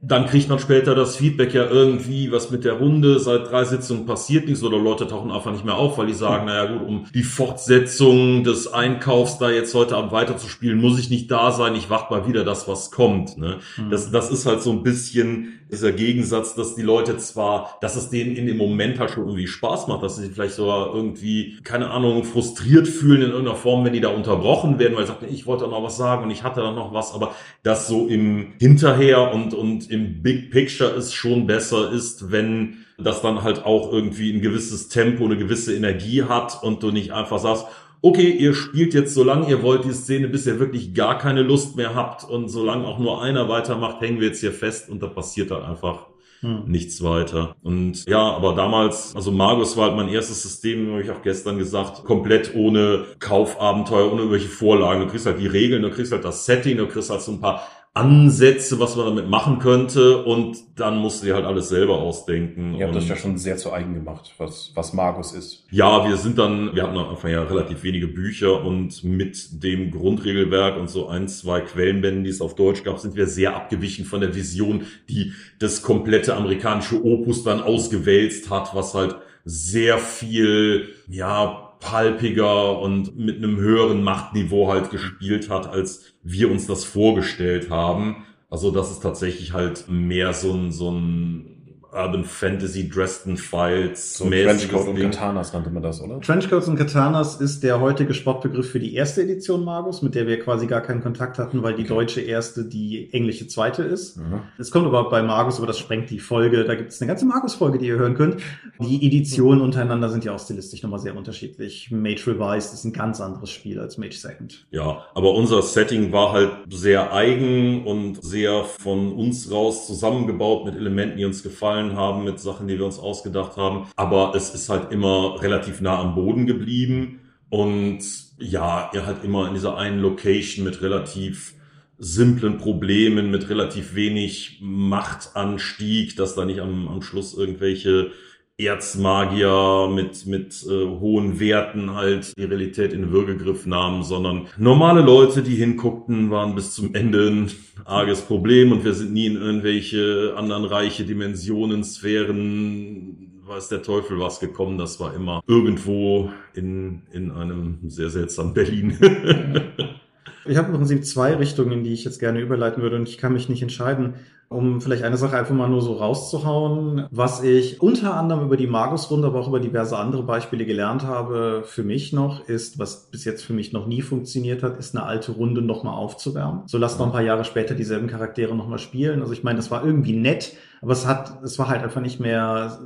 dann 0.01 0.27
kriegt 0.27 0.47
man 0.47 0.59
später 0.59 0.95
das 0.95 1.17
Feedback 1.17 1.53
ja 1.53 1.65
irgendwie, 1.65 2.31
was 2.31 2.51
mit 2.51 2.63
der 2.63 2.73
Runde 2.73 3.19
seit 3.19 3.51
drei 3.51 3.65
Sitzungen 3.65 4.05
passiert 4.05 4.47
nichts 4.47 4.63
oder 4.63 4.77
Leute 4.77 5.07
tauchen 5.07 5.29
einfach 5.29 5.51
nicht 5.51 5.65
mehr 5.65 5.75
auf, 5.75 5.97
weil 5.97 6.07
die 6.07 6.13
sagen, 6.13 6.45
naja 6.45 6.71
gut, 6.71 6.87
um 6.87 7.05
die 7.13 7.23
Fortsetzung 7.23 8.45
des 8.45 8.71
Einkaufs 8.71 9.39
da 9.39 9.49
jetzt 9.49 9.75
heute 9.75 9.97
Abend 9.97 10.13
weiterzuspielen, 10.13 10.79
muss 10.79 10.99
ich 10.99 11.09
nicht 11.09 11.29
da 11.29 11.51
sein, 11.51 11.75
ich 11.75 11.89
warte 11.89 12.13
mal 12.13 12.27
wieder 12.27 12.45
das, 12.45 12.65
was 12.65 12.91
kommt. 12.91 13.37
Ne? 13.37 13.59
Mhm. 13.75 13.89
Das, 13.89 14.09
das 14.09 14.31
ist 14.31 14.45
halt 14.45 14.61
so 14.61 14.71
ein 14.71 14.83
bisschen 14.83 15.59
dieser 15.71 15.91
Gegensatz, 15.91 16.55
dass 16.55 16.75
die 16.75 16.81
Leute 16.81 17.17
zwar, 17.17 17.77
dass 17.81 17.95
es 17.95 18.09
denen 18.09 18.35
in 18.35 18.47
dem 18.47 18.57
Moment 18.57 18.99
halt 18.99 19.11
schon 19.11 19.25
irgendwie 19.25 19.47
Spaß 19.47 19.87
macht, 19.87 20.01
dass 20.01 20.15
sie 20.15 20.29
vielleicht 20.29 20.55
sogar 20.55 20.95
irgendwie, 20.95 21.59
keine 21.63 21.91
Ahnung, 21.91 22.23
frustriert 22.23 22.87
fühlen 22.87 23.21
in 23.21 23.29
irgendeiner 23.29 23.55
Form, 23.55 23.85
wenn 23.85 23.93
die 23.93 24.01
da 24.01 24.09
unterbrochen 24.09 24.79
werden, 24.79 24.95
weil 24.95 25.03
sie 25.03 25.09
sagten, 25.09 25.27
ich 25.29 25.45
wollte 25.45 25.67
noch 25.67 25.83
was 25.83 25.97
sagen 25.97 26.23
und 26.23 26.31
ich 26.31 26.43
hatte 26.43 26.61
da 26.61 26.71
noch 26.71 26.93
was, 26.93 27.13
aber 27.13 27.35
das 27.61 27.87
so 27.87 28.07
im 28.07 28.53
Hinterher 28.59 29.31
und, 29.31 29.53
und 29.53 29.88
im 29.89 30.21
Big 30.21 30.51
Picture 30.51 30.91
es 30.91 31.13
schon 31.13 31.47
besser 31.47 31.91
ist, 31.91 32.31
wenn 32.31 32.85
das 32.97 33.21
dann 33.21 33.43
halt 33.43 33.65
auch 33.65 33.91
irgendwie 33.91 34.31
ein 34.31 34.41
gewisses 34.41 34.89
Tempo, 34.89 35.25
eine 35.25 35.37
gewisse 35.37 35.75
Energie 35.75 36.23
hat 36.23 36.61
und 36.63 36.83
du 36.83 36.91
nicht 36.91 37.11
einfach 37.11 37.39
sagst, 37.39 37.65
okay, 38.01 38.29
ihr 38.29 38.53
spielt 38.53 38.93
jetzt, 38.93 39.13
solange 39.13 39.49
ihr 39.49 39.61
wollt, 39.63 39.85
die 39.85 39.93
Szene, 39.93 40.27
bis 40.27 40.45
ihr 40.45 40.59
wirklich 40.59 40.93
gar 40.93 41.17
keine 41.17 41.41
Lust 41.41 41.75
mehr 41.75 41.95
habt 41.95 42.23
und 42.23 42.49
solange 42.49 42.85
auch 42.85 42.99
nur 42.99 43.21
einer 43.21 43.49
weitermacht, 43.49 44.01
hängen 44.01 44.19
wir 44.19 44.27
jetzt 44.27 44.39
hier 44.39 44.53
fest 44.53 44.89
und 44.89 45.01
da 45.01 45.07
passiert 45.07 45.51
dann 45.51 45.63
einfach 45.63 46.07
hm. 46.41 46.63
nichts 46.67 47.03
weiter. 47.03 47.55
Und 47.61 48.05
ja, 48.05 48.21
aber 48.21 48.55
damals, 48.55 49.15
also 49.15 49.31
Magus 49.31 49.75
war 49.75 49.87
halt 49.87 49.97
mein 49.97 50.07
erstes 50.07 50.41
System, 50.41 50.91
habe 50.91 51.01
ich 51.01 51.11
auch 51.11 51.21
gestern 51.21 51.57
gesagt, 51.57 52.05
komplett 52.05 52.55
ohne 52.55 53.05
Kaufabenteuer, 53.19 54.05
ohne 54.05 54.21
irgendwelche 54.21 54.47
Vorlagen. 54.47 55.01
Du 55.01 55.07
kriegst 55.07 55.25
halt 55.25 55.39
die 55.39 55.47
Regeln, 55.47 55.81
du 55.81 55.89
kriegst 55.89 56.11
halt 56.13 56.23
das 56.23 56.45
Setting, 56.45 56.77
du 56.77 56.87
kriegst 56.87 57.09
halt 57.09 57.21
so 57.21 57.33
ein 57.33 57.41
paar 57.41 57.67
Ansätze, 57.95 58.79
was 58.79 58.95
man 58.95 59.07
damit 59.07 59.29
machen 59.29 59.57
könnte 59.59 60.23
und 60.23 60.57
dann 60.75 60.99
musst 60.99 61.21
du 61.21 61.25
dir 61.25 61.33
halt 61.35 61.45
alles 61.45 61.69
selber 61.69 61.97
ausdenken. 61.97 62.75
Ihr 62.75 62.85
habt 62.85 62.95
das 62.95 63.09
ja 63.09 63.15
schon 63.15 63.37
sehr 63.37 63.57
zu 63.57 63.73
eigen 63.73 63.95
gemacht, 63.95 64.33
was, 64.37 64.71
was 64.75 64.93
Magus 64.93 65.33
ist. 65.33 65.65
Ja, 65.71 66.07
wir 66.07 66.15
sind 66.17 66.37
dann, 66.37 66.75
wir 66.75 66.83
hatten 66.83 66.97
am 66.97 67.09
Anfang 67.09 67.31
ja 67.31 67.41
relativ 67.41 67.81
wenige 67.83 68.07
Bücher 68.07 68.63
und 68.63 69.03
mit 69.03 69.63
dem 69.63 69.89
Grundregelwerk 69.89 70.77
und 70.77 70.89
so 70.89 71.07
ein, 71.07 71.27
zwei 71.27 71.61
Quellenbänden, 71.61 72.23
die 72.23 72.29
es 72.29 72.41
auf 72.41 72.55
Deutsch 72.55 72.83
gab, 72.83 72.99
sind 72.99 73.15
wir 73.15 73.25
sehr 73.25 73.55
abgewichen 73.55 74.05
von 74.05 74.21
der 74.21 74.35
Vision, 74.35 74.85
die 75.09 75.33
das 75.57 75.81
komplette 75.81 76.35
amerikanische 76.35 77.03
Opus 77.03 77.43
dann 77.43 77.61
ausgewälzt 77.61 78.51
hat, 78.51 78.75
was 78.75 78.93
halt 78.93 79.15
sehr 79.45 79.97
viel, 79.97 80.89
ja, 81.07 81.68
palpiger 81.79 82.79
und 82.79 83.17
mit 83.17 83.37
einem 83.37 83.57
höheren 83.57 84.03
Machtniveau 84.03 84.67
halt 84.71 84.89
gespielt 84.91 85.49
hat, 85.49 85.67
als 85.67 86.13
wir 86.23 86.51
uns 86.51 86.67
das 86.67 86.83
vorgestellt 86.83 87.69
haben. 87.69 88.25
Also 88.49 88.71
das 88.71 88.91
ist 88.91 89.01
tatsächlich 89.01 89.53
halt 89.53 89.85
mehr 89.87 90.33
so 90.33 90.53
ein, 90.53 90.71
so 90.71 90.91
ein 90.91 91.58
Urban 91.91 92.23
Fantasy 92.23 92.87
Dresden 92.87 93.37
Files. 93.37 94.17
So 94.17 94.29
Trenchcoat 94.29 94.87
und 94.87 94.99
Katanas 94.99 95.53
nannte 95.53 95.69
man 95.69 95.81
das, 95.81 96.01
oder? 96.01 96.21
Trenchcoats 96.21 96.67
und 96.67 96.77
Katanas 96.77 97.41
ist 97.41 97.63
der 97.63 97.79
heutige 97.81 98.13
Sportbegriff 98.13 98.69
für 98.69 98.79
die 98.79 98.93
erste 98.93 99.23
Edition 99.23 99.63
Magus, 99.63 100.01
mit 100.01 100.15
der 100.15 100.27
wir 100.27 100.39
quasi 100.39 100.67
gar 100.67 100.81
keinen 100.81 101.01
Kontakt 101.01 101.39
hatten, 101.39 101.63
weil 101.63 101.73
die 101.73 101.83
okay. 101.83 101.93
deutsche 101.93 102.21
erste 102.21 102.63
die 102.65 103.11
englische 103.11 103.47
zweite 103.47 103.83
ist. 103.83 104.17
Mhm. 104.17 104.41
Es 104.57 104.69
kommt 104.71 104.85
aber 104.85 105.09
bei 105.09 105.23
Magus, 105.23 105.57
aber 105.57 105.67
das 105.67 105.79
sprengt 105.79 106.09
die 106.09 106.19
Folge. 106.19 106.63
Da 106.63 106.75
gibt 106.75 106.91
es 106.91 107.01
eine 107.01 107.07
ganze 107.07 107.25
Magus-Folge, 107.25 107.79
die 107.79 107.87
ihr 107.87 107.97
hören 107.97 108.15
könnt. 108.15 108.37
Die 108.79 109.05
Editionen 109.05 109.61
untereinander 109.61 110.09
sind 110.09 110.23
ja 110.25 110.33
auch 110.33 110.39
stilistisch 110.39 110.83
nochmal 110.83 110.99
sehr 110.99 111.15
unterschiedlich. 111.15 111.89
Mage 111.91 112.27
Revised 112.27 112.73
ist 112.73 112.83
ein 112.85 112.93
ganz 112.93 113.19
anderes 113.19 113.49
Spiel 113.49 113.79
als 113.79 113.97
Mage 113.97 114.15
Second. 114.15 114.67
Ja, 114.71 115.05
aber 115.15 115.33
unser 115.33 115.61
Setting 115.63 116.11
war 116.11 116.33
halt 116.33 116.51
sehr 116.69 117.13
eigen 117.13 117.85
und 117.85 118.23
sehr 118.23 118.63
von 118.63 119.13
uns 119.13 119.51
raus 119.51 119.87
zusammengebaut 119.87 120.65
mit 120.65 120.75
Elementen, 120.75 121.17
die 121.17 121.25
uns 121.25 121.41
gefallen 121.41 121.78
gefallen 121.79 121.95
haben, 121.95 122.23
mit 122.23 122.39
Sachen, 122.39 122.67
die 122.67 122.77
wir 122.77 122.85
uns 122.85 122.99
ausgedacht 122.99 123.57
haben. 123.57 123.87
Aber 123.95 124.33
es 124.35 124.53
ist 124.53 124.69
halt 124.69 124.91
immer 124.91 125.41
relativ 125.41 125.81
nah 125.81 125.99
am 125.99 126.15
Boden 126.15 126.45
geblieben. 126.45 127.21
Und 127.49 127.99
ja, 128.37 128.89
er 128.93 129.05
hat 129.05 129.23
immer 129.23 129.47
in 129.47 129.53
dieser 129.53 129.77
einen 129.77 129.99
Location 129.99 130.65
mit 130.65 130.81
relativ 130.81 131.53
simplen 131.97 132.57
Problemen, 132.57 133.31
mit 133.31 133.49
relativ 133.49 133.95
wenig 133.95 134.59
Machtanstieg, 134.61 136.15
dass 136.15 136.35
da 136.35 136.45
nicht 136.45 136.61
am, 136.61 136.87
am 136.87 137.01
Schluss 137.01 137.33
irgendwelche 137.33 138.11
Erzmagier 138.59 139.89
mit, 139.93 140.25
mit 140.25 140.65
äh, 140.67 140.85
hohen 140.99 141.39
Werten 141.39 141.95
halt 141.95 142.37
die 142.37 142.43
Realität 142.43 142.91
in 142.91 143.11
Würgegriff 143.11 143.65
nahmen, 143.65 144.03
sondern 144.03 144.47
normale 144.57 145.01
Leute, 145.01 145.41
die 145.41 145.55
hinguckten, 145.55 146.29
waren 146.29 146.55
bis 146.55 146.73
zum 146.73 146.93
Ende 146.93 147.27
ein 147.29 147.51
arges 147.85 148.21
Problem 148.21 148.73
und 148.73 148.83
wir 148.83 148.93
sind 148.93 149.13
nie 149.13 149.27
in 149.27 149.37
irgendwelche 149.37 150.33
anderen 150.35 150.65
reiche 150.65 151.05
Dimensionen, 151.05 151.85
Sphären, 151.85 153.41
weiß 153.45 153.69
der 153.69 153.81
Teufel 153.81 154.19
was 154.19 154.41
gekommen. 154.41 154.77
Das 154.77 154.99
war 154.99 155.13
immer 155.13 155.41
irgendwo 155.47 156.29
in, 156.53 157.03
in 157.11 157.31
einem 157.31 157.79
sehr 157.87 158.09
seltsamen 158.09 158.53
Berlin. 158.53 158.97
ich 160.45 160.57
habe 160.57 160.67
im 160.67 160.75
Prinzip 160.75 161.05
zwei 161.05 161.33
Richtungen, 161.33 161.83
die 161.85 161.93
ich 161.93 162.03
jetzt 162.03 162.19
gerne 162.19 162.41
überleiten 162.41 162.83
würde 162.83 162.97
und 162.97 163.07
ich 163.07 163.17
kann 163.17 163.33
mich 163.33 163.47
nicht 163.47 163.61
entscheiden 163.61 164.15
um 164.49 164.81
vielleicht 164.81 165.03
eine 165.03 165.17
Sache 165.17 165.37
einfach 165.37 165.53
mal 165.53 165.69
nur 165.69 165.81
so 165.81 165.93
rauszuhauen, 165.93 167.05
was 167.11 167.43
ich 167.43 167.81
unter 167.81 168.15
anderem 168.15 168.45
über 168.45 168.57
die 168.57 168.67
Magus-Runde, 168.67 169.27
aber 169.27 169.39
auch 169.39 169.47
über 169.47 169.59
diverse 169.59 169.97
andere 169.97 170.23
Beispiele 170.23 170.65
gelernt 170.65 171.03
habe, 171.03 171.63
für 171.65 171.83
mich 171.83 172.13
noch 172.13 172.47
ist, 172.47 172.79
was 172.79 173.11
bis 173.11 173.25
jetzt 173.25 173.43
für 173.43 173.53
mich 173.53 173.73
noch 173.73 173.85
nie 173.85 174.01
funktioniert 174.01 174.63
hat, 174.63 174.77
ist 174.79 174.95
eine 174.95 175.05
alte 175.05 175.33
Runde 175.33 175.61
nochmal 175.61 175.93
aufzuwärmen. 175.93 176.63
So 176.65 176.79
lass 176.79 176.97
noch 176.97 177.05
ein 177.05 177.11
paar 177.11 177.21
Jahre 177.21 177.45
später 177.45 177.75
dieselben 177.75 178.07
Charaktere 178.07 178.55
nochmal 178.55 178.79
spielen. 178.79 179.21
Also 179.21 179.33
ich 179.33 179.43
meine, 179.43 179.57
das 179.57 179.69
war 179.69 179.85
irgendwie 179.85 180.13
nett, 180.13 180.53
aber 180.81 180.93
es 180.93 181.05
hat, 181.05 181.43
es 181.43 181.59
war 181.59 181.67
halt 181.67 181.83
einfach 181.83 182.01
nicht 182.01 182.19
mehr, 182.19 182.79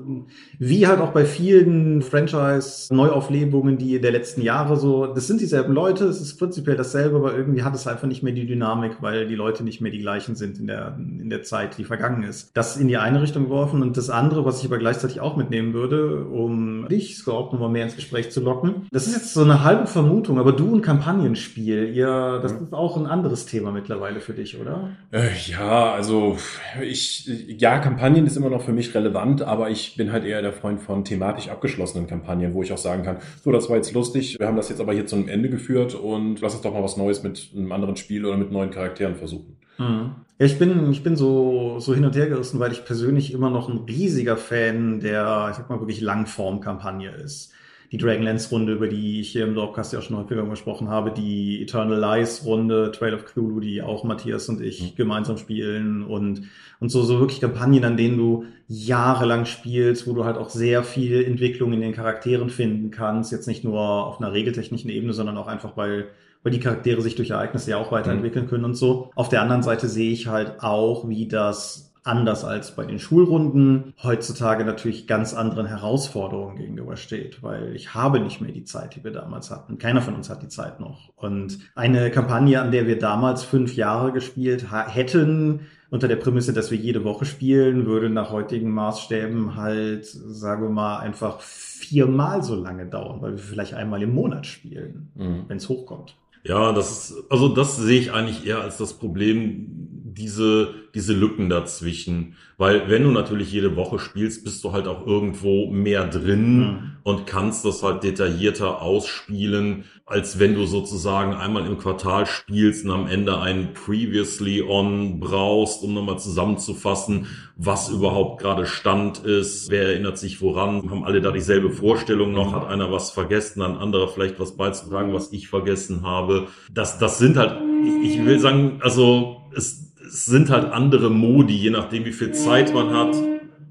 wie 0.59 0.87
halt 0.87 0.99
auch 0.99 1.11
bei 1.11 1.25
vielen 1.25 2.01
Franchise-Neuauflebungen, 2.01 3.77
die 3.77 3.99
der 4.01 4.11
letzten 4.11 4.41
Jahre 4.41 4.77
so, 4.77 5.07
das 5.07 5.27
sind 5.27 5.41
dieselben 5.41 5.73
Leute, 5.73 6.05
es 6.05 6.21
ist 6.21 6.37
prinzipiell 6.37 6.75
dasselbe, 6.75 7.17
aber 7.17 7.35
irgendwie 7.35 7.63
hat 7.63 7.75
es 7.75 7.87
einfach 7.87 8.07
nicht 8.07 8.23
mehr 8.23 8.33
die 8.33 8.45
Dynamik, 8.45 8.97
weil 9.01 9.27
die 9.27 9.35
Leute 9.35 9.63
nicht 9.63 9.81
mehr 9.81 9.91
die 9.91 9.99
gleichen 9.99 10.35
sind 10.35 10.59
in 10.59 10.67
der, 10.67 10.97
in 10.97 11.29
der 11.29 11.43
Zeit, 11.43 11.77
die 11.77 11.83
vergangen 11.83 12.23
ist. 12.23 12.55
Das 12.55 12.77
in 12.77 12.87
die 12.87 12.97
eine 12.97 13.21
Richtung 13.21 13.45
geworfen 13.45 13.81
und 13.81 13.97
das 13.97 14.09
andere, 14.09 14.45
was 14.45 14.59
ich 14.59 14.65
aber 14.65 14.77
gleichzeitig 14.77 15.21
auch 15.21 15.35
mitnehmen 15.35 15.73
würde, 15.73 16.25
um 16.25 16.87
dich, 16.87 17.17
Scorp, 17.17 17.53
nochmal 17.53 17.69
mehr 17.69 17.83
ins 17.83 17.95
Gespräch 17.95 18.31
zu 18.31 18.41
locken. 18.41 18.87
Das 18.91 19.07
ist 19.07 19.15
jetzt 19.15 19.33
so 19.33 19.41
eine 19.41 19.63
halbe 19.63 19.87
Vermutung, 19.87 20.39
aber 20.39 20.51
du 20.51 20.75
ein 20.75 20.81
Kampagnenspiel, 20.81 21.93
ihr, 21.93 22.39
das 22.41 22.53
ist 22.53 22.73
auch 22.73 22.97
ein 22.97 23.05
anderes 23.05 23.45
Thema 23.45 23.71
mittlerweile 23.71 24.19
für 24.19 24.33
dich, 24.33 24.59
oder? 24.59 24.89
Äh, 25.11 25.29
ja, 25.47 25.93
also 25.93 26.37
ich, 26.81 27.25
ja, 27.59 27.82
Kampagnen 27.83 28.25
ist 28.25 28.37
immer 28.37 28.49
noch 28.49 28.63
für 28.63 28.71
mich 28.71 28.95
relevant, 28.95 29.41
aber 29.41 29.69
ich 29.69 29.95
bin 29.97 30.11
halt 30.11 30.23
eher 30.23 30.41
der 30.41 30.53
Freund 30.53 30.81
von 30.81 31.03
thematisch 31.03 31.49
abgeschlossenen 31.49 32.07
Kampagnen, 32.07 32.53
wo 32.53 32.63
ich 32.63 32.71
auch 32.71 32.77
sagen 32.77 33.03
kann, 33.03 33.17
so, 33.43 33.51
das 33.51 33.69
war 33.69 33.75
jetzt 33.75 33.93
lustig, 33.93 34.39
wir 34.39 34.47
haben 34.47 34.55
das 34.55 34.69
jetzt 34.69 34.79
aber 34.79 34.93
hier 34.93 35.05
zu 35.05 35.17
einem 35.17 35.27
Ende 35.27 35.49
geführt 35.49 35.93
und 35.93 36.41
lass 36.41 36.53
uns 36.53 36.63
doch 36.63 36.73
mal 36.73 36.83
was 36.83 36.97
Neues 36.97 37.21
mit 37.23 37.51
einem 37.55 37.71
anderen 37.71 37.97
Spiel 37.97 38.25
oder 38.25 38.37
mit 38.37 38.51
neuen 38.51 38.71
Charakteren 38.71 39.15
versuchen. 39.15 39.57
Mhm. 39.77 40.15
Ja, 40.39 40.45
ich 40.45 40.57
bin, 40.57 40.91
ich 40.91 41.03
bin 41.03 41.15
so, 41.15 41.79
so 41.79 41.93
hin 41.93 42.05
und 42.05 42.15
her 42.15 42.27
gerissen, 42.27 42.59
weil 42.59 42.71
ich 42.71 42.85
persönlich 42.85 43.33
immer 43.33 43.49
noch 43.49 43.69
ein 43.69 43.79
riesiger 43.87 44.37
Fan 44.37 44.99
der, 44.99 45.49
ich 45.51 45.57
sag 45.57 45.69
mal, 45.69 45.79
wirklich 45.79 46.01
Langform-Kampagne 46.01 47.11
ist 47.11 47.52
die 47.93 47.99
Dragonlance-Runde, 47.99 48.73
über 48.73 48.87
die 48.87 49.21
ich 49.21 49.29
hier 49.29 49.43
im 49.43 49.53
Dorfcast 49.53 49.93
ja 49.93 50.01
schon 50.01 50.17
häufiger 50.17 50.43
gesprochen 50.45 50.89
habe, 50.89 51.11
die 51.11 51.61
Eternal 51.61 51.99
Lies-Runde, 51.99 52.91
Trail 52.91 53.13
of 53.13 53.23
Cthulhu, 53.23 53.59
die 53.59 53.83
auch 53.83 54.03
Matthias 54.03 54.49
und 54.49 54.61
ich 54.61 54.81
mhm. 54.81 54.95
gemeinsam 54.95 55.37
spielen 55.37 56.01
und, 56.01 56.41
und 56.79 56.89
so, 56.89 57.03
so 57.03 57.19
wirklich 57.19 57.39
Kampagnen, 57.39 57.85
an 57.85 57.95
denen 57.95 58.17
du 58.17 58.45
jahrelang 58.67 59.45
spielst, 59.45 60.07
wo 60.07 60.13
du 60.13 60.25
halt 60.25 60.37
auch 60.37 60.49
sehr 60.49 60.83
viel 60.83 61.23
Entwicklung 61.23 61.71
in 61.71 61.81
den 61.81 61.93
Charakteren 61.93 62.49
finden 62.49 62.89
kannst. 62.89 63.31
Jetzt 63.31 63.47
nicht 63.47 63.63
nur 63.63 63.79
auf 63.79 64.19
einer 64.19 64.33
regeltechnischen 64.33 64.89
Ebene, 64.89 65.13
sondern 65.13 65.37
auch 65.37 65.47
einfach, 65.47 65.77
weil 65.77 66.07
weil 66.41 66.51
die 66.51 66.59
Charaktere 66.59 67.01
sich 67.01 67.15
durch 67.15 67.29
Ereignisse 67.29 67.71
ja 67.71 67.77
auch 67.77 67.93
weiterentwickeln 67.93 68.45
mhm. 68.45 68.49
können 68.49 68.65
und 68.65 68.75
so. 68.75 69.11
Auf 69.15 69.29
der 69.29 69.41
anderen 69.41 69.63
Seite 69.63 69.87
sehe 69.87 70.11
ich 70.11 70.27
halt 70.27 70.61
auch, 70.61 71.07
wie 71.07 71.25
das 71.27 71.92
anders 72.03 72.43
als 72.43 72.75
bei 72.75 72.85
den 72.85 72.99
Schulrunden 72.99 73.93
heutzutage 74.03 74.65
natürlich 74.65 75.07
ganz 75.07 75.33
anderen 75.33 75.67
Herausforderungen 75.67 76.57
gegenübersteht, 76.57 77.41
weil 77.41 77.75
ich 77.75 77.93
habe 77.93 78.19
nicht 78.19 78.41
mehr 78.41 78.51
die 78.51 78.65
Zeit, 78.65 78.95
die 78.95 79.03
wir 79.03 79.11
damals 79.11 79.51
hatten. 79.51 79.77
Keiner 79.77 80.01
von 80.01 80.15
uns 80.15 80.29
hat 80.29 80.43
die 80.43 80.49
Zeit 80.49 80.79
noch. 80.79 81.13
Und 81.15 81.59
eine 81.75 82.11
Kampagne, 82.11 82.61
an 82.61 82.71
der 82.71 82.87
wir 82.87 82.99
damals 82.99 83.43
fünf 83.43 83.75
Jahre 83.75 84.11
gespielt 84.11 84.67
hätten, 84.71 85.61
unter 85.89 86.07
der 86.07 86.15
Prämisse, 86.15 86.53
dass 86.53 86.71
wir 86.71 86.77
jede 86.77 87.03
Woche 87.03 87.23
spielen, 87.25 87.85
würde 87.85 88.09
nach 88.09 88.31
heutigen 88.31 88.71
Maßstäben 88.71 89.55
halt, 89.55 90.05
sagen 90.05 90.63
wir 90.63 90.69
mal, 90.71 90.97
einfach 90.97 91.39
viermal 91.39 92.41
so 92.43 92.55
lange 92.55 92.87
dauern, 92.87 93.21
weil 93.21 93.33
wir 93.33 93.37
vielleicht 93.37 93.75
einmal 93.75 94.01
im 94.01 94.13
Monat 94.13 94.47
spielen, 94.47 95.11
mhm. 95.13 95.43
wenn 95.47 95.57
es 95.57 95.69
hochkommt. 95.69 96.15
Ja, 96.43 96.73
das 96.73 97.11
ist, 97.11 97.31
also 97.31 97.47
das 97.47 97.77
sehe 97.77 97.99
ich 97.99 98.11
eigentlich 98.11 98.45
eher 98.45 98.59
als 98.59 98.77
das 98.77 98.93
Problem 98.93 99.82
diese, 100.13 100.73
diese 100.93 101.13
Lücken 101.13 101.49
dazwischen. 101.49 102.35
Weil 102.57 102.89
wenn 102.89 103.03
du 103.03 103.11
natürlich 103.11 103.51
jede 103.51 103.75
Woche 103.75 103.99
spielst, 103.99 104.43
bist 104.43 104.63
du 104.63 104.71
halt 104.71 104.87
auch 104.87 105.05
irgendwo 105.05 105.71
mehr 105.71 106.07
drin 106.07 106.57
mhm. 106.57 106.91
und 107.03 107.25
kannst 107.25 107.65
das 107.65 107.81
halt 107.81 108.03
detaillierter 108.03 108.81
ausspielen, 108.81 109.85
als 110.05 110.37
wenn 110.37 110.53
du 110.53 110.65
sozusagen 110.65 111.33
einmal 111.33 111.65
im 111.65 111.77
Quartal 111.77 112.25
spielst 112.25 112.85
und 112.85 112.91
am 112.91 113.07
Ende 113.07 113.39
ein 113.39 113.73
Previously 113.73 114.61
On 114.61 115.19
brauchst, 115.19 115.81
um 115.83 115.93
nochmal 115.93 116.19
zusammenzufassen, 116.19 117.27
was 117.55 117.89
überhaupt 117.89 118.41
gerade 118.41 118.65
Stand 118.65 119.19
ist, 119.19 119.71
wer 119.71 119.87
erinnert 119.87 120.17
sich 120.17 120.41
woran, 120.41 120.89
haben 120.89 121.03
alle 121.03 121.21
da 121.21 121.31
dieselbe 121.31 121.71
Vorstellung 121.71 122.33
noch, 122.33 122.53
hat 122.53 122.67
einer 122.67 122.91
was 122.91 123.11
vergessen, 123.11 123.61
ein 123.61 123.77
anderer 123.77 124.07
vielleicht 124.07 124.39
was 124.39 124.55
beizutragen, 124.55 125.13
was 125.13 125.31
ich 125.31 125.47
vergessen 125.47 126.03
habe. 126.03 126.47
Das, 126.71 126.99
das 126.99 127.17
sind 127.17 127.37
halt, 127.37 127.61
ich 128.03 128.23
will 128.23 128.39
sagen, 128.39 128.79
also 128.81 129.41
es, 129.55 129.82
es 130.13 130.25
sind 130.25 130.51
halt 130.51 130.71
andere 130.71 131.09
Modi, 131.09 131.55
je 131.55 131.71
nachdem 131.71 132.05
wie 132.05 132.11
viel 132.11 132.31
Zeit 132.33 132.73
man 132.73 132.91
hat. 132.91 133.15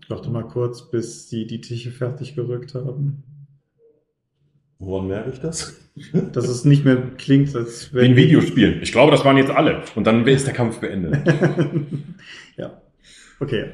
Warte 0.09 0.29
mal 0.29 0.43
kurz, 0.43 0.91
bis 0.91 1.29
die 1.29 1.47
die 1.47 1.61
Tische 1.61 1.93
fertig 1.93 2.35
gerückt 2.35 2.75
haben. 2.75 3.23
Woran 4.79 5.07
merke 5.07 5.31
ich 5.31 5.39
das? 5.39 5.77
Dass 6.33 6.49
es 6.49 6.65
nicht 6.65 6.85
mehr 6.85 6.97
klingt, 7.17 7.55
als 7.55 7.95
wenn. 7.95 8.13
In 8.13 8.17
Videospielen. 8.17 8.83
Ich 8.83 8.91
glaube, 8.91 9.13
das 9.13 9.25
waren 9.25 9.37
jetzt 9.37 9.53
alle. 9.53 9.83
Und 9.95 10.05
dann 10.05 10.27
ist 10.27 10.47
der 10.47 10.55
Kampf 10.55 10.81
beendet. 10.81 11.17
ja. 12.57 12.83
Okay. 13.39 13.67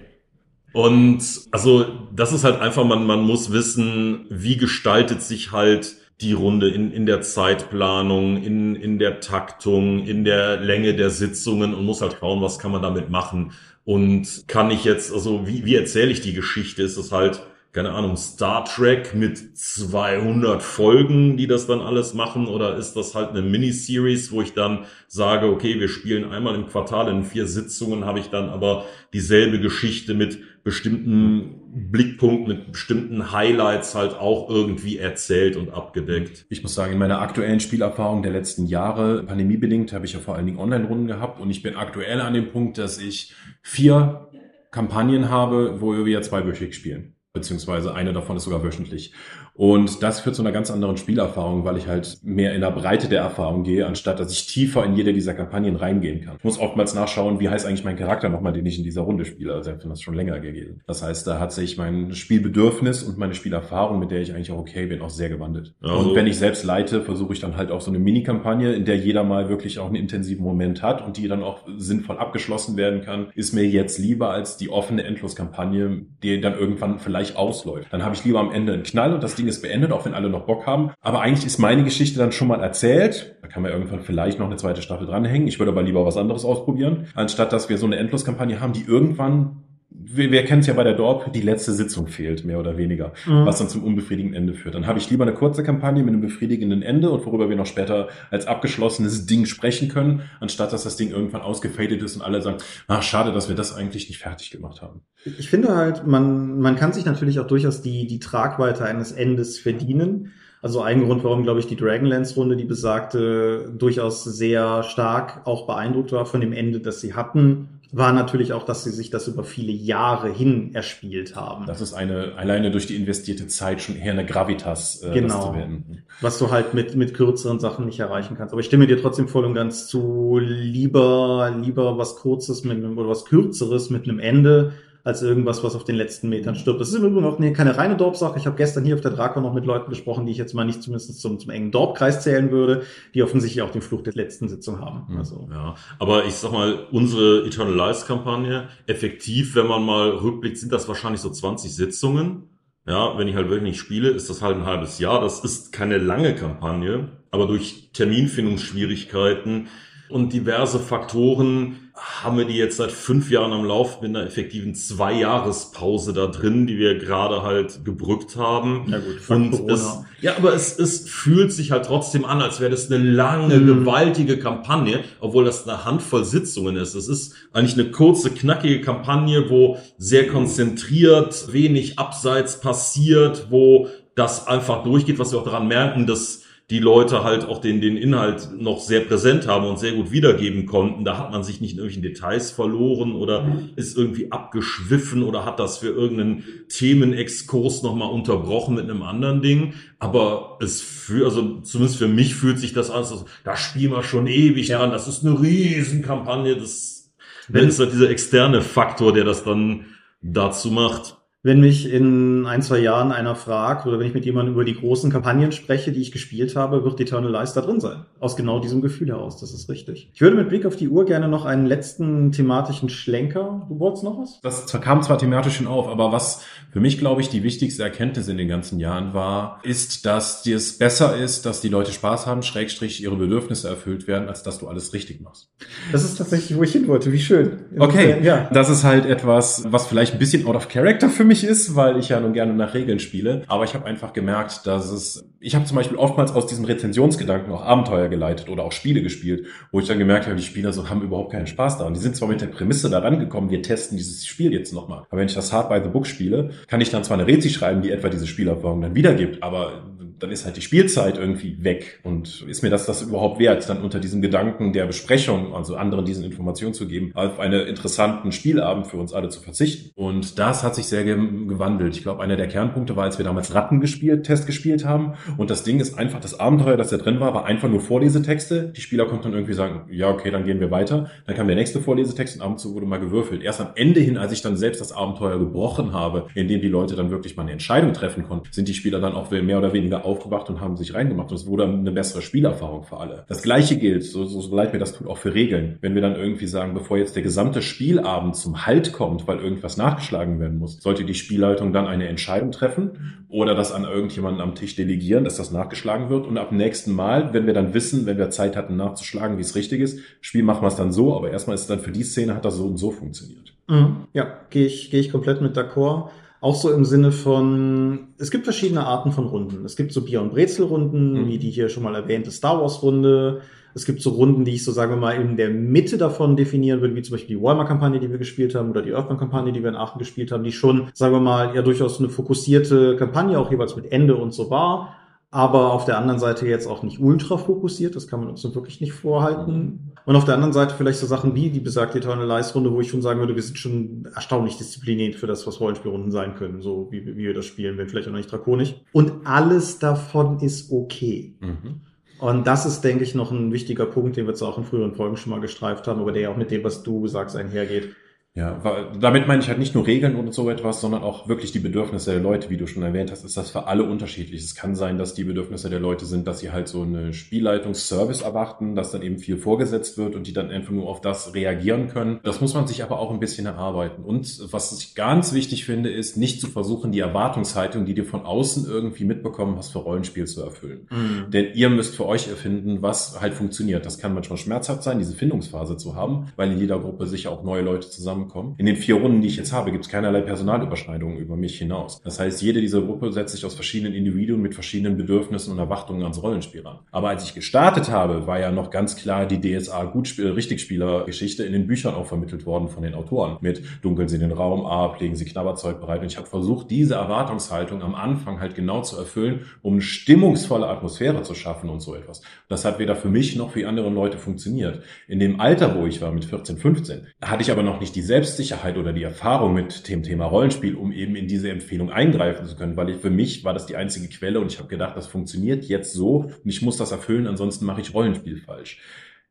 Und 0.75 1.23
also 1.51 1.87
das 2.15 2.35
ist 2.35 2.45
halt 2.45 2.61
einfach, 2.61 2.85
man, 2.85 3.07
man 3.07 3.23
muss 3.23 3.51
wissen, 3.51 4.27
wie 4.29 4.59
gestaltet 4.59 5.23
sich 5.23 5.53
halt 5.53 5.97
die 6.21 6.33
Runde 6.33 6.69
in, 6.69 6.93
in 6.93 7.07
der 7.07 7.23
Zeitplanung, 7.23 8.43
in, 8.43 8.75
in 8.75 8.99
der 8.99 9.21
Taktung, 9.21 10.05
in 10.05 10.25
der 10.25 10.59
Länge 10.59 10.95
der 10.95 11.11
Sitzungen 11.11 11.75
und 11.75 11.85
muss 11.85 12.01
halt 12.01 12.17
schauen, 12.19 12.43
was 12.43 12.59
kann 12.59 12.73
man 12.73 12.83
damit 12.83 13.09
machen. 13.09 13.53
Und 13.85 14.45
kann 14.49 14.71
ich 14.71 14.85
jetzt, 14.85 15.13
also 15.13 15.47
wie, 15.47 15.65
wie 15.65 15.77
erzähle 15.77 16.11
ich 16.11 16.21
die 16.21 16.35
Geschichte? 16.35 16.83
Ist 16.83 16.97
es 16.97 17.13
halt 17.13 17.41
keine 17.79 17.93
Ahnung, 17.93 18.17
Star 18.17 18.65
Trek 18.65 19.15
mit 19.15 19.57
200 19.57 20.65
Folgen, 20.65 21.37
die 21.37 21.47
das 21.47 21.69
dann 21.69 21.81
alles 21.81 22.13
machen? 22.13 22.49
Oder 22.49 22.77
ist 22.77 22.95
das 22.95 23.15
halt 23.15 23.31
eine 23.31 23.41
Miniseries, 23.41 24.33
wo 24.33 24.43
ich 24.43 24.53
dann 24.53 24.87
sage, 25.07 25.47
okay, 25.47 25.79
wir 25.79 25.87
spielen 25.87 26.29
einmal 26.29 26.57
im 26.57 26.67
Quartal 26.67 27.09
in 27.09 27.23
vier 27.23 27.47
Sitzungen, 27.47 28.05
habe 28.05 28.19
ich 28.19 28.31
dann 28.31 28.49
aber 28.49 28.87
dieselbe 29.13 29.61
Geschichte 29.61 30.15
mit 30.15 30.41
bestimmten 30.65 31.61
Blickpunkten, 31.93 32.49
mit 32.49 32.73
bestimmten 32.73 33.31
Highlights 33.31 33.95
halt 33.95 34.15
auch 34.15 34.51
irgendwie 34.51 34.99
erzählt 34.99 35.55
und 35.55 35.71
abgedeckt. 35.71 36.47
Ich 36.51 36.65
muss 36.65 36.75
sagen, 36.75 36.95
in 36.95 36.99
meiner 36.99 37.21
aktuellen 37.21 37.61
Spielerfahrung 37.61 38.25
der 38.25 38.33
letzten 38.33 38.67
Jahre, 38.67 39.23
pandemiebedingt, 39.23 39.93
habe 39.93 40.05
ich 40.05 40.15
ja 40.15 40.19
vor 40.19 40.35
allen 40.35 40.47
Dingen 40.47 40.59
Online-Runden 40.59 41.07
gehabt 41.07 41.41
und 41.41 41.49
ich 41.49 41.63
bin 41.63 41.77
aktuell 41.77 42.21
an 42.23 42.35
dem 42.35 42.51
Punkt, 42.51 42.77
dass 42.77 42.99
ich 42.99 43.35
vier 43.63 44.29
Kampagnen 44.73 45.31
habe, 45.31 45.81
wo 45.81 45.93
wir 45.93 46.13
ja 46.13 46.23
zweiwöchig 46.23 46.75
spielen 46.75 47.15
beziehungsweise 47.33 47.95
eine 47.95 48.13
davon 48.13 48.37
ist 48.37 48.45
sogar 48.45 48.63
wöchentlich. 48.63 49.13
Und 49.59 50.05
das 50.05 50.21
führt 50.21 50.37
zu 50.37 50.43
einer 50.43 50.53
ganz 50.53 50.71
anderen 50.71 50.97
Spielerfahrung, 50.97 51.65
weil 51.65 51.77
ich 51.79 51.89
halt 51.89 52.19
mehr 52.23 52.55
in 52.55 52.61
der 52.61 52.71
Breite 52.71 53.09
der 53.09 53.23
Erfahrung 53.23 53.65
gehe, 53.65 53.87
anstatt 53.87 54.21
dass 54.21 54.31
ich 54.31 54.47
tiefer 54.47 54.85
in 54.85 54.95
jede 54.95 55.13
dieser 55.13 55.35
Kampagnen 55.35 55.75
reingehen 55.75 56.21
kann. 56.21 56.37
Ich 56.39 56.45
muss 56.45 56.61
oftmals 56.61 56.95
nachschauen, 56.95 57.41
wie 57.41 57.49
heißt 57.49 57.67
eigentlich 57.67 57.85
mein 57.85 57.97
Charakter 57.97 58.29
nochmal, 58.29 58.53
den 58.53 58.65
ich 58.67 58.79
in 58.79 58.85
dieser 58.85 59.01
Runde 59.01 59.25
spiele. 59.25 59.53
Also 59.55 59.71
ich 59.71 59.79
finde 59.79 59.95
das 59.95 60.01
schon 60.01 60.15
länger 60.15 60.39
gegeben. 60.39 60.81
Das 60.87 61.03
heißt, 61.03 61.27
da 61.27 61.41
hat 61.41 61.53
sich 61.53 61.77
mein 61.77 62.15
Spielbedürfnis 62.15 63.03
und 63.03 63.19
meine 63.19 63.35
Spielerfahrung, 63.35 63.99
mit 63.99 64.13
der 64.13 64.21
ich 64.21 64.33
eigentlich 64.33 64.53
auch 64.53 64.59
okay 64.59 64.87
bin, 64.87 65.03
auch 65.03 65.11
sehr 65.11 65.29
gewandelt. 65.29 65.75
Also. 65.83 66.11
Und 66.11 66.15
wenn 66.15 66.29
ich 66.29 66.39
selbst 66.39 66.63
leite, 66.63 67.03
versuche 67.03 67.33
ich 67.33 67.41
dann 67.41 67.57
halt 67.57 67.73
auch 67.73 67.81
so 67.81 67.91
eine 67.91 67.99
Mini-Kampagne, 67.99 68.75
in 68.75 68.85
der 68.85 68.97
jeder 68.97 69.25
mal 69.25 69.49
wirklich 69.49 69.81
auch 69.81 69.87
einen 69.87 69.97
intensiven 69.97 70.45
Moment 70.45 70.85
hat 70.85 71.05
und 71.05 71.17
die 71.17 71.27
dann 71.27 71.43
auch 71.43 71.67
sinnvoll 71.77 72.19
abgeschlossen 72.19 72.77
werden 72.77 73.01
kann, 73.01 73.33
ist 73.35 73.55
mir 73.55 73.67
jetzt 73.67 73.99
lieber 73.99 74.31
als 74.31 74.57
die 74.57 74.71
offene 74.71 75.03
Endloskampagne, 75.03 76.03
die 76.23 76.41
dann 76.41 76.57
irgendwann 76.57 77.01
vielleicht 77.01 77.35
ausläuft. 77.35 77.89
Dann 77.91 78.05
habe 78.05 78.15
ich 78.15 78.25
lieber 78.25 78.39
am 78.39 78.53
Ende 78.53 78.75
einen 78.75 78.85
Knall 78.85 79.13
und 79.15 79.25
das 79.25 79.35
Ding 79.35 79.48
ist 79.49 79.63
beendet, 79.63 79.93
auch 79.93 80.05
wenn 80.05 80.15
alle 80.15 80.29
noch 80.29 80.47
Bock 80.47 80.67
haben. 80.67 80.91
Aber 81.01 81.21
eigentlich 81.21 81.47
ist 81.47 81.59
meine 81.59 81.85
Geschichte 81.85 82.19
dann 82.19 82.33
schon 82.33 82.49
mal 82.49 82.61
erzählt. 82.61 83.37
Da 83.43 83.49
kann 83.49 83.63
man 83.63 83.73
irgendwann 83.73 84.01
vielleicht 84.01 84.39
noch 84.39 84.47
eine 84.47 84.57
zweite 84.57 84.83
Staffel 84.83 85.07
dranhängen. 85.07 85.49
Ich 85.49 85.59
würde 85.59 85.73
aber 85.73 85.83
lieber 85.83 86.05
was 86.05 86.17
anderes 86.17 86.45
ausprobieren, 86.45 87.09
anstatt 87.15 87.53
dass 87.53 87.69
wir 87.69 87.79
so 87.79 87.87
eine 87.87 87.97
Endloskampagne 87.97 88.61
haben, 88.61 88.73
die 88.73 88.85
irgendwann 88.85 89.65
wir, 90.11 90.31
wir 90.31 90.45
kennen 90.45 90.61
es 90.61 90.67
ja 90.67 90.75
bei 90.75 90.85
der 90.85 90.95
Dorp, 90.95 91.33
die 91.33 91.41
letzte 91.41 91.73
Sitzung 91.73 92.07
fehlt, 92.07 92.45
mehr 92.45 92.59
oder 92.59 92.77
weniger, 92.77 93.13
mhm. 93.27 93.45
was 93.45 93.59
dann 93.59 93.69
zum 93.69 93.85
unbefriedigenden 93.85 94.37
Ende 94.41 94.55
führt. 94.55 94.75
Dann 94.75 94.87
habe 94.87 94.99
ich 94.99 95.11
lieber 95.11 95.25
eine 95.25 95.35
kurze 95.35 95.63
Kampagne 95.63 96.03
mit 96.03 96.13
einem 96.13 96.23
befriedigenden 96.23 96.83
Ende 96.83 97.11
und 97.11 97.25
worüber 97.27 97.49
wir 97.49 97.57
noch 97.57 97.67
später 97.67 98.09
als 98.31 98.47
abgeschlossenes 98.47 99.27
Ding 99.27 99.47
sprechen 99.47 99.89
können, 99.89 100.23
anstatt 100.41 100.73
dass 100.73 100.85
das 100.85 100.97
Ding 100.97 101.11
irgendwann 101.11 101.43
ausgefadet 101.43 102.03
ist 102.03 102.17
und 102.17 102.23
alle 102.23 102.41
sagen, 102.43 102.59
ach, 102.87 103.03
schade, 103.03 103.33
dass 103.33 103.49
wir 103.49 103.57
das 103.57 103.75
eigentlich 103.75 104.09
nicht 104.09 104.19
fertig 104.19 104.51
gemacht 104.51 104.83
haben. 104.83 105.03
Ich 105.25 105.51
finde 105.51 105.77
halt, 105.77 106.07
man, 106.07 106.59
man 106.61 106.77
kann 106.77 106.93
sich 106.93 107.05
natürlich 107.05 107.41
auch 107.41 107.47
durchaus 107.47 107.83
die, 107.83 108.07
die 108.07 108.19
Tragweite 108.19 108.85
eines 108.85 109.13
Endes 109.13 109.59
verdienen. 109.59 110.33
Also 110.61 110.81
ein 110.83 111.05
Grund, 111.05 111.23
warum, 111.23 111.45
glaube 111.45 111.61
ich, 111.61 111.69
die 111.69 111.77
Dragonlance-Runde, 111.77 112.57
die 112.57 112.65
besagte, 112.65 113.73
durchaus 113.79 114.25
sehr 114.25 114.83
stark 114.83 115.43
auch 115.47 115.67
beeindruckt 115.67 116.11
war 116.11 116.27
von 116.27 116.41
dem 116.41 116.53
Ende, 116.53 116.81
das 116.81 117.01
sie 117.01 117.15
hatten 117.15 117.78
war 117.91 118.13
natürlich 118.13 118.53
auch, 118.53 118.65
dass 118.65 118.85
sie 118.85 118.91
sich 118.91 119.11
das 119.11 119.29
über 119.29 119.45
viele 119.45 119.73
Jahre 119.73 120.31
hin 120.31 120.75
erspielt 120.75 121.37
haben. 121.37 121.67
Das 121.67 121.81
ist 121.81 121.95
eine 121.95 122.35
alleine 122.37 122.71
durch 122.71 122.87
die 122.87 122.97
investierte 122.97 123.47
Zeit 123.47 123.81
schon 123.81 123.97
eher 123.97 124.13
eine 124.13 124.27
Gravitas 124.27 125.03
äh, 125.03 125.13
genau, 125.13 125.47
zu 125.47 125.55
werden. 125.55 126.03
Was 126.21 126.39
du 126.39 126.51
halt 126.51 126.75
mit 126.75 126.97
mit 126.97 127.15
kürzeren 127.15 127.61
Sachen 127.61 127.87
nicht 127.87 127.99
erreichen 127.99 128.37
kannst. 128.37 128.53
Aber 128.53 128.61
ich 128.61 128.67
stimme 128.67 128.87
dir 128.87 129.01
trotzdem 129.01 129.29
voll 129.29 129.45
und 129.45 129.55
ganz 129.55 129.87
zu. 129.87 130.39
Lieber 130.39 131.55
lieber 131.61 131.97
was 131.99 132.17
Kurzes 132.17 132.65
mit 132.65 132.77
einem 132.77 132.99
oder 132.99 133.09
was 133.09 133.25
Kürzeres 133.25 133.91
mit 133.91 134.05
einem 134.05 134.19
Ende 134.19 134.73
als 135.09 135.23
irgendwas, 135.23 135.65
was 135.65 135.75
auf 135.75 135.85
den 135.85 135.97
letzten 135.97 136.29
Metern 136.29 136.55
stirbt. 136.55 136.83
Das 136.83 136.91
ist 136.91 136.95
im 136.95 137.05
Übrigen 137.07 137.25
auch 137.25 137.39
keine 137.57 137.79
reine 137.79 137.97
Dorp-Sache. 137.97 138.39
Ich 138.39 138.45
habe 138.45 138.57
gestern 138.57 138.85
hier 138.85 138.95
auf 138.95 139.01
der 139.01 139.11
Drakon 139.11 139.43
noch 139.43 139.55
mit 139.55 139.65
Leuten 139.65 139.89
gesprochen, 139.89 140.27
die 140.27 140.33
ich 140.33 140.39
jetzt 140.39 140.53
mal 140.53 140.67
nicht 140.67 140.83
zumindest 140.83 141.19
zum, 141.19 141.39
zum 141.39 141.51
engen 141.51 141.71
Dorp-Kreis 141.71 142.23
zählen 142.23 142.51
würde, 142.51 142.83
die 143.15 143.23
offensichtlich 143.23 143.63
auch 143.63 143.71
den 143.71 143.81
Fluch 143.81 144.03
der 144.03 144.13
letzten 144.13 144.49
Sitzung 144.49 144.81
haben. 144.81 145.09
Hm, 145.09 145.17
also. 145.17 145.49
Ja, 145.51 145.77
aber 145.99 146.27
ich 146.27 146.35
sag 146.35 146.53
mal, 146.53 146.87
unsere 146.93 147.47
Eternal 147.47 147.75
Lives-Kampagne, 147.75 148.69
effektiv, 148.87 149.55
wenn 149.55 149.67
man 149.67 149.83
mal 149.83 150.11
rückblickt, 150.11 150.59
sind 150.59 150.73
das 150.73 150.89
wahrscheinlich 150.89 151.23
so 151.23 151.31
20 151.31 151.75
Sitzungen. 151.75 152.51
Ja, 152.87 153.17
wenn 153.17 153.29
ich 153.29 153.35
halt 153.35 153.49
wirklich 153.49 153.63
nicht 153.63 153.81
spiele, 153.81 154.11
ist 154.11 154.29
das 154.29 154.43
halt 154.43 154.57
ein 154.57 154.67
halbes 154.67 154.99
Jahr. 154.99 155.23
Das 155.23 155.41
ist 155.41 155.73
keine 155.73 155.97
lange 155.97 156.35
Kampagne, 156.35 157.09
aber 157.31 157.47
durch 157.47 157.93
Terminfindungsschwierigkeiten 157.95 159.69
und 160.11 160.35
diverse 160.35 160.79
Faktoren 160.79 161.88
haben 161.99 162.39
wir 162.39 162.45
die 162.45 162.57
jetzt 162.57 162.77
seit 162.77 162.93
fünf 162.93 163.31
Jahren 163.31 163.53
am 163.53 163.65
Lauf 163.65 164.01
mit 164.01 164.11
einer 164.11 164.27
effektiven 164.27 164.75
Zwei-Jahres-Pause 164.75 166.13
da 166.13 166.27
drin, 166.27 166.67
die 166.67 166.79
wir 166.79 166.99
gerade 166.99 167.43
halt 167.43 167.85
gebrückt 167.85 168.37
haben. 168.37 168.87
Ja 168.89 168.99
gut, 168.99 169.29
und 169.29 169.51
Corona. 169.51 169.75
es, 169.75 169.99
ja, 170.21 170.37
aber 170.37 170.55
es, 170.55 170.79
es 170.79 171.09
fühlt 171.09 171.53
sich 171.53 171.71
halt 171.71 171.87
trotzdem 171.87 172.25
an, 172.25 172.41
als 172.41 172.61
wäre 172.61 172.71
das 172.71 172.91
eine 172.91 173.03
lange, 173.03 173.57
mhm. 173.59 173.67
gewaltige 173.67 174.39
Kampagne, 174.39 175.01
obwohl 175.21 175.45
das 175.45 175.67
eine 175.69 175.85
Handvoll 175.85 176.25
Sitzungen 176.25 176.77
ist. 176.77 176.95
Es 176.95 177.09
ist 177.09 177.35
eigentlich 177.53 177.75
eine 177.75 177.91
kurze, 177.91 178.31
knackige 178.31 178.81
Kampagne, 178.81 179.51
wo 179.51 179.79
sehr 179.97 180.29
konzentriert, 180.29 181.53
wenig 181.53 181.99
abseits 181.99 182.61
passiert, 182.61 183.47
wo 183.51 183.89
das 184.15 184.47
einfach 184.47 184.83
durchgeht, 184.83 185.19
was 185.19 185.33
wir 185.33 185.39
auch 185.39 185.45
daran 185.45 185.69
merken, 185.69 186.07
dass 186.07 186.43
die 186.71 186.81
Leute 186.81 187.25
halt 187.25 187.47
auch 187.47 187.63
den, 187.63 187.81
den 187.81 187.97
Inhalt 187.97 188.51
noch 188.59 188.81
sehr 188.81 189.01
präsent 189.01 189.47
haben 189.47 189.67
und 189.67 189.79
sehr 189.79 189.93
gut 189.93 190.11
wiedergeben 190.11 190.67
konnten. 190.67 191.03
Da 191.03 191.17
hat 191.17 191.31
man 191.31 191.43
sich 191.43 191.63
nicht 191.63 191.73
in 191.73 191.79
irgendwelchen 191.79 192.03
Details 192.03 192.51
verloren 192.51 193.15
oder 193.15 193.45
mhm. 193.45 193.71
ist 193.77 193.97
irgendwie 193.97 194.31
abgeschwiffen 194.31 195.23
oder 195.23 195.47
hat 195.47 195.61
das 195.61 195.79
für 195.79 195.89
irgendeinen 195.89 196.45
Themenexkurs 196.69 197.83
nochmal 197.83 198.11
unterbrochen 198.11 198.75
mit 198.75 198.85
einem 198.85 199.03
anderen 199.03 199.41
Ding. 199.41 199.75
Aber 199.99 200.59
es 200.61 200.83
für, 200.83 201.25
also 201.25 201.61
zumindest 201.61 201.99
für 201.99 202.09
mich 202.09 202.35
fühlt 202.35 202.59
sich 202.59 202.75
das 202.75 202.91
an, 202.91 202.99
also, 202.99 203.25
da 203.45 203.57
spielen 203.57 203.93
wir 203.93 204.03
schon 204.03 204.27
ewig 204.27 204.69
dran. 204.69 204.91
Das 204.91 205.09
ist 205.09 205.25
eine 205.25 205.41
Riesenkampagne. 205.41 206.57
Das, 206.57 207.15
wenn 207.49 207.69
ist 207.69 207.81
halt 207.81 207.93
dieser 207.93 208.11
externe 208.11 208.61
Faktor, 208.61 209.15
der 209.15 209.25
das 209.25 209.43
dann 209.43 209.87
dazu 210.21 210.71
macht 210.71 211.18
wenn 211.43 211.61
mich 211.61 211.93
in 211.93 212.47
ein, 212.47 212.63
zwei 212.63 212.79
Jahren 212.79 213.13
einer 213.13 213.37
fragt 213.37 213.87
oder 213.87 214.01
wenn 214.01 214.09
ich 214.09 214.15
mit 214.15 214.25
jemandem 214.25 214.55
über 214.55 214.65
die 214.65 214.75
großen 214.75 215.11
Kampagnen 215.13 215.53
spreche, 215.53 215.93
die 215.93 216.01
ich 216.01 216.11
gespielt 216.11 216.57
habe, 216.57 216.85
wird 216.85 217.01
Eternal 217.01 217.31
Lies 217.31 217.53
da 217.53 217.61
drin 217.61 217.81
sein. 217.81 218.07
Aus 218.19 218.35
genau 218.35 218.59
diesem 218.59 218.83
Gefühl 218.83 219.09
heraus. 219.09 219.39
Das 219.41 219.53
ist 219.53 219.69
richtig. 219.69 220.11
Ich 220.13 220.21
würde 220.21 220.37
mit 220.37 220.49
Blick 220.49 220.67
auf 220.67 220.75
die 220.75 220.89
Uhr 220.89 221.05
gerne 221.05 221.29
noch 221.29 221.45
einen 221.45 221.67
letzten 221.67 222.33
thematischen 222.33 222.89
Schlenker. 222.89 223.67
Du 223.69 223.79
wolltest 223.79 224.03
noch 224.03 224.19
was? 224.19 224.41
Das 224.43 224.67
kam 224.81 225.01
zwar 225.03 225.19
thematisch 225.19 225.57
schon 225.57 225.69
auf, 225.69 225.87
aber 225.87 226.11
was 226.11 226.45
für 226.73 226.81
mich, 226.81 226.99
glaube 226.99 227.21
ich, 227.21 227.29
die 227.29 227.45
wichtigste 227.45 227.85
Erkenntnis 227.85 228.27
in 228.27 228.37
den 228.37 228.49
ganzen 228.49 228.81
Jahren 228.81 229.15
war, 229.15 229.61
ist, 229.63 230.07
dass 230.07 230.43
dir 230.43 230.57
es 230.57 230.77
besser 230.77 231.17
ist, 231.17 231.47
dass 231.47 231.61
die 231.61 231.69
Leute 231.69 231.93
Spaß 231.93 232.27
haben, 232.27 232.43
Schrägstrich 232.43 233.01
ihre 233.01 233.17
Bedürfnisse 233.17 233.69
erfüllt 233.69 234.09
werden, 234.09 234.29
als 234.29 234.43
dass 234.43 234.59
du 234.59 234.67
alles 234.67 234.93
richtig 234.93 235.21
machst. 235.21 235.51
Das 235.93 236.03
ist 236.03 236.17
tatsächlich, 236.17 236.59
wo 236.59 236.65
ich 236.65 236.73
hin 236.73 236.89
wollte. 236.89 237.13
Wie 237.13 237.21
schön. 237.21 237.61
Okay, 237.79 238.17
ja. 238.25 238.51
Das 238.53 238.69
ist 238.69 238.83
halt 238.83 239.07
etwas, 239.07 239.65
was 239.71 239.87
vielleicht 239.87 240.15
ein 240.15 240.19
bisschen 240.19 240.45
out 240.47 240.57
of 240.57 240.69
character 240.69 241.09
für 241.09 241.28
mich 241.29 241.45
ist, 241.45 241.77
weil 241.77 241.99
ich 241.99 242.09
ja 242.09 242.19
nun 242.19 242.33
gerne 242.33 242.55
nach 242.55 242.75
Regeln 242.75 242.99
spiele. 242.99 243.43
Aber 243.47 243.65
ich 243.65 243.75
habe 243.75 243.87
einfach 243.87 244.13
gemerkt, 244.13 244.67
dass 244.67 244.91
es, 244.91 245.25
ich 245.39 245.55
habe 245.55 245.65
zum 245.65 245.77
Beispiel 245.77 245.97
oftmals 245.97 246.33
aus 246.33 246.47
diesem 246.47 246.65
Rezensionsgedanken 246.65 247.53
auch 247.53 247.63
Abenteuer 247.63 248.09
geleitet 248.09 248.49
oder 248.49 248.65
auch 248.65 248.73
Spiele 248.73 249.03
gespielt, 249.03 249.47
wo 249.71 249.79
ich 249.79 249.87
dann 249.87 249.99
gemerkt 249.99 250.27
habe, 250.27 250.37
die 250.37 250.43
Spieler 250.43 250.73
so 250.73 250.91
haben 250.91 251.03
überhaupt 251.03 251.31
keinen 251.33 251.47
Spaß 251.47 251.79
daran. 251.79 251.95
Die 251.95 252.01
sind 252.01 252.17
zwar 252.17 252.29
mit 252.29 252.41
der 252.41 252.47
Prämisse 252.47 252.91
da 252.91 252.99
rangekommen, 252.99 253.51
wir 253.51 253.63
testen 253.63 253.97
dieses 253.97 254.27
Spiel 254.27 254.53
jetzt 254.53 254.73
nochmal. 254.73 255.05
Aber 255.09 255.21
wenn 255.21 255.29
ich 255.29 255.35
das 255.35 255.53
Hard 255.53 255.69
by 255.69 255.81
the 255.83 255.91
Book 255.91 256.07
spiele, 256.07 256.51
kann 256.67 256.81
ich 256.81 256.91
dann 256.91 257.05
zwar 257.05 257.19
eine 257.19 257.27
Rezi 257.29 257.51
schreiben, 257.51 257.83
die 257.83 257.93
etwa 257.93 258.09
diese 258.09 258.27
Spielerfahrung 258.27 258.81
dann 258.81 258.95
wiedergibt, 258.95 259.43
aber 259.43 259.85
dann 260.21 260.31
ist 260.31 260.45
halt 260.45 260.57
die 260.57 260.63
Spielzeit 260.63 261.19
irgendwie 261.19 261.63
weg 261.63 262.01
und 262.03 262.45
ist 262.49 262.63
mir 262.63 262.71
das 262.71 262.87
das 262.87 263.03
überhaupt 263.03 263.39
wert, 263.39 263.69
dann 263.69 263.83
unter 263.83 264.01
diesem 264.01 264.23
Gedanken 264.23 264.73
der 264.73 264.87
Besprechung, 264.87 265.55
also 265.55 265.77
anderen 265.77 266.05
diesen 266.05 266.25
Informationen 266.25 266.75
zu 266.75 266.89
geben, 266.89 267.13
auf 267.15 267.39
einen 267.39 267.67
interessanten 267.67 268.33
Spielabend 268.33 268.87
für 268.87 268.97
uns 268.97 269.13
alle 269.13 269.29
zu 269.29 269.41
verzichten. 269.41 269.91
Und 269.95 270.39
das 270.39 270.63
hat 270.63 270.75
sich 270.75 270.87
sehr 270.87 271.05
gewandelt. 271.05 271.97
Ich 271.97 272.03
glaube, 272.03 272.23
einer 272.23 272.37
der 272.37 272.49
Kernpunkte 272.49 272.97
war, 272.97 273.05
als 273.05 273.19
wir 273.19 273.25
damals 273.25 273.55
Ratten 273.55 273.81
gespielt, 273.81 274.25
Test 274.25 274.47
gespielt 274.47 274.85
haben. 274.85 275.15
Und 275.37 275.51
das 275.51 275.63
Ding 275.63 275.81
ist 275.81 275.99
einfach, 275.99 276.21
das 276.21 276.39
Abenteuer, 276.39 276.77
das 276.77 276.91
da 276.91 276.97
drin 276.97 277.21
war, 277.21 277.35
war 277.35 277.47
einfach 277.47 277.69
nur 277.69 277.81
Vorlesetexte. 277.81 278.73
Die 278.77 278.81
Spieler 278.81 279.07
konnten 279.07 279.25
dann 279.25 279.33
irgendwie 279.33 279.55
sagen, 279.55 279.83
ja, 279.91 280.09
okay, 280.09 280.31
dann 280.31 280.45
gehen 280.45 280.61
wir 280.61 280.71
weiter. 280.71 281.11
Dann 281.27 281.37
kam 281.37 281.47
der 281.47 281.57
nächste 281.57 281.81
Vorlesetext 281.81 282.37
und 282.37 282.43
ab 282.43 282.51
und 282.51 282.59
zu 282.59 282.75
wurde 282.75 282.87
mal 282.87 283.01
gewürfelt. 283.01 283.43
Erst 283.43 283.61
am 283.61 283.69
Ende 283.75 284.01
hin, 284.01 284.17
als 284.17 284.33
ich 284.33 284.43
dann 284.43 284.57
selbst 284.57 284.81
das 284.81 284.93
Abenteuer 284.93 285.39
gebrochen 285.39 285.93
habe, 285.93 286.27
in 286.35 286.49
dem 286.49 286.61
die 286.61 286.69
Leute 286.69 286.97
dann 286.97 287.11
wirklich 287.11 287.37
mal 287.37 287.43
eine 287.43 287.53
Entscheidung 287.53 287.93
treffen 287.93 288.25
konnten, 288.25 288.49
sind 288.51 288.69
die 288.69 288.75
Spieler 288.75 289.01
dann 289.01 289.15
auch 289.15 289.31
mehr 289.31 289.59
oder 289.59 289.73
weniger 289.73 290.05
aufgewacht 290.09 290.49
und 290.49 290.61
haben 290.61 290.77
sich 290.77 290.95
reingemacht. 290.95 291.31
Und 291.31 291.37
es 291.37 291.47
wurde 291.47 291.65
eine 291.65 291.93
bessere 291.93 292.23
Spielerfahrung 292.23 292.85
für 292.85 292.99
alle. 292.99 293.25
Das 293.29 293.43
gleiche 293.43 293.77
gilt, 293.77 294.05
so, 294.05 294.25
so, 294.25 294.41
so 294.41 294.57
leid 294.57 294.73
mir 294.73 294.79
das 294.79 294.95
tut, 294.95 295.07
auch 295.07 295.19
für 295.19 295.35
Regeln. 295.35 295.79
Wenn 295.81 295.95
wir 295.95 296.03
dann 296.03 296.17
irgendwie 296.17 296.47
sagen, 296.47 296.75
bevor 296.75 296.99
jetzt 296.99 297.15
der 297.17 297.23
gesamte 297.23 297.63
Spielabend 297.63 298.37
zum 298.37 298.67
Halt 298.67 298.93
kommt, 298.93 299.29
weil 299.29 299.39
irgendwas 299.39 299.77
nachgeschlagen 299.77 300.41
werden 300.41 300.59
muss, 300.59 300.81
sollte 300.81 301.05
die 301.05 301.15
Spielleitung 301.15 301.73
dann 301.73 301.87
eine 301.87 302.09
Entscheidung 302.09 302.51
treffen 302.51 303.25
oder 303.29 303.55
das 303.55 303.73
an 303.73 303.85
irgendjemanden 303.85 304.41
am 304.41 304.55
Tisch 304.55 304.75
delegieren, 304.75 305.25
dass 305.25 305.37
das 305.37 305.53
nachgeschlagen 305.53 306.09
wird. 306.09 306.27
Und 306.27 306.39
ab 306.39 306.53
nächsten 306.53 306.93
Mal, 306.93 307.35
wenn 307.35 307.47
wir 307.47 307.55
dann 307.55 307.75
wissen, 307.75 308.07
wenn 308.07 308.19
wir 308.19 308.31
Zeit 308.31 308.57
hatten 308.57 308.77
nachzuschlagen, 308.77 309.37
wie 309.37 309.43
es 309.43 309.55
richtig 309.55 309.81
ist, 309.81 310.01
Spiel 310.21 310.43
machen 310.43 310.63
wir 310.63 310.69
es 310.69 310.77
dann 310.77 310.93
so, 310.93 311.15
aber 311.15 311.31
erstmal 311.31 311.55
ist 311.55 311.69
dann 311.69 311.81
für 311.81 311.93
die 311.93 312.03
Szene, 312.03 312.35
hat 312.35 312.45
das 312.45 312.57
so 312.57 312.67
und 312.67 312.79
so 312.79 312.91
funktioniert. 312.91 313.55
Mhm. 313.69 314.07
Ja, 314.13 314.27
gehe 314.51 314.67
ich, 314.67 314.91
gehe 314.91 315.01
ich 315.01 315.13
komplett 315.13 315.41
mit 315.41 315.57
d'accord. 315.57 316.11
Auch 316.41 316.55
so 316.55 316.73
im 316.73 316.85
Sinne 316.85 317.11
von, 317.11 318.09
es 318.19 318.31
gibt 318.31 318.45
verschiedene 318.45 318.87
Arten 318.87 319.11
von 319.11 319.27
Runden. 319.27 319.65
Es 319.65 319.77
gibt 319.77 319.93
so 319.93 320.05
Bier- 320.05 320.23
und 320.23 320.31
Brezelrunden, 320.31 321.15
mhm. 321.15 321.27
wie 321.27 321.39
die 321.39 321.51
hier 321.51 321.69
schon 321.69 321.83
mal 321.83 321.95
erwähnte 321.95 322.31
Star 322.31 322.61
Wars-Runde. 322.61 323.41
Es 323.75 323.85
gibt 323.85 324.01
so 324.01 324.11
Runden, 324.11 324.45
die 324.45 324.55
ich 324.55 324.65
so, 324.65 324.73
sagen 324.73 324.93
wir 324.93 324.97
mal, 324.97 325.13
in 325.13 325.37
der 325.37 325.51
Mitte 325.51 325.99
davon 325.99 326.37
definieren 326.37 326.81
würde, 326.81 326.95
wie 326.95 327.03
zum 327.03 327.13
Beispiel 327.13 327.37
die 327.37 327.43
Walmart-Kampagne, 327.43 327.99
die 328.01 328.11
wir 328.11 328.19
gespielt 328.19 328.55
haben, 328.55 328.71
oder 328.71 328.83
die 328.83 328.93
Earthman-Kampagne, 328.93 329.53
die 329.53 329.63
wir 329.63 329.71
in 329.71 329.77
Aachen 329.77 329.99
gespielt 329.99 330.31
haben, 330.31 330.45
die 330.45 330.53
schon, 330.53 330.89
sagen 330.95 331.13
wir 331.13 331.21
mal, 331.21 331.55
ja 331.55 331.63
durchaus 331.63 331.99
eine 331.99 332.09
fokussierte 332.09 332.97
Kampagne, 332.97 333.39
auch 333.39 333.51
jeweils 333.51 333.75
mit 333.75 333.91
Ende 333.91 334.17
und 334.17 334.33
so 334.33 334.49
war 334.51 334.95
aber 335.31 335.73
auf 335.73 335.85
der 335.85 335.99
anderen 335.99 336.19
Seite 336.19 336.47
jetzt 336.47 336.67
auch 336.67 336.83
nicht 336.83 337.01
ultra 337.01 337.37
fokussiert, 337.37 337.95
das 337.95 338.09
kann 338.09 338.21
man 338.21 338.31
uns 338.31 338.41
so 338.41 338.55
wirklich 338.55 338.81
nicht 338.81 338.95
vorhalten. 338.95 339.93
Und 340.07 340.17
auf 340.17 340.25
der 340.25 340.35
anderen 340.35 340.55
Seite 340.55 340.75
vielleicht 340.75 340.99
so 340.99 341.07
Sachen 341.07 341.35
wie 341.35 341.51
die 341.51 341.61
besagte 341.61 341.99
Eternal 341.99 342.27
Lies 342.27 342.55
Runde, 342.55 342.73
wo 342.73 342.81
ich 342.81 342.89
schon 342.89 343.03
sagen 343.03 343.21
würde, 343.21 343.35
wir 343.35 343.43
sind 343.43 343.59
schon 343.59 344.09
erstaunlich 344.15 344.57
diszipliniert 344.57 345.17
für 345.17 345.27
das, 345.27 345.47
was 345.47 345.61
Rollenspielrunden 345.61 346.11
sein 346.11 346.35
können, 346.35 346.63
so 346.63 346.89
wie, 346.91 347.05
wie 347.05 347.17
wir 347.17 347.35
das 347.35 347.45
spielen, 347.45 347.77
wenn 347.77 347.91
vielleicht 347.91 348.09
auch 348.09 348.13
noch 348.13 348.19
nicht 348.19 348.33
drakonisch. 348.33 348.75
Und 348.93 349.27
alles 349.27 349.79
davon 349.79 350.41
ist 350.41 350.73
okay. 350.73 351.37
Mhm. 351.41 351.83
Und 352.21 352.47
das 352.47 352.65
ist, 352.65 352.81
denke 352.81 353.05
ich, 353.05 353.15
noch 353.15 353.31
ein 353.31 353.53
wichtiger 353.53 353.85
Punkt, 353.85 354.17
den 354.17 354.25
wir 354.25 354.31
jetzt 354.31 354.43
auch 354.43 354.57
in 354.57 354.65
früheren 354.65 354.95
Folgen 354.95 355.17
schon 355.17 355.31
mal 355.31 355.41
gestreift 355.41 355.87
haben, 355.87 356.01
aber 356.01 356.13
der 356.13 356.23
ja 356.23 356.31
auch 356.31 356.37
mit 356.37 356.51
dem, 356.51 356.65
was 356.65 356.83
du 356.83 357.07
sagst, 357.07 357.37
einhergeht. 357.37 357.95
Ja, 358.39 358.61
weil 358.63 358.87
damit 359.01 359.27
meine 359.27 359.43
ich 359.43 359.49
halt 359.49 359.59
nicht 359.59 359.75
nur 359.75 359.85
Regeln 359.85 360.15
oder 360.15 360.33
so 360.33 360.49
etwas, 360.49 360.81
sondern 360.81 361.03
auch 361.03 361.29
wirklich 361.29 361.51
die 361.51 361.59
Bedürfnisse 361.59 362.13
der 362.13 362.21
Leute, 362.21 362.51
wie 362.51 362.57
du 362.57 362.69
schon 362.69 362.85
erwähnt 362.85 363.11
hast, 363.11 363.25
ist 363.25 363.37
das 363.37 363.51
für 363.51 363.67
alle 363.67 363.83
unterschiedlich. 363.83 364.45
Es 364.45 364.55
kann 364.55 364.77
sein, 364.77 364.97
dass 364.97 365.13
die 365.13 365.25
Bedürfnisse 365.25 365.69
der 365.69 365.81
Leute 365.81 366.07
sind, 366.07 366.29
dass 366.29 366.39
sie 366.39 366.53
halt 366.53 366.69
so 366.69 366.83
eine 366.83 367.13
Spielleitungsservice 367.13 368.23
erwarten, 368.23 368.77
dass 368.77 368.93
dann 368.93 369.03
eben 369.03 369.19
viel 369.19 369.39
vorgesetzt 369.39 369.99
wird 369.99 370.15
und 370.15 370.29
die 370.29 370.33
dann 370.33 370.51
einfach 370.51 370.71
nur 370.71 370.89
auf 370.89 371.01
das 371.01 371.35
reagieren 371.35 371.89
können. 371.89 372.21
Das 372.23 372.41
muss 372.41 372.55
man 372.55 372.69
sich 372.69 372.85
aber 372.85 373.01
auch 373.01 373.11
ein 373.11 373.19
bisschen 373.19 373.47
erarbeiten. 373.47 374.05
Und 374.05 374.53
was 374.53 374.79
ich 374.79 374.95
ganz 374.95 375.33
wichtig 375.33 375.65
finde, 375.65 375.91
ist 375.91 376.17
nicht 376.17 376.41
zu 376.41 376.47
versuchen, 376.47 376.93
die 376.93 377.01
Erwartungshaltung, 377.01 377.87
die 377.87 377.95
du 377.95 378.05
von 378.05 378.25
außen 378.25 378.67
irgendwie 378.67 379.05
mitbekommen 379.05 379.57
hast, 379.57 379.73
für 379.73 379.81
Rollenspiel 379.81 380.29
zu 380.29 380.43
erfüllen. 380.43 380.87
Mhm. 380.91 381.33
Denn 381.33 381.47
ihr 381.55 381.71
müsst 381.71 381.97
für 381.97 382.07
euch 382.07 382.29
erfinden, 382.29 382.83
was 382.83 383.21
halt 383.21 383.35
funktioniert. 383.35 383.85
Das 383.85 383.99
kann 383.99 384.15
manchmal 384.15 384.39
schmerzhaft 384.39 384.85
sein, 384.85 385.01
diese 385.01 385.15
Findungsphase 385.15 385.77
zu 385.77 385.97
haben, 385.97 386.27
weil 386.37 386.53
in 386.53 386.61
jeder 386.61 386.79
Gruppe 386.79 387.09
sicher 387.09 387.33
auch 387.33 387.43
neue 387.43 387.63
Leute 387.63 387.91
zusammen 387.91 388.28
zusammenkommen. 388.29 388.55
In 388.59 388.67
den 388.67 388.77
vier 388.77 388.97
Runden, 388.97 389.21
die 389.21 389.29
ich 389.29 389.37
jetzt 389.37 389.53
habe, 389.53 389.73
gibt 389.73 389.85
es 389.85 389.91
keinerlei 389.91 390.21
Personalüberschneidungen 390.21 391.19
über 391.19 391.37
mich 391.37 391.59
hinaus. 391.59 392.01
Das 392.03 392.21
heißt, 392.21 392.43
jede 392.43 392.61
dieser 392.61 392.83
Gruppe 392.83 393.13
setzt 393.13 393.35
sich 393.35 393.45
aus 393.45 393.55
verschiedenen 393.55 393.95
Individuen 393.95 394.41
mit 394.41 394.55
verschiedenen 394.55 394.97
Bedürfnissen 394.97 395.53
und 395.53 395.59
Erwartungen 395.59 396.03
ans 396.03 396.23
Rollenspiel 396.23 396.63
ran. 396.63 396.81
Aber 396.91 397.09
als 397.09 397.25
ich 397.25 397.35
gestartet 397.35 397.91
habe, 397.91 398.27
war 398.27 398.39
ja 398.39 398.51
noch 398.51 398.71
ganz 398.71 398.97
klar 398.97 399.27
die 399.27 399.41
DSA 399.41 399.85
Gutspiel 399.85 400.31
Richtigspieler-Geschichte 400.31 401.45
in 401.45 401.53
den 401.53 401.67
Büchern 401.67 401.95
auch 401.95 402.07
vermittelt 402.07 402.47
worden 402.47 402.69
von 402.69 402.83
den 402.83 402.95
Autoren. 402.95 403.39
Mit 403.41 403.63
dunkeln 403.83 404.09
Sie 404.09 404.19
den 404.19 404.33
Raum 404.33 404.67
ab, 404.67 405.01
legen 405.01 405.17
Sie 405.17 405.25
Knabberzeug 405.25 405.81
bereit. 405.81 406.01
Und 406.01 406.07
ich 406.07 406.17
habe 406.17 406.27
versucht, 406.27 406.71
diese 406.71 406.95
Erwartungshaltung 406.95 407.83
am 407.83 407.95
Anfang 407.95 408.41
halt 408.41 408.55
genau 408.55 408.83
zu 408.83 408.97
erfüllen, 408.97 409.41
um 409.63 409.75
eine 409.75 409.83
stimmungsvolle 409.83 410.69
Atmosphäre 410.69 411.23
zu 411.23 411.35
schaffen 411.35 411.71
und 411.71 411.81
so 411.81 411.95
etwas. 411.95 412.23
Das 412.49 412.65
hat 412.65 412.79
weder 412.79 412.97
für 412.97 413.09
mich 413.09 413.37
noch 413.37 413.53
für 413.53 413.69
andere 413.69 413.91
Leute 413.91 414.19
funktioniert. 414.19 414.83
In 415.07 415.19
dem 415.19 415.41
Alter, 415.41 415.77
wo 415.79 415.87
ich 415.87 416.01
war, 416.01 416.13
mit 416.13 416.25
14, 416.25 416.57
15, 416.57 417.07
hatte 417.23 417.43
ich 417.43 417.51
aber 417.51 417.63
noch 417.63 417.81
nicht 417.81 417.95
dieselbe 417.95 418.08
Selbstsicherheit 418.09 418.77
oder 418.77 418.93
die 418.93 419.05
Erfahrung 419.05 419.55
mit 419.55 419.87
dem 419.89 420.03
Thema 420.03 420.25
Rollenspiel, 420.25 420.75
um 420.75 420.91
eben 420.93 421.15
in 421.15 421.29
diese 421.29 421.51
Empfehlung 421.51 421.91
eingreifen 421.91 422.47
zu 422.47 422.57
können, 422.57 422.77
weil 422.77 422.91
ich, 422.91 422.97
für 422.97 423.11
mich 423.11 423.45
war 423.45 423.55
das 423.55 423.67
die 423.67 423.77
einzige 423.77 424.09
Quelle 424.09 424.41
und 424.41 424.51
ich 424.51 424.59
habe 424.59 424.69
gedacht, 424.69 424.97
das 424.97 425.07
funktioniert 425.07 425.65
jetzt 425.67 425.93
so 425.93 426.23
und 426.23 426.47
ich 426.47 426.63
muss 426.63 426.77
das 426.79 426.91
erfüllen, 426.91 427.27
ansonsten 427.27 427.67
mache 427.67 427.81
ich 427.83 427.95
Rollenspiel 427.95 428.39
falsch. 428.39 428.81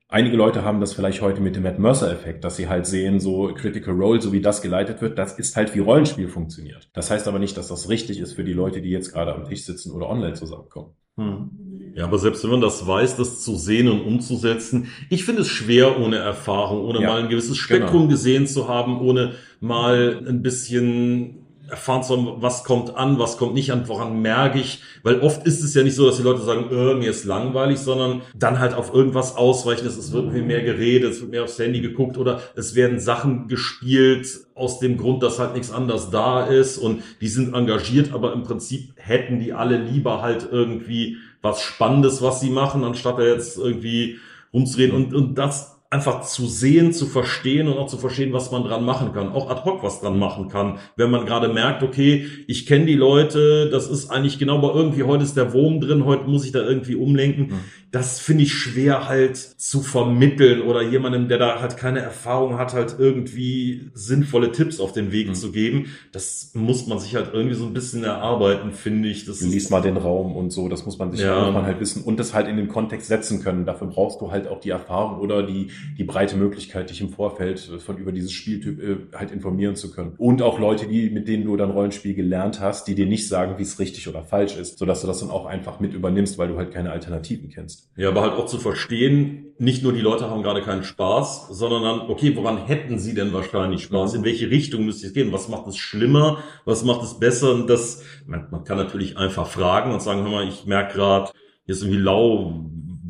Einige 0.09 0.37
Leute 0.37 0.63
haben 0.63 0.79
das 0.79 0.93
vielleicht 0.93 1.21
heute 1.21 1.41
mit 1.41 1.57
dem 1.57 1.63
Matt 1.63 1.79
Mercer-Effekt, 1.79 2.45
dass 2.45 2.55
sie 2.55 2.69
halt 2.69 2.85
sehen, 2.85 3.19
so 3.19 3.53
Critical 3.53 3.93
Role, 3.93 4.21
so 4.21 4.31
wie 4.31 4.39
das 4.41 4.61
geleitet 4.61 5.01
wird, 5.01 5.17
das 5.17 5.37
ist 5.37 5.57
halt 5.57 5.75
wie 5.75 5.79
Rollenspiel 5.79 6.29
funktioniert. 6.29 6.89
Das 6.93 7.11
heißt 7.11 7.27
aber 7.27 7.39
nicht, 7.39 7.57
dass 7.57 7.67
das 7.67 7.89
richtig 7.89 8.19
ist 8.21 8.33
für 8.33 8.45
die 8.45 8.53
Leute, 8.53 8.81
die 8.81 8.91
jetzt 8.91 9.11
gerade 9.11 9.35
am 9.35 9.43
Tisch 9.43 9.63
sitzen 9.63 9.91
oder 9.91 10.07
online 10.07 10.33
zusammenkommen. 10.33 10.95
Hm. 11.17 11.49
Ja, 11.95 12.03
aber 12.03 12.19
selbst 12.19 12.43
wenn 12.43 12.51
man 12.51 12.61
das 12.61 12.85
weiß, 12.85 13.17
das 13.17 13.41
zu 13.41 13.55
sehen 13.55 13.87
und 13.87 14.01
umzusetzen, 14.01 14.89
ich 15.09 15.25
finde 15.25 15.41
es 15.41 15.47
schwer 15.47 15.99
ohne 15.99 16.17
Erfahrung, 16.17 16.85
ohne 16.85 17.01
ja, 17.01 17.07
mal 17.07 17.23
ein 17.23 17.29
gewisses 17.29 17.57
Spektrum 17.57 18.01
genau. 18.01 18.09
gesehen 18.09 18.45
zu 18.45 18.67
haben, 18.67 19.01
ohne 19.01 19.33
mal 19.59 20.23
ein 20.27 20.43
bisschen 20.43 21.46
erfahren 21.69 22.03
zu 22.03 22.15
haben, 22.15 22.41
was 22.41 22.63
kommt 22.63 22.95
an, 22.95 23.19
was 23.19 23.37
kommt 23.37 23.53
nicht 23.53 23.71
an, 23.71 23.87
woran 23.87 24.21
merke 24.21 24.59
ich, 24.59 24.81
weil 25.03 25.19
oft 25.21 25.45
ist 25.45 25.63
es 25.63 25.73
ja 25.73 25.83
nicht 25.83 25.95
so, 25.95 26.05
dass 26.05 26.17
die 26.17 26.23
Leute 26.23 26.41
sagen, 26.41 26.67
äh, 26.71 26.95
mir 26.95 27.09
ist 27.09 27.25
langweilig, 27.25 27.79
sondern 27.79 28.21
dann 28.35 28.59
halt 28.59 28.73
auf 28.73 28.93
irgendwas 28.93 29.35
ausweichen, 29.35 29.85
es 29.85 30.11
wird 30.11 30.25
irgendwie 30.25 30.45
mehr 30.45 30.63
geredet, 30.63 31.13
es 31.13 31.21
wird 31.21 31.31
mehr 31.31 31.43
aufs 31.43 31.59
Handy 31.59 31.81
geguckt 31.81 32.17
oder 32.17 32.41
es 32.55 32.75
werden 32.75 32.99
Sachen 32.99 33.47
gespielt 33.47 34.27
aus 34.55 34.79
dem 34.79 34.97
Grund, 34.97 35.23
dass 35.23 35.39
halt 35.39 35.53
nichts 35.53 35.71
anderes 35.71 36.09
da 36.09 36.45
ist 36.45 36.77
und 36.77 37.03
die 37.21 37.27
sind 37.27 37.53
engagiert, 37.53 38.13
aber 38.13 38.33
im 38.33 38.43
Prinzip 38.43 38.93
hätten 38.95 39.39
die 39.39 39.53
alle 39.53 39.77
lieber 39.77 40.21
halt 40.21 40.47
irgendwie 40.51 41.17
was 41.41 41.61
Spannendes, 41.61 42.21
was 42.21 42.39
sie 42.39 42.49
machen, 42.49 42.83
anstatt 42.83 43.19
da 43.19 43.23
jetzt 43.23 43.57
irgendwie 43.57 44.19
rumzureden. 44.53 44.95
Und, 44.95 45.13
und 45.13 45.35
das 45.35 45.76
einfach 45.89 46.21
zu 46.21 46.47
sehen, 46.47 46.91
zu 46.91 47.05
verstehen 47.05 47.67
und 47.67 47.77
auch 47.77 47.87
zu 47.87 47.97
verstehen, 47.97 48.33
was 48.33 48.51
man 48.51 48.63
dran 48.63 48.83
machen 48.83 49.13
kann, 49.13 49.29
auch 49.29 49.49
ad 49.49 49.61
hoc 49.63 49.83
was 49.83 50.01
dran 50.01 50.19
machen 50.19 50.49
kann, 50.49 50.79
wenn 50.97 51.09
man 51.09 51.25
gerade 51.25 51.47
merkt, 51.47 51.81
okay, 51.81 52.27
ich 52.47 52.65
kenne 52.65 52.85
die 52.85 52.95
Leute, 52.95 53.69
das 53.69 53.87
ist 53.87 54.09
eigentlich 54.09 54.37
genau, 54.37 54.57
aber 54.57 54.75
irgendwie 54.75 55.03
heute 55.03 55.23
ist 55.23 55.37
der 55.37 55.53
Wurm 55.53 55.79
drin, 55.79 56.05
heute 56.05 56.25
muss 56.25 56.45
ich 56.45 56.51
da 56.51 56.59
irgendwie 56.59 56.95
umlenken. 56.95 57.47
Mhm 57.47 57.59
das 57.97 58.19
finde 58.19 58.43
ich 58.43 58.53
schwer 58.53 59.07
halt 59.07 59.37
zu 59.37 59.81
vermitteln 59.81 60.61
oder 60.61 60.83
jemandem, 60.83 61.27
der 61.27 61.39
da 61.39 61.59
halt 61.59 61.77
keine 61.77 61.99
Erfahrung 61.99 62.59
hat, 62.59 62.73
halt 62.73 62.95
irgendwie 62.99 63.89
sinnvolle 63.95 64.51
Tipps 64.51 64.79
auf 64.79 64.91
den 64.91 65.11
Weg 65.11 65.29
mhm. 65.29 65.33
zu 65.33 65.51
geben. 65.51 65.87
Das 66.11 66.51
muss 66.53 66.85
man 66.85 66.99
sich 66.99 67.15
halt 67.15 67.31
irgendwie 67.33 67.55
so 67.55 67.65
ein 67.65 67.73
bisschen 67.73 68.03
erarbeiten, 68.03 68.71
finde 68.71 69.09
ich. 69.09 69.25
Das 69.25 69.41
Lies 69.41 69.71
mal 69.71 69.81
den 69.81 69.97
Raum 69.97 70.35
und 70.35 70.51
so, 70.51 70.69
das 70.69 70.85
muss 70.85 70.99
man 70.99 71.11
sich 71.11 71.21
ja. 71.21 71.49
man 71.49 71.65
halt 71.65 71.79
wissen 71.79 72.03
und 72.03 72.19
das 72.19 72.35
halt 72.35 72.47
in 72.47 72.55
den 72.55 72.67
Kontext 72.67 73.07
setzen 73.07 73.41
können. 73.41 73.65
Dafür 73.65 73.87
brauchst 73.87 74.21
du 74.21 74.29
halt 74.29 74.47
auch 74.47 74.59
die 74.59 74.69
Erfahrung 74.69 75.19
oder 75.19 75.41
die, 75.41 75.71
die 75.97 76.03
breite 76.03 76.37
Möglichkeit, 76.37 76.91
dich 76.91 77.01
im 77.01 77.09
Vorfeld 77.09 77.59
von 77.59 77.97
über 77.97 78.11
dieses 78.11 78.31
Spieltyp 78.31 78.79
äh, 78.79 78.97
halt 79.17 79.31
informieren 79.31 79.75
zu 79.75 79.91
können. 79.91 80.13
Und 80.17 80.43
auch 80.43 80.59
Leute, 80.59 80.85
die, 80.87 81.09
mit 81.09 81.27
denen 81.27 81.45
du 81.45 81.57
dann 81.57 81.71
Rollenspiel 81.71 82.13
gelernt 82.13 82.59
hast, 82.59 82.87
die 82.87 82.93
dir 82.93 83.07
nicht 83.07 83.27
sagen, 83.27 83.57
wie 83.57 83.63
es 83.63 83.79
richtig 83.79 84.07
oder 84.07 84.21
falsch 84.21 84.55
ist, 84.55 84.77
sodass 84.77 85.01
du 85.01 85.07
das 85.07 85.19
dann 85.21 85.31
auch 85.31 85.47
einfach 85.47 85.79
mit 85.79 85.95
übernimmst, 85.95 86.37
weil 86.37 86.49
du 86.49 86.57
halt 86.57 86.71
keine 86.71 86.91
Alternativen 86.91 87.49
kennst. 87.49 87.86
Ja, 87.95 88.09
aber 88.09 88.21
halt 88.21 88.33
auch 88.33 88.45
zu 88.45 88.59
verstehen, 88.59 89.47
nicht 89.59 89.81
nur 89.81 89.91
die 89.91 90.01
Leute 90.01 90.29
haben 90.29 90.43
gerade 90.43 90.61
keinen 90.61 90.83
Spaß, 90.83 91.47
sondern 91.49 91.81
dann, 91.81 92.09
okay, 92.09 92.35
woran 92.35 92.67
hätten 92.67 92.99
sie 92.99 93.15
denn 93.15 93.33
wahrscheinlich 93.33 93.83
Spaß? 93.83 94.13
In 94.13 94.23
welche 94.23 94.51
Richtung 94.51 94.85
müsste 94.85 95.07
es 95.07 95.13
gehen? 95.13 95.31
Was 95.31 95.47
macht 95.47 95.67
es 95.67 95.77
schlimmer? 95.77 96.37
Was 96.65 96.83
macht 96.83 97.01
es 97.03 97.19
besser? 97.19 97.53
Und 97.53 97.67
das, 97.67 98.03
man, 98.27 98.47
man 98.51 98.63
kann 98.63 98.77
natürlich 98.77 99.17
einfach 99.17 99.47
fragen 99.47 99.91
und 99.91 100.01
sagen, 100.01 100.21
hör 100.21 100.29
mal, 100.29 100.47
ich 100.47 100.65
merke 100.67 100.93
gerade, 100.93 101.31
hier 101.65 101.73
ist 101.73 101.81
irgendwie 101.81 101.99
lau, 101.99 102.65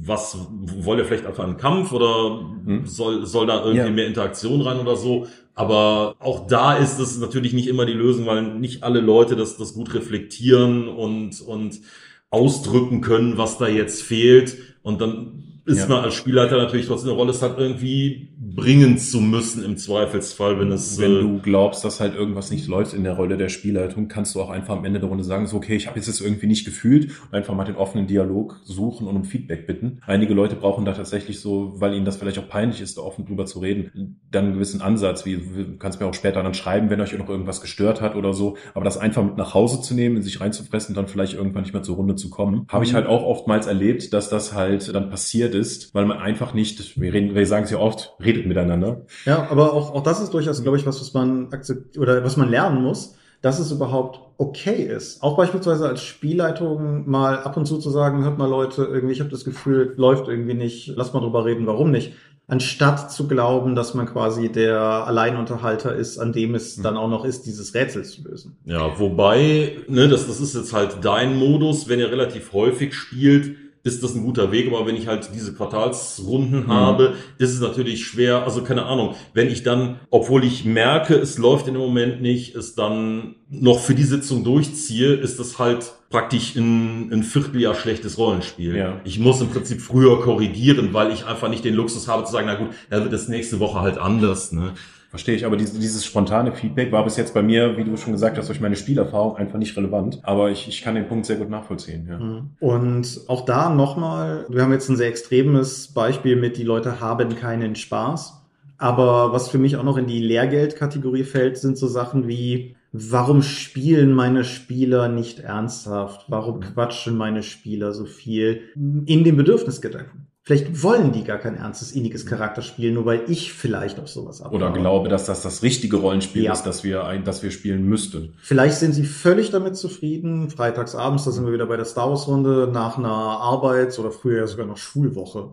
was 0.08 0.38
wollt 0.84 1.00
ihr 1.00 1.06
vielleicht 1.06 1.26
einfach 1.26 1.44
einen 1.44 1.58
Kampf 1.58 1.92
oder 1.92 2.40
hm. 2.66 2.86
soll, 2.86 3.26
soll 3.26 3.46
da 3.46 3.60
irgendwie 3.64 3.88
ja. 3.88 3.92
mehr 3.92 4.08
Interaktion 4.08 4.62
rein 4.62 4.80
oder 4.80 4.96
so? 4.96 5.28
Aber 5.54 6.16
auch 6.20 6.48
da 6.48 6.76
ist 6.76 7.00
es 7.00 7.18
natürlich 7.18 7.52
nicht 7.52 7.68
immer 7.68 7.86
die 7.86 7.94
Lösung, 7.94 8.26
weil 8.26 8.44
nicht 8.44 8.84
alle 8.84 9.02
Leute 9.02 9.36
das, 9.36 9.58
das 9.58 9.74
gut 9.74 9.94
reflektieren 9.94 10.88
und, 10.88 11.42
und 11.42 11.82
ausdrücken 12.30 13.02
können, 13.02 13.38
was 13.38 13.58
da 13.58 13.68
jetzt 13.68 14.04
fehlt. 14.04 14.58
Und 14.82 15.02
dann 15.02 15.62
ist 15.66 15.80
ja. 15.80 15.88
man 15.88 16.04
als 16.04 16.16
Spielleiter 16.16 16.58
natürlich 16.58 16.88
trotzdem 16.88 17.10
eine 17.10 17.18
Rolle, 17.18 17.32
es 17.32 17.42
hat 17.42 17.58
irgendwie 17.58 18.30
bringen 18.58 18.98
zu 18.98 19.22
müssen 19.22 19.64
im 19.64 19.78
Zweifelsfall, 19.78 20.60
wenn 20.60 20.72
es. 20.72 21.00
Wenn 21.00 21.16
äh, 21.16 21.22
du 21.22 21.40
glaubst, 21.40 21.86
dass 21.86 22.00
halt 22.00 22.16
irgendwas 22.16 22.50
nicht 22.50 22.68
läuft 22.68 22.96
in 22.96 23.04
der 23.04 23.14
Rolle 23.14 23.38
der 23.38 23.50
Spielleitung, 23.50 24.08
kannst 24.08 24.34
du 24.34 24.42
auch 24.42 24.50
einfach 24.50 24.76
am 24.76 24.84
Ende 24.84 25.00
der 25.00 25.10
Runde 25.10 25.24
sagen, 25.24 25.46
so 25.46 25.58
okay, 25.58 25.76
ich 25.76 25.86
habe 25.86 25.98
jetzt 25.98 26.10
das 26.10 26.22
irgendwie 26.22 26.48
nicht 26.48 26.66
gefühlt 26.66 27.12
und 27.28 27.36
einfach 27.36 27.54
mal 27.54 27.66
den 27.66 27.76
offenen 27.76 28.08
Dialog 28.08 28.60
suchen 28.64 29.08
und 29.08 29.16
um 29.16 29.26
Feedback 29.26 29.68
bitten. 29.68 30.00
Einige 30.08 30.34
Leute 30.34 30.56
brauchen 30.56 30.86
da 30.86 30.94
tatsächlich 30.94 31.40
so, 31.40 31.80
weil 31.80 31.94
ihnen 31.94 32.04
das 32.04 32.18
vielleicht 32.18 32.40
auch 32.40 32.50
peinlich 32.50 32.82
ist, 32.82 32.98
da 32.98 33.04
offen 33.04 33.28
drüber 33.28 33.46
zu 33.46 33.60
reden, 33.60 34.20
dann 34.32 34.46
einen 34.46 34.54
gewissen 34.56 34.82
Ansatz, 34.82 35.24
wie 35.24 35.38
du 35.38 35.78
kannst 35.78 36.00
mir 36.00 36.08
auch 36.08 36.16
später 36.16 36.42
dann 36.42 36.56
schreiben, 36.56 36.90
wenn 36.90 37.00
euch 37.00 37.16
noch 37.16 37.30
irgendwas 37.30 37.62
gestört 37.62 38.02
hat 38.02 38.16
oder 38.16 38.34
so, 38.34 38.58
aber 38.74 38.86
das 38.86 38.98
einfach 38.98 39.24
mit 39.24 39.38
nach 39.38 39.54
Hause 39.54 39.82
zu 39.82 39.94
nehmen, 39.94 40.18
in 40.18 40.24
sich 40.24 40.42
reinzufressen, 40.42 40.96
dann 40.96 41.08
vielleicht 41.08 41.36
irgendwann 41.36 41.62
nicht 41.62 41.74
mehr 41.74 41.84
zur 41.84 41.98
Runde 41.98 42.16
zu 42.16 42.32
kommen, 42.32 42.66
habe 42.70 42.84
ich 42.84 42.94
mhm. 42.94 42.96
halt 42.96 43.08
auch 43.08 43.22
oftmals 43.22 43.68
erlebt, 43.68 44.14
dass 44.14 44.30
das 44.30 44.54
halt 44.54 44.96
dann 44.96 45.12
passiert 45.12 45.54
ist, 45.54 45.94
weil 45.94 46.08
man 46.08 46.18
einfach 46.18 46.56
nicht, 46.56 47.00
wir 47.00 47.14
reden, 47.14 47.36
wir 47.36 47.46
sagen 47.46 47.66
es 47.66 47.70
ja 47.70 47.78
oft, 47.78 48.16
redet 48.20 48.47
miteinander. 48.48 49.02
Ja, 49.26 49.48
aber 49.50 49.74
auch, 49.74 49.94
auch 49.94 50.04
das 50.04 50.22
ist 50.22 50.34
durchaus, 50.34 50.62
glaube 50.64 50.78
ich, 50.78 50.86
was, 50.86 51.00
was 51.00 51.14
man 51.14 51.52
akzeptiert 51.52 51.98
oder 51.98 52.24
was 52.24 52.38
man 52.38 52.50
lernen 52.50 52.82
muss, 52.82 53.16
dass 53.42 53.60
es 53.60 53.72
überhaupt 53.72 54.20
okay 54.38 54.84
ist. 54.84 55.22
Auch 55.24 55.38
beispielsweise 55.38 55.88
als 55.88 56.02
Spielleitung 56.02 57.10
mal 57.10 57.40
ab 57.40 57.58
und 57.58 57.66
zu 57.66 57.78
zu 57.78 57.90
sagen, 57.90 58.24
hört 58.24 58.38
mal 58.38 58.50
Leute, 58.50 58.84
irgendwie, 58.84 59.14
ich 59.14 59.20
habe 59.20 59.30
das 59.30 59.46
Gefühl, 59.46 59.94
läuft 59.98 60.28
irgendwie 60.28 60.54
nicht, 60.54 60.94
lass 60.96 61.14
mal 61.14 61.20
drüber 61.20 61.46
reden, 61.46 61.68
warum 61.68 61.92
nicht. 61.92 62.14
Anstatt 62.50 63.12
zu 63.12 63.28
glauben, 63.28 63.76
dass 63.76 63.94
man 63.94 64.06
quasi 64.06 64.50
der 64.50 64.80
Alleinunterhalter 64.80 65.94
ist, 65.94 66.18
an 66.18 66.32
dem 66.32 66.56
es 66.56 66.78
mhm. 66.78 66.84
dann 66.84 66.98
auch 66.98 67.10
noch 67.10 67.26
ist, 67.26 67.46
dieses 67.46 67.74
Rätsel 67.74 68.06
zu 68.06 68.24
lösen. 68.24 68.58
Ja, 68.64 68.98
wobei, 69.00 69.78
ne, 69.88 70.08
das, 70.08 70.28
das 70.28 70.40
ist 70.40 70.56
jetzt 70.56 70.72
halt 70.72 71.00
dein 71.02 71.38
Modus, 71.38 71.90
wenn 71.90 72.00
ihr 72.00 72.10
relativ 72.10 72.54
häufig 72.54 72.94
spielt, 72.94 73.56
ist 73.88 74.04
das 74.04 74.16
ein 74.16 74.24
guter 74.24 74.52
Weg. 74.52 74.68
Aber 74.68 74.86
wenn 74.86 74.96
ich 74.96 75.08
halt 75.08 75.30
diese 75.34 75.54
Quartalsrunden 75.54 76.66
mhm. 76.66 76.68
habe, 76.68 77.14
ist 77.38 77.54
es 77.54 77.60
natürlich 77.60 78.06
schwer. 78.06 78.44
Also 78.44 78.64
keine 78.64 78.86
Ahnung, 78.86 79.16
wenn 79.34 79.48
ich 79.48 79.64
dann, 79.64 80.00
obwohl 80.10 80.44
ich 80.44 80.66
merke, 80.66 81.16
es 81.16 81.38
läuft 81.38 81.68
in 81.68 81.74
dem 81.74 81.82
Moment 81.82 82.22
nicht, 82.22 82.56
es 82.56 82.76
dann 82.76 83.36
noch 83.50 83.80
für 83.80 83.96
die 83.96 84.04
Sitzung 84.04 84.44
durchziehe, 84.44 85.14
ist 85.14 85.40
das 85.40 85.58
halt 85.58 85.94
praktisch 86.10 86.56
ein, 86.56 87.12
ein 87.12 87.24
Vierteljahr 87.24 87.76
schlechtes 87.76 88.18
Rollenspiel. 88.18 88.76
Ja. 88.76 89.02
Ich 89.04 89.20
muss 89.20 89.42
im 89.42 89.50
Prinzip 89.50 89.82
früher 89.82 90.22
korrigieren, 90.22 90.94
weil 90.94 91.12
ich 91.12 91.26
einfach 91.26 91.50
nicht 91.50 91.66
den 91.66 91.74
Luxus 91.74 92.08
habe 92.08 92.24
zu 92.26 92.32
sagen, 92.32 92.48
na 92.48 92.56
gut, 92.56 92.70
dann 92.90 93.04
wird 93.04 93.14
das 93.14 93.28
nächste 93.28 93.60
Woche 93.60 93.82
halt 93.82 93.98
anders. 93.98 94.52
Ne? 94.52 94.74
Verstehe 95.10 95.36
ich, 95.36 95.46
aber 95.46 95.56
dieses, 95.56 96.06
spontane 96.06 96.52
Feedback 96.52 96.92
war 96.92 97.04
bis 97.06 97.16
jetzt 97.16 97.34
bei 97.34 97.42
mir, 97.42 97.78
wie 97.78 97.86
du 97.86 97.96
schon 97.96 98.12
gesagt 98.12 98.38
hast, 98.38 98.50
durch 98.50 98.60
meine 98.60 98.76
Spielerfahrung 98.76 99.38
einfach 99.38 99.58
nicht 99.58 99.76
relevant. 99.78 100.20
Aber 100.24 100.52
ich, 100.52 100.68
ich 100.68 100.82
kann 100.82 100.96
den 100.96 101.08
Punkt 101.08 101.26
sehr 101.26 101.38
gut 101.38 101.50
nachvollziehen. 101.50 102.08
Ja. 102.10 102.20
Mhm. 102.20 102.50
Und 102.60 103.22
auch 103.28 103.46
da 103.46 103.70
nochmal, 103.70 104.46
wir 104.50 104.62
haben 104.62 104.74
jetzt 104.74 104.90
ein 104.90 104.98
sehr 104.98 105.08
extremes 105.08 105.94
Beispiel 105.94 106.36
mit, 106.36 106.58
die 106.58 106.64
Leute 106.64 107.00
haben 107.00 107.36
keinen 107.36 107.76
Spaß. 107.76 108.42
Aber 108.78 109.32
was 109.32 109.50
für 109.50 109.58
mich 109.58 109.78
auch 109.78 109.84
noch 109.84 109.98
in 109.98 110.08
die 110.08 110.22
Lehrgeldkategorie 110.22 111.24
fällt, 111.24 111.58
sind 111.58 111.78
so 111.78 111.88
Sachen 111.88 112.28
wie, 112.28 112.76
warum 112.92 113.42
spielen 113.42 114.14
meine 114.14 114.44
Spieler 114.44 115.08
nicht 115.08 115.40
ernsthaft? 115.40 116.26
Warum 116.28 116.60
quatschen 116.60 117.18
meine 117.18 117.44
Spieler 117.44 117.94
so 117.94 118.06
viel? 118.06 118.62
In 118.76 119.24
dem 119.24 119.38
Bedürfnisgedanken. 119.38 120.27
Vielleicht 120.48 120.82
wollen 120.82 121.12
die 121.12 121.26
gar 121.26 121.40
kein 121.40 121.58
ernstes, 121.58 121.92
inniges 121.92 122.26
Charakterspiel, 122.26 122.94
nur 122.94 123.06
weil 123.06 123.24
ich 123.28 123.52
vielleicht 123.52 124.00
auf 124.00 124.08
sowas 124.08 124.42
abhaue. 124.42 124.56
Oder 124.56 124.72
glaube, 124.72 125.10
dass 125.10 125.26
das 125.26 125.42
das 125.42 125.62
richtige 125.62 125.98
Rollenspiel 125.98 126.44
ja. 126.44 126.54
ist, 126.54 126.64
das 126.64 126.86
wir, 126.86 127.04
ein, 127.04 127.26
das 127.26 127.44
wir 127.44 127.52
spielen 127.52 127.84
müssten. 127.84 128.34
Vielleicht 128.40 128.78
sind 128.78 128.94
sie 128.94 129.04
völlig 129.04 129.52
damit 129.52 129.76
zufrieden, 129.76 130.50
freitagsabends, 130.50 131.26
da 131.26 131.32
sind 131.32 131.46
wir 131.46 131.52
wieder 131.52 131.66
bei 131.66 131.76
der 131.76 131.84
Star 131.84 132.10
Wars 132.10 132.30
Runde, 132.30 132.70
nach 132.72 132.98
einer 132.98 133.10
Arbeits- 133.10 134.00
oder 134.00 134.10
früher 134.10 134.48
sogar 134.48 134.68
noch 134.68 134.78
Schulwoche, 134.78 135.50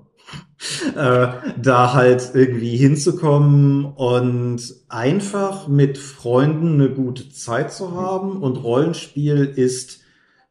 äh, 0.96 1.26
da 1.60 1.92
halt 1.92 2.30
irgendwie 2.32 2.76
hinzukommen 2.76 3.86
und 3.86 4.62
einfach 4.88 5.66
mit 5.66 5.98
Freunden 5.98 6.74
eine 6.74 6.90
gute 6.90 7.30
Zeit 7.30 7.72
zu 7.72 7.96
haben. 7.96 8.40
Und 8.40 8.62
Rollenspiel 8.62 9.44
ist 9.56 10.03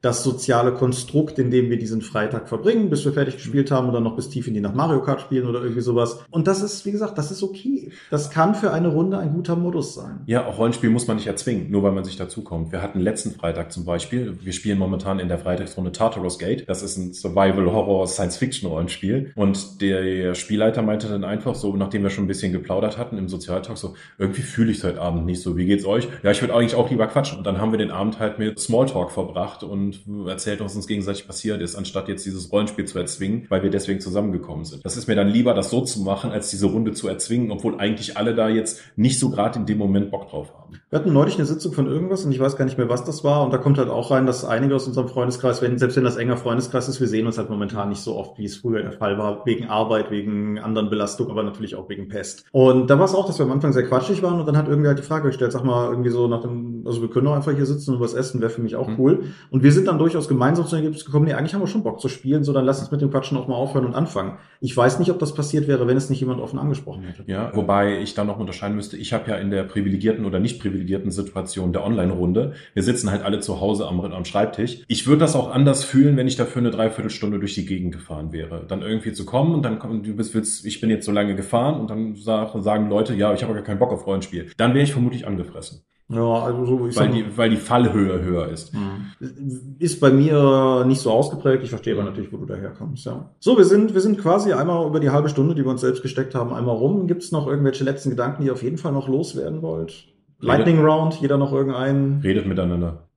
das 0.03 0.21
soziale 0.21 0.73
Konstrukt, 0.73 1.39
in 1.39 1.49
dem 1.49 1.69
wir 1.69 1.77
diesen 1.77 2.01
Freitag 2.01 2.49
verbringen, 2.49 2.89
bis 2.89 3.05
wir 3.05 3.13
fertig 3.13 3.37
gespielt 3.37 3.71
haben 3.71 3.87
oder 3.87 4.01
noch 4.01 4.17
bis 4.17 4.27
tief 4.27 4.49
in 4.49 4.53
die 4.53 4.59
Nacht 4.59 4.75
Mario 4.75 5.01
Kart 5.01 5.21
spielen 5.21 5.47
oder 5.47 5.61
irgendwie 5.61 5.79
sowas. 5.79 6.25
Und 6.29 6.47
das 6.47 6.61
ist, 6.61 6.85
wie 6.85 6.91
gesagt, 6.91 7.17
das 7.17 7.31
ist 7.31 7.41
okay. 7.41 7.89
Das 8.11 8.29
kann 8.29 8.53
für 8.53 8.71
eine 8.71 8.89
Runde 8.89 9.17
ein 9.17 9.31
guter 9.31 9.55
Modus 9.55 9.95
sein. 9.95 10.19
Ja, 10.25 10.45
auch 10.45 10.57
Rollenspiel 10.57 10.89
muss 10.89 11.07
man 11.07 11.15
nicht 11.15 11.27
erzwingen, 11.27 11.71
nur 11.71 11.83
weil 11.83 11.93
man 11.93 12.03
sich 12.03 12.17
dazukommt. 12.17 12.73
Wir 12.73 12.81
hatten 12.81 12.99
letzten 12.99 13.31
Freitag 13.31 13.71
zum 13.71 13.85
Beispiel, 13.85 14.37
wir 14.41 14.51
spielen 14.51 14.77
momentan 14.77 15.19
in 15.19 15.29
der 15.29 15.39
Freitagsrunde 15.39 15.93
Tartarus 15.93 16.37
Gate. 16.37 16.67
Das 16.67 16.83
ist 16.83 16.97
ein 16.97 17.13
Survival-Horror-Science-Fiction-Rollenspiel. 17.13 19.31
Und 19.35 19.81
der 19.81 20.35
Spielleiter 20.35 20.81
meinte 20.81 21.07
dann 21.07 21.23
einfach 21.23 21.55
so, 21.55 21.77
nachdem 21.77 22.03
wir 22.03 22.09
schon 22.09 22.25
ein 22.25 22.27
bisschen 22.27 22.51
geplaudert 22.51 22.97
hatten 22.97 23.17
im 23.17 23.29
Sozialtalk, 23.29 23.77
so, 23.77 23.93
irgendwie 24.17 24.41
fühle 24.41 24.71
ich 24.71 24.79
es 24.79 24.83
heute 24.83 24.99
Abend 24.99 25.25
nicht 25.25 25.41
so. 25.41 25.55
Wie 25.55 25.65
geht's 25.65 25.85
euch? 25.85 26.09
Ja, 26.23 26.31
ich 26.31 26.41
würde 26.41 26.55
eigentlich 26.55 26.75
auch 26.75 26.89
lieber 26.89 27.07
quatschen. 27.07 27.37
Und 27.37 27.47
dann 27.47 27.61
haben 27.61 27.71
wir 27.71 27.79
den 27.79 27.91
Abend 27.91 28.19
halt 28.19 28.37
mit 28.37 28.59
Smalltalk 28.59 29.09
verbracht 29.09 29.63
und 29.63 29.92
und 30.07 30.27
erzählt, 30.27 30.59
was 30.59 30.75
uns 30.75 30.87
gegenseitig 30.87 31.27
passiert 31.27 31.61
ist, 31.61 31.75
anstatt 31.75 32.07
jetzt 32.07 32.25
dieses 32.25 32.51
Rollenspiel 32.51 32.85
zu 32.85 32.97
erzwingen, 32.99 33.45
weil 33.49 33.63
wir 33.63 33.69
deswegen 33.69 33.99
zusammengekommen 33.99 34.65
sind. 34.65 34.85
Das 34.85 34.97
ist 34.97 35.07
mir 35.07 35.15
dann 35.15 35.27
lieber, 35.27 35.53
das 35.53 35.69
so 35.69 35.81
zu 35.81 36.01
machen, 36.01 36.31
als 36.31 36.49
diese 36.49 36.67
Runde 36.67 36.93
zu 36.93 37.07
erzwingen, 37.07 37.51
obwohl 37.51 37.79
eigentlich 37.79 38.17
alle 38.17 38.35
da 38.35 38.49
jetzt 38.49 38.81
nicht 38.95 39.19
so 39.19 39.29
gerade 39.29 39.59
in 39.59 39.65
dem 39.65 39.77
Moment 39.77 40.11
Bock 40.11 40.29
drauf 40.29 40.53
haben. 40.53 40.63
Wir 40.89 40.99
hatten 40.99 41.13
neulich 41.13 41.35
eine 41.35 41.45
Sitzung 41.45 41.73
von 41.73 41.87
irgendwas 41.87 42.25
und 42.25 42.31
ich 42.31 42.39
weiß 42.39 42.55
gar 42.55 42.65
nicht 42.65 42.77
mehr, 42.77 42.89
was 42.89 43.03
das 43.03 43.23
war. 43.23 43.43
Und 43.43 43.53
da 43.53 43.57
kommt 43.57 43.77
halt 43.77 43.89
auch 43.89 44.11
rein, 44.11 44.25
dass 44.25 44.45
einige 44.45 44.75
aus 44.75 44.87
unserem 44.87 45.07
Freundeskreis, 45.07 45.61
wenn, 45.61 45.77
selbst 45.77 45.97
wenn 45.97 46.03
das 46.03 46.17
enger 46.17 46.37
Freundeskreis 46.37 46.87
ist, 46.87 46.99
wir 46.99 47.07
sehen 47.07 47.25
uns 47.25 47.37
halt 47.37 47.49
momentan 47.49 47.89
nicht 47.89 48.01
so 48.01 48.15
oft, 48.15 48.37
wie 48.37 48.45
es 48.45 48.57
früher 48.57 48.81
der 48.81 48.93
Fall 48.93 49.17
war, 49.17 49.45
wegen 49.45 49.67
Arbeit, 49.67 50.11
wegen 50.11 50.59
anderen 50.59 50.89
Belastungen, 50.89 51.31
aber 51.31 51.43
natürlich 51.43 51.75
auch 51.75 51.89
wegen 51.89 52.07
Pest. 52.07 52.45
Und 52.51 52.89
da 52.89 52.97
war 52.97 53.05
es 53.05 53.15
auch, 53.15 53.25
dass 53.25 53.39
wir 53.39 53.45
am 53.45 53.51
Anfang 53.51 53.73
sehr 53.73 53.87
quatschig 53.87 54.21
waren 54.23 54.39
und 54.39 54.45
dann 54.45 54.57
hat 54.57 54.67
irgendwie 54.67 54.87
halt 54.87 54.99
die 54.99 55.03
Frage 55.03 55.27
gestellt, 55.27 55.51
sag 55.51 55.63
mal, 55.63 55.89
irgendwie 55.89 56.09
so 56.09 56.27
nach 56.27 56.41
dem, 56.41 56.83
also 56.85 57.01
wir 57.01 57.09
können 57.09 57.25
doch 57.25 57.35
einfach 57.35 57.53
hier 57.53 57.65
sitzen 57.65 57.95
und 57.95 57.99
was 57.99 58.13
essen, 58.13 58.41
wäre 58.41 58.49
für 58.49 58.61
mich 58.61 58.75
auch 58.75 58.87
mhm. 58.87 58.99
cool. 58.99 59.23
Und 59.51 59.63
wir 59.63 59.71
sind 59.71 59.82
dann 59.85 59.97
durchaus 59.97 60.27
gemeinsam 60.27 60.65
zu 60.65 60.71
dem 60.71 60.83
Ergebnis 60.83 61.05
gekommen, 61.05 61.25
nee, 61.25 61.33
eigentlich 61.33 61.53
haben 61.53 61.61
wir 61.61 61.67
schon 61.67 61.83
Bock 61.83 61.99
zu 61.99 62.09
spielen, 62.09 62.43
so 62.43 62.53
dann 62.53 62.65
lass 62.65 62.79
uns 62.79 62.91
mit 62.91 63.01
dem 63.01 63.11
Quatschen 63.11 63.37
auch 63.37 63.47
mal 63.47 63.55
aufhören 63.55 63.85
und 63.85 63.95
anfangen. 63.95 64.37
Ich 64.59 64.75
weiß 64.75 64.99
nicht, 64.99 65.11
ob 65.11 65.19
das 65.19 65.33
passiert 65.33 65.67
wäre, 65.67 65.87
wenn 65.87 65.97
es 65.97 66.09
nicht 66.09 66.19
jemand 66.19 66.39
offen 66.41 66.59
angesprochen 66.59 67.03
hätte. 67.03 67.23
Ja, 67.27 67.51
wobei 67.55 67.99
ich 67.99 68.13
dann 68.13 68.27
noch 68.27 68.39
unterscheiden 68.39 68.75
müsste, 68.75 68.97
ich 68.97 69.13
habe 69.13 69.31
ja 69.31 69.37
in 69.37 69.51
der 69.51 69.63
privilegierten 69.63 70.25
oder 70.25 70.39
nicht 70.39 70.61
privilegierten 70.61 71.11
Situation 71.11 71.73
der 71.73 71.85
Online-Runde. 71.85 72.53
Wir 72.73 72.83
sitzen 72.83 73.11
halt 73.11 73.23
alle 73.23 73.39
zu 73.39 73.61
Hause 73.61 73.87
am, 73.87 73.99
am 73.99 74.25
Schreibtisch. 74.25 74.83
Ich 74.87 75.07
würde 75.07 75.19
das 75.19 75.35
auch 75.35 75.51
anders 75.51 75.83
fühlen, 75.83 76.17
wenn 76.17 76.27
ich 76.27 76.35
dafür 76.35 76.61
eine 76.61 76.71
Dreiviertelstunde 76.71 77.39
durch 77.39 77.55
die 77.55 77.65
Gegend 77.65 77.93
gefahren 77.93 78.31
wäre. 78.31 78.65
Dann 78.67 78.81
irgendwie 78.81 79.13
zu 79.13 79.25
kommen 79.25 79.53
und 79.53 79.63
dann 79.63 79.79
du 80.03 80.15
bist, 80.15 80.33
willst, 80.33 80.65
ich 80.65 80.81
bin 80.81 80.89
jetzt 80.89 81.05
so 81.05 81.11
lange 81.11 81.35
gefahren 81.35 81.79
und 81.79 81.89
dann 81.89 82.15
sagen 82.15 82.89
Leute, 82.89 83.13
ja, 83.13 83.33
ich 83.33 83.43
habe 83.43 83.53
gar 83.53 83.63
keinen 83.63 83.79
Bock 83.79 83.91
auf 83.91 84.07
Rollenspiel. 84.07 84.51
Dann 84.57 84.73
wäre 84.73 84.83
ich 84.83 84.93
vermutlich 84.93 85.27
angefressen. 85.27 85.83
Ja, 86.09 86.43
also 86.43 86.65
so 86.65 86.87
ich 86.87 86.95
weil, 86.97 87.09
die, 87.09 87.25
weil 87.37 87.49
die 87.49 87.57
Fallhöhe 87.57 88.21
höher 88.21 88.49
ist. 88.49 88.73
Mhm. 88.73 89.77
Ist 89.79 89.99
bei 89.99 90.11
mir 90.11 90.83
nicht 90.85 91.01
so 91.01 91.11
ausgeprägt. 91.11 91.63
Ich 91.63 91.69
verstehe 91.69 91.93
aber 91.93 92.03
natürlich, 92.03 92.31
wo 92.31 92.37
du 92.37 92.45
daherkommst. 92.45 93.05
Ja. 93.05 93.29
So, 93.39 93.57
wir 93.57 93.65
sind, 93.65 93.93
wir 93.93 94.01
sind 94.01 94.19
quasi 94.19 94.53
einmal 94.53 94.85
über 94.85 94.99
die 94.99 95.09
halbe 95.09 95.29
Stunde, 95.29 95.55
die 95.55 95.63
wir 95.63 95.71
uns 95.71 95.81
selbst 95.81 96.01
gesteckt 96.01 96.35
haben, 96.35 96.53
einmal 96.53 96.75
rum. 96.75 97.07
Gibt 97.07 97.23
es 97.23 97.31
noch 97.31 97.47
irgendwelche 97.47 97.83
letzten 97.83 98.09
Gedanken, 98.09 98.41
die 98.41 98.47
ihr 98.47 98.53
auf 98.53 98.63
jeden 98.63 98.77
Fall 98.77 98.91
noch 98.91 99.07
loswerden 99.07 99.61
wollt? 99.61 100.07
Lightning 100.39 100.79
Round, 100.79 101.21
jeder 101.21 101.37
noch 101.37 101.53
irgendeinen. 101.53 102.19
Redet 102.21 102.45
miteinander. 102.45 103.07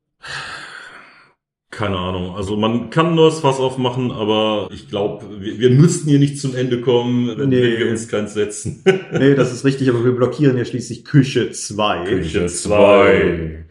Keine 1.76 1.98
Ahnung. 1.98 2.34
Also 2.34 2.56
man 2.56 2.88
kann 2.88 3.14
nur 3.14 3.26
das 3.28 3.40
Fass 3.40 3.60
aufmachen, 3.60 4.10
aber 4.10 4.70
ich 4.72 4.88
glaube, 4.88 5.26
wir, 5.40 5.58
wir, 5.58 5.68
müssten 5.68 6.08
hier 6.08 6.18
nicht 6.18 6.40
zum 6.40 6.56
Ende 6.56 6.80
kommen, 6.80 7.36
wenn, 7.36 7.50
nee. 7.50 7.62
wenn 7.62 7.78
wir 7.78 7.90
uns 7.90 8.08
keins 8.08 8.32
setzen. 8.32 8.82
nee, 9.12 9.34
das 9.34 9.52
ist 9.52 9.62
richtig, 9.66 9.90
aber 9.90 10.02
wir 10.02 10.12
blockieren 10.12 10.56
ja 10.56 10.64
schließlich 10.64 11.04
Küche 11.04 11.50
2. 11.50 12.04
Küche 12.04 12.46
2. 12.46 13.66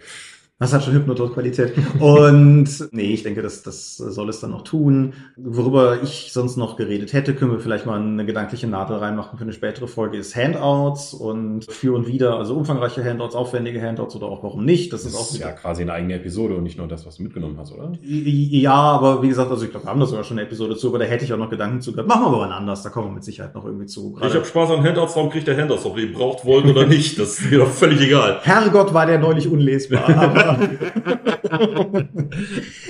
Das 0.58 0.72
hat 0.72 0.86
schon 0.86 0.94
Hypnotos-Qualität. 0.94 1.74
Und 2.00 2.70
nee, 2.92 3.14
ich 3.14 3.24
denke, 3.24 3.42
das, 3.42 3.62
das 3.62 3.98
soll 3.98 4.30
es 4.30 4.40
dann 4.40 4.52
noch 4.52 4.62
tun. 4.62 5.14
Worüber 5.36 6.02
ich 6.02 6.30
sonst 6.32 6.56
noch 6.56 6.78
geredet 6.78 7.12
hätte, 7.12 7.36
können 7.36 7.52
wir 7.52 7.60
vielleicht 7.60 7.86
mal 7.86 8.00
eine 8.00 8.26
gedankliche 8.26 8.66
Nadel 8.66 8.96
reinmachen 8.96 9.38
für 9.38 9.44
eine 9.44 9.52
spätere 9.52 9.90
Folge, 9.90 10.18
ist 10.18 10.34
Handouts 10.34 11.14
und 11.14 11.66
für 11.66 11.94
und 11.94 12.08
wieder, 12.08 12.38
also 12.38 12.56
umfangreiche 12.56 13.04
Handouts, 13.04 13.36
aufwendige 13.36 13.82
Handouts 13.82 14.16
oder 14.16 14.28
auch 14.28 14.44
warum 14.44 14.64
nicht. 14.64 14.94
Das, 14.94 15.04
das 15.04 15.12
ist 15.12 15.20
auch 15.20 15.46
ja 15.46 15.52
quasi 15.52 15.82
eine 15.82 15.92
eigene 15.92 16.14
Episode 16.14 16.56
und 16.56 16.64
nicht 16.64 16.78
nur 16.78 16.88
das, 16.88 17.06
was 17.06 17.18
du 17.18 17.24
mitgenommen 17.24 17.58
hast, 17.58 17.74
oder? 17.74 17.92
Ja, 18.02 18.76
aber 18.76 19.22
wie 19.24 19.28
gesagt, 19.28 19.52
also 19.52 19.66
ich 19.66 19.72
glaube, 19.72 19.88
wir 19.88 19.90
haben 19.90 20.00
da 20.00 20.06
sogar 20.06 20.24
schon 20.24 20.38
eine 20.38 20.48
Episode 20.48 20.78
zu, 20.78 20.88
aber 20.88 21.00
da 21.00 21.06
hätte 21.06 21.26
ich 21.26 21.34
auch 21.34 21.38
noch 21.38 21.50
Gedanken 21.50 21.82
zu 21.82 21.92
gehabt. 21.92 22.08
Machen 22.08 22.24
wir 22.24 22.28
aber 22.28 22.40
wann 22.40 22.54
anders, 22.54 22.82
da 22.82 22.90
kommen 22.90 23.10
wir 23.10 23.14
mit 23.16 23.26
Sicherheit 23.26 23.56
noch 23.56 23.66
irgendwie 23.66 23.88
zu. 23.88 24.14
Gerade 24.14 24.30
ich 24.30 24.36
habe 24.36 24.46
Spaß 24.46 24.72
an 24.72 24.86
Handouts, 24.86 25.18
warum 25.18 25.30
kriegt 25.32 25.48
der 25.50 25.58
Handouts, 25.58 25.86
ob 25.86 25.98
ihr 25.98 26.14
braucht 26.14 26.46
wollt 26.46 26.64
oder 26.66 26.86
nicht. 26.88 27.20
Das 27.20 27.40
ist 27.40 27.52
mir 27.52 27.58
doch 27.58 27.68
völlig 27.68 28.00
egal. 28.00 28.40
Herrgott, 28.42 28.94
war 28.94 29.06
der 29.06 29.20
neulich 29.20 29.50
unlesbar. 29.50 30.06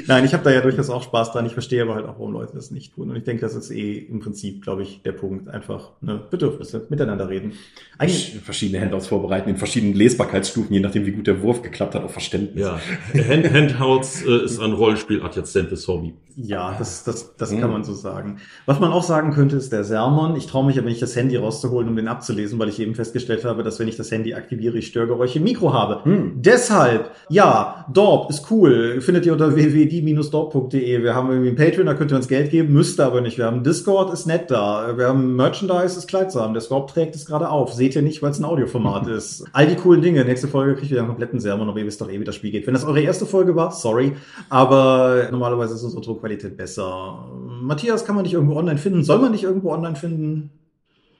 Nein, 0.07 0.25
ich 0.25 0.33
habe 0.33 0.43
da 0.43 0.51
ja 0.51 0.61
durchaus 0.61 0.89
auch 0.89 1.03
Spaß 1.03 1.31
dran. 1.31 1.45
Ich 1.45 1.53
verstehe 1.53 1.81
aber 1.81 1.95
halt 1.95 2.05
auch, 2.05 2.19
warum 2.19 2.33
Leute 2.33 2.53
das 2.55 2.71
nicht 2.71 2.93
tun. 2.95 3.09
Und 3.09 3.15
ich 3.15 3.23
denke, 3.23 3.41
das 3.41 3.55
ist 3.55 3.71
eh 3.71 3.97
im 3.97 4.19
Prinzip, 4.19 4.63
glaube 4.63 4.83
ich, 4.83 5.01
der 5.03 5.11
Punkt. 5.13 5.47
Einfach 5.49 5.91
ne, 6.01 6.21
Bedürfnisse, 6.29 6.85
miteinander 6.89 7.29
reden. 7.29 7.53
Eigentlich 7.97 8.39
verschiedene 8.43 8.81
Handouts 8.81 9.07
vorbereiten 9.07 9.49
in 9.49 9.57
verschiedenen 9.57 9.95
Lesbarkeitsstufen, 9.95 10.73
je 10.73 10.79
nachdem, 10.79 11.05
wie 11.05 11.11
gut 11.11 11.27
der 11.27 11.41
Wurf 11.41 11.61
geklappt 11.61 11.95
hat, 11.95 12.03
auf 12.03 12.11
Verständnis. 12.11 12.65
Ja, 12.65 12.79
Hand 13.29 13.51
Handouts 13.51 14.23
äh, 14.25 14.45
ist 14.45 14.59
ein 14.59 14.73
Rollenspiel-adjazentes 14.73 15.87
Hobby. 15.87 16.13
Ja, 16.37 16.75
das, 16.77 17.05
das, 17.05 17.35
das 17.37 17.51
Mhm. 17.51 17.61
kann 17.61 17.71
man 17.71 17.83
so 17.85 17.93
sagen. 17.93 18.39
Was 18.65 18.81
man 18.81 18.91
auch 18.91 19.03
sagen 19.03 19.31
könnte, 19.31 19.55
ist 19.55 19.71
der 19.71 19.85
Sermon. 19.85 20.35
Ich 20.35 20.47
traue 20.47 20.65
mich 20.65 20.77
aber 20.77 20.89
nicht, 20.89 21.01
das 21.01 21.15
Handy 21.15 21.37
rauszuholen, 21.37 21.87
um 21.87 21.95
den 21.95 22.09
abzulesen, 22.09 22.59
weil 22.59 22.67
ich 22.67 22.79
eben 22.81 22.93
festgestellt 22.93 23.45
habe, 23.45 23.63
dass 23.63 23.79
wenn 23.79 23.87
ich 23.87 23.95
das 23.95 24.11
Handy 24.11 24.33
aktiviere, 24.33 24.77
ich 24.77 24.87
Störgeräusche 24.87 25.37
im 25.37 25.45
Mikro 25.45 25.71
habe. 25.73 26.03
Hm. 26.03 26.41
Deshalb, 26.41 27.11
ja, 27.29 27.44
Dorp 27.91 28.29
ist 28.29 28.49
cool. 28.51 29.01
Findet 29.01 29.25
ihr 29.25 29.33
unter 29.33 29.55
www.die-dorp.de. 29.55 31.03
Wir 31.03 31.15
haben 31.15 31.29
irgendwie 31.29 31.49
ein 31.49 31.55
Patreon, 31.55 31.85
da 31.85 31.93
könnt 31.93 32.11
ihr 32.11 32.17
uns 32.17 32.27
Geld 32.27 32.49
geben, 32.51 32.73
müsst 32.73 32.99
ihr 32.99 33.05
aber 33.05 33.21
nicht. 33.21 33.37
Wir 33.37 33.45
haben 33.45 33.63
Discord, 33.63 34.11
ist 34.13 34.25
nett 34.25 34.49
da. 34.51 34.97
Wir 34.97 35.07
haben 35.07 35.35
Merchandise, 35.35 35.97
ist 35.97 36.07
kleidsam. 36.07 36.53
Der 36.53 36.61
Scorp 36.61 36.87
trägt 36.87 37.15
es 37.15 37.25
gerade 37.25 37.49
auf. 37.49 37.73
Seht 37.73 37.95
ihr 37.95 38.01
nicht, 38.01 38.21
weil 38.21 38.31
es 38.31 38.39
ein 38.39 38.45
Audioformat 38.45 39.07
ist. 39.15 39.45
All 39.53 39.67
die 39.67 39.75
coolen 39.75 40.01
Dinge. 40.01 40.25
Nächste 40.25 40.47
Folge 40.47 40.75
kriegt 40.75 40.91
ihr 40.91 40.99
einen 40.99 41.07
kompletten 41.07 41.39
Sermon, 41.39 41.69
aber 41.69 41.79
ihr 41.79 41.85
wisst 41.85 42.01
doch 42.01 42.09
eh, 42.09 42.19
wie 42.19 42.23
das 42.23 42.35
Spiel 42.35 42.51
geht. 42.51 42.67
Wenn 42.67 42.73
das 42.73 42.85
eure 42.85 43.01
erste 43.01 43.25
Folge 43.25 43.55
war, 43.55 43.71
sorry. 43.71 44.13
Aber 44.49 45.27
normalerweise 45.31 45.75
ist 45.75 45.83
unsere 45.83 46.01
Druckqualität 46.01 46.57
besser. 46.57 47.27
Matthias, 47.61 48.05
kann 48.05 48.15
man 48.15 48.23
dich 48.23 48.33
irgendwo 48.33 48.55
online 48.55 48.77
finden? 48.77 49.03
Soll 49.03 49.19
man 49.19 49.31
dich 49.31 49.43
irgendwo 49.43 49.71
online 49.71 49.95
finden? 49.95 50.51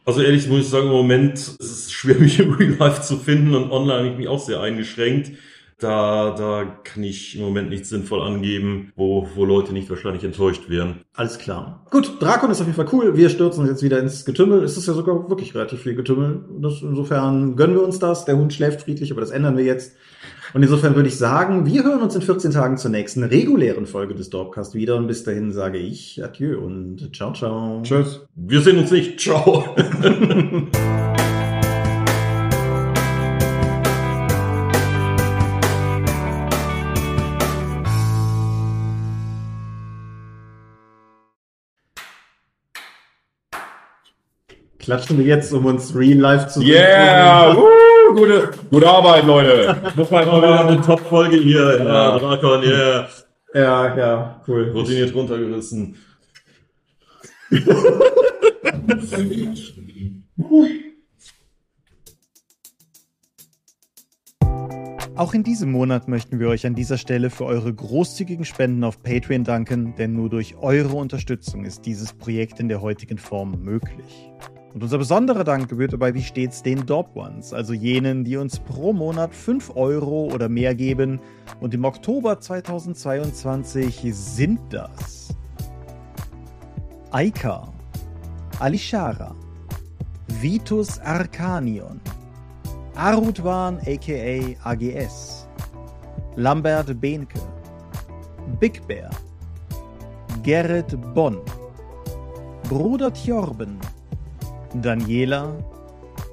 Also 0.06 0.22
ehrlich 0.22 0.48
muss 0.48 0.60
ich 0.60 0.70
sagen, 0.70 0.86
im 0.86 0.94
Moment 0.94 1.34
ist 1.34 1.60
es 1.60 1.92
schwer, 1.92 2.16
mich 2.16 2.40
im 2.40 2.54
Real 2.54 2.76
Life 2.78 3.02
zu 3.02 3.18
finden 3.18 3.56
und 3.56 3.72
online 3.72 3.98
habe 3.98 4.08
ich 4.10 4.18
mich 4.18 4.28
auch 4.28 4.40
sehr 4.40 4.62
eingeschränkt. 4.62 5.32
Da, 5.80 6.34
da 6.38 6.64
kann 6.86 7.04
ich 7.04 7.36
im 7.36 7.44
Moment 7.44 7.70
nicht 7.70 7.86
sinnvoll 7.86 8.22
angeben, 8.22 8.94
wo, 8.96 9.28
wo 9.36 9.44
Leute 9.44 9.74
nicht 9.74 9.90
wahrscheinlich 9.90 10.24
enttäuscht 10.24 10.70
wären. 10.70 11.02
Alles 11.14 11.38
klar. 11.38 11.86
Gut, 11.92 12.22
Drakon 12.22 12.50
ist 12.50 12.62
auf 12.62 12.68
jeden 12.68 12.78
Fall 12.78 12.88
cool. 12.94 13.18
Wir 13.18 13.30
stürzen 13.30 13.62
uns 13.62 13.70
jetzt 13.70 13.84
wieder 13.84 14.00
ins 14.00 14.24
Getümmel. 14.24 14.64
Es 14.64 14.78
ist 14.78 14.88
ja 14.88 14.94
sogar 14.94 15.30
wirklich 15.30 15.54
relativ 15.54 15.82
viel 15.82 15.96
Getümmel. 15.96 16.46
Das, 16.62 16.82
insofern 16.82 17.58
gönnen 17.58 17.76
wir 17.76 17.84
uns 17.84 18.00
das. 18.00 18.24
Der 18.24 18.38
Hund 18.38 18.54
schläft 18.54 18.84
friedlich, 18.84 19.12
aber 19.12 19.20
das 19.20 19.32
ändern 19.32 19.58
wir 19.58 19.66
jetzt. 19.66 19.98
Und 20.54 20.64
insofern 20.64 20.96
würde 20.96 21.10
ich 21.10 21.18
sagen, 21.18 21.66
wir 21.66 21.84
hören 21.84 22.02
uns 22.02 22.16
in 22.16 22.22
14 22.22 22.52
Tagen 22.52 22.78
zur 22.78 22.90
nächsten 22.90 23.26
regulären 23.26 23.86
Folge 23.86 24.16
des 24.16 24.30
Dorpcast 24.30 24.76
wieder. 24.76 24.96
Und 24.96 25.08
bis 25.08 25.26
dahin 25.26 25.52
sage 25.52 25.78
ich 25.78 26.24
Adieu 26.24 26.58
und 26.60 27.14
ciao, 27.14 27.34
ciao. 27.34 27.82
Tschüss. 27.84 28.26
Wir 28.36 28.62
sehen 28.62 28.78
uns 28.78 28.92
nicht. 28.92 29.20
Ciao. 29.20 29.76
Klatschen 44.86 45.18
wir 45.18 45.26
jetzt, 45.26 45.52
um 45.52 45.66
uns 45.66 45.96
real 45.96 46.20
life 46.20 46.48
zu 46.48 46.62
Yeah! 46.62 47.56
Woo, 47.56 48.14
gute, 48.14 48.52
gute 48.70 48.88
Arbeit, 48.88 49.26
Leute. 49.26 49.76
Muss 49.96 50.12
man 50.12 50.28
Mal 50.28 50.38
wieder 50.44 50.68
eine 50.68 50.80
Top-Folge 50.80 51.38
hier. 51.38 51.80
Ja, 51.80 51.86
Ja. 51.86 52.20
Drakon, 52.20 52.62
yeah. 52.62 53.08
Ja, 53.56 53.98
ja, 53.98 54.42
cool. 54.48 54.70
Routiniert 54.76 55.16
runtergerissen. 55.16 55.96
Auch 65.16 65.34
in 65.34 65.44
diesem 65.44 65.72
Monat 65.72 66.08
möchten 66.08 66.40
wir 66.40 66.50
euch 66.50 66.68
an 66.68 66.76
dieser 66.76 67.00
Stelle 67.00 67.32
für 67.32 67.46
eure 67.46 67.74
großzügigen 67.74 68.46
Spenden 68.46 68.84
auf 68.84 69.02
Patreon 69.02 69.46
danken, 69.46 69.96
denn 69.96 70.14
nur 70.14 70.30
durch 70.30 70.56
eure 70.58 70.96
Unterstützung 70.96 71.66
ist 71.66 71.88
dieses 71.88 72.14
Projekt 72.14 72.60
in 72.60 72.68
der 72.68 72.82
heutigen 72.82 73.18
Form 73.18 73.64
möglich. 73.64 74.30
Und 74.76 74.84
unser 74.84 74.98
besonderer 74.98 75.46
Dank 75.46 75.70
gebührt 75.70 75.94
dabei 75.94 76.14
wie 76.14 76.22
stets 76.22 76.62
den 76.62 76.86
Dorp 76.86 77.16
Ones, 77.16 77.54
also 77.54 77.72
jenen, 77.72 78.26
die 78.26 78.36
uns 78.36 78.60
pro 78.60 78.92
Monat 78.92 79.34
5 79.34 79.74
Euro 79.78 80.26
oder 80.34 80.50
mehr 80.50 80.76
geben. 80.76 81.22
Und 81.62 81.74
im 81.74 81.86
Oktober 81.86 82.42
2022 82.42 84.02
sind 84.12 84.60
das 84.72 85.34
Aika, 87.12 87.74
Alishara, 88.60 89.34
Vitus 90.42 91.00
Arcanion, 91.00 92.02
Arutwan 92.96 93.80
aka 93.80 94.58
AGS, 94.66 95.48
Lambert 96.36 97.00
Behnke, 97.00 97.40
Big 98.60 98.86
Bear, 98.90 99.10
Gerrit 100.44 100.98
Bonn, 101.14 101.40
Bruder 102.68 103.14
Tjorben, 103.14 103.80
Daniela, 104.82 105.54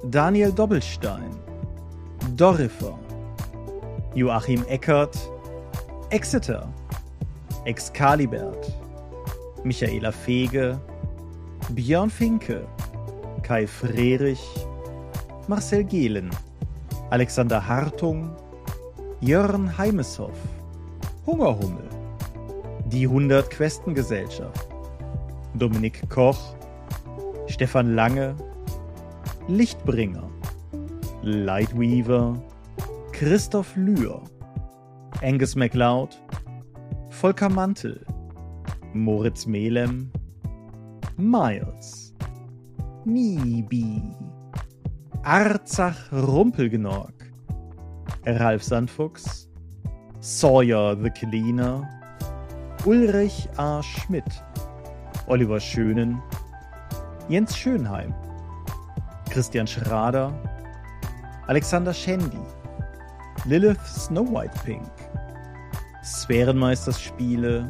Daniel 0.09 0.51
Doppelstein, 0.51 1.31
Dorifer, 2.35 2.97
Joachim 4.15 4.63
Eckert, 4.67 5.17
Exeter, 6.09 6.67
Excalibert, 7.65 8.71
Michaela 9.63 10.11
Fege, 10.11 10.79
Björn 11.69 12.09
Finke, 12.09 12.67
Kai 13.41 13.65
Frerich, 13.65 14.43
Marcel 15.47 15.83
Gehlen, 15.83 16.29
Alexander 17.09 17.65
Hartung, 17.65 18.35
Jörn 19.21 19.77
Heimeshoff, 19.77 20.37
Hungerhummel, 21.25 21.89
die 22.85 23.05
100 23.07 23.49
Questengesellschaft, 23.49 24.67
Dominik 25.53 26.09
Koch, 26.09 26.55
Stefan 27.53 27.95
Lange, 27.95 28.35
Lichtbringer, 29.47 30.27
Lightweaver, 31.21 32.41
Christoph 33.11 33.75
Lühr, 33.75 34.23
Angus 35.21 35.55
MacLeod, 35.55 36.19
Volker 37.11 37.49
Mantel, 37.49 38.03
Moritz 38.93 39.45
Melem, 39.45 40.09
Miles, 41.15 42.15
Nibi, 43.05 44.01
Arzach 45.21 46.11
Rumpelgenorg, 46.11 47.13
Ralf 48.25 48.63
Sandfuchs, 48.63 49.47
Sawyer 50.21 50.95
the 50.95 51.11
Cleaner, 51.11 51.87
Ulrich 52.85 53.47
A. 53.57 53.83
Schmidt, 53.83 54.43
Oliver 55.27 55.59
Schönen, 55.59 56.19
Jens 57.29 57.55
Schönheim, 57.57 58.13
Christian 59.29 59.65
Schrader, 59.65 60.33
Alexander 61.47 61.91
Schendi, 61.93 62.45
Lilith 63.45 63.85
Snow 63.87 64.23
White 64.23 64.53
Pink, 64.65 64.91
Sphärenmeisters 66.03 66.99
Spiele, 66.99 67.69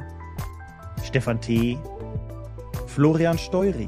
Stefan 1.03 1.39
T., 1.39 1.77
Florian 2.87 3.37
Steury, 3.37 3.87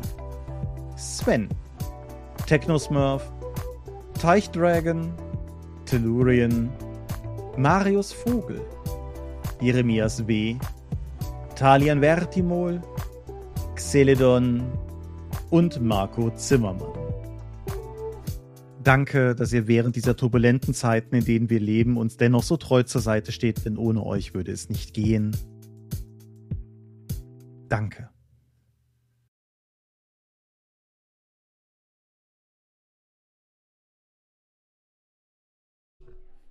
Sven, 0.95 1.49
Technosmurf, 2.45 3.24
Teichdragon, 4.20 5.11
Tellurian, 5.86 6.70
Marius 7.57 8.13
Vogel, 8.13 8.63
Jeremias 9.61 10.18
W., 10.18 10.59
Talian 11.55 11.99
Vertimol, 11.99 12.82
Xeledon 13.76 14.84
und 15.56 15.82
Marco 15.82 16.32
Zimmermann. 16.32 16.91
Danke, 18.84 19.36
dass 19.36 19.53
ihr 19.53 19.70
während 19.70 19.95
dieser 19.95 20.18
turbulenten 20.18 20.74
Zeiten, 20.74 21.16
in 21.16 21.24
denen 21.24 21.49
wir 21.49 21.62
leben, 21.62 21.95
uns 21.95 22.18
dennoch 22.18 22.43
so 22.43 22.58
treu 22.58 22.84
zur 22.84 22.99
Seite 22.99 23.32
steht, 23.32 23.64
denn 23.64 23.78
ohne 23.78 24.06
euch 24.06 24.34
würde 24.34 24.51
es 24.51 24.68
nicht 24.68 24.93
gehen. 24.93 25.34
Danke. 27.70 28.10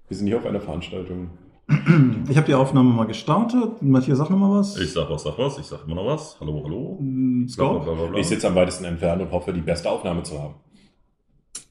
Wir 0.09 0.17
sind 0.17 0.29
hier 0.29 0.39
auf 0.39 0.47
einer 0.47 0.63
Veranstaltung. 0.63 1.29
Ich 1.67 2.37
habe 2.37 2.47
die 2.47 2.55
Aufnahme 2.55 2.91
mal 2.93 3.07
gestartet. 3.07 3.81
Matthias, 3.81 4.19
sag 4.19 4.29
noch 4.31 4.37
mal 4.39 4.59
was. 4.59 4.79
Ich 4.79 4.93
sag 4.93 5.09
was, 5.09 5.23
sag 5.23 5.39
was, 5.39 5.59
ich 5.59 5.65
sag 5.65 5.85
immer 5.87 5.95
noch 5.95 6.07
was. 6.07 6.37
Hallo, 6.41 6.61
hallo. 6.65 6.99
Mm, 7.01 7.49
Scope? 7.49 8.19
Ich 8.19 8.27
sitze 8.27 8.49
am 8.49 8.55
weitesten 8.55 8.85
entfernt 8.85 9.23
und 9.23 9.31
hoffe, 9.31 9.53
die 9.53 9.61
beste 9.63 9.91
Aufnahme 9.91 10.23
zu 10.23 10.41
haben. 10.43 10.55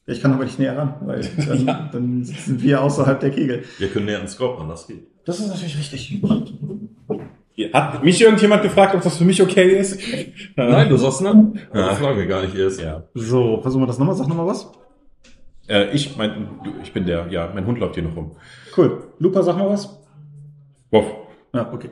Ich 0.06 0.20
kann 0.20 0.32
aber 0.32 0.44
nicht 0.44 0.58
näher 0.58 0.76
ran, 0.76 0.94
weil 1.02 1.20
dann, 1.46 1.66
Ja. 1.66 1.88
dann 1.92 2.24
sind 2.24 2.62
wir 2.62 2.82
außerhalb 2.82 3.20
der 3.20 3.30
Kegel. 3.30 3.64
Wir 3.78 3.88
können 3.88 4.06
näher 4.06 4.16
ans 4.18 4.32
Scope 4.32 4.60
ran, 4.60 4.68
das 4.68 4.86
geht. 4.86 5.06
Das 5.24 5.38
ist 5.38 5.48
natürlich 5.48 5.78
richtig. 5.78 6.22
Hat 7.72 8.02
mich 8.02 8.20
irgendjemand 8.20 8.62
gefragt, 8.62 8.96
ob 8.96 9.02
das 9.02 9.16
für 9.16 9.24
mich 9.24 9.40
okay 9.40 9.78
ist? 9.78 10.00
Nein, 10.56 10.88
du 10.88 10.96
sagst 10.96 11.22
ne? 11.22 11.52
Ja. 11.72 11.88
Das 11.90 11.98
fragen 11.98 12.18
wir 12.18 12.26
gar 12.26 12.42
nicht 12.42 12.56
erst. 12.56 12.80
Ja. 12.80 13.04
So, 13.14 13.60
versuchen 13.62 13.82
wir 13.82 13.86
das 13.86 13.98
nochmal. 13.98 14.16
Sag 14.16 14.26
nochmal 14.26 14.46
was. 14.48 14.70
Äh, 15.68 15.94
ich, 15.94 16.16
mein, 16.16 16.48
ich 16.82 16.92
bin 16.92 17.06
der, 17.06 17.28
ja, 17.30 17.50
mein 17.54 17.64
Hund 17.64 17.78
läuft 17.78 17.94
hier 17.94 18.02
noch 18.02 18.16
rum. 18.16 18.32
Cool. 18.74 19.14
Lupa, 19.18 19.42
sag 19.42 19.56
mal 19.56 19.70
was. 19.70 19.88
Wow. 20.90 21.28
Ja, 21.52 21.72
okay. 21.72 21.90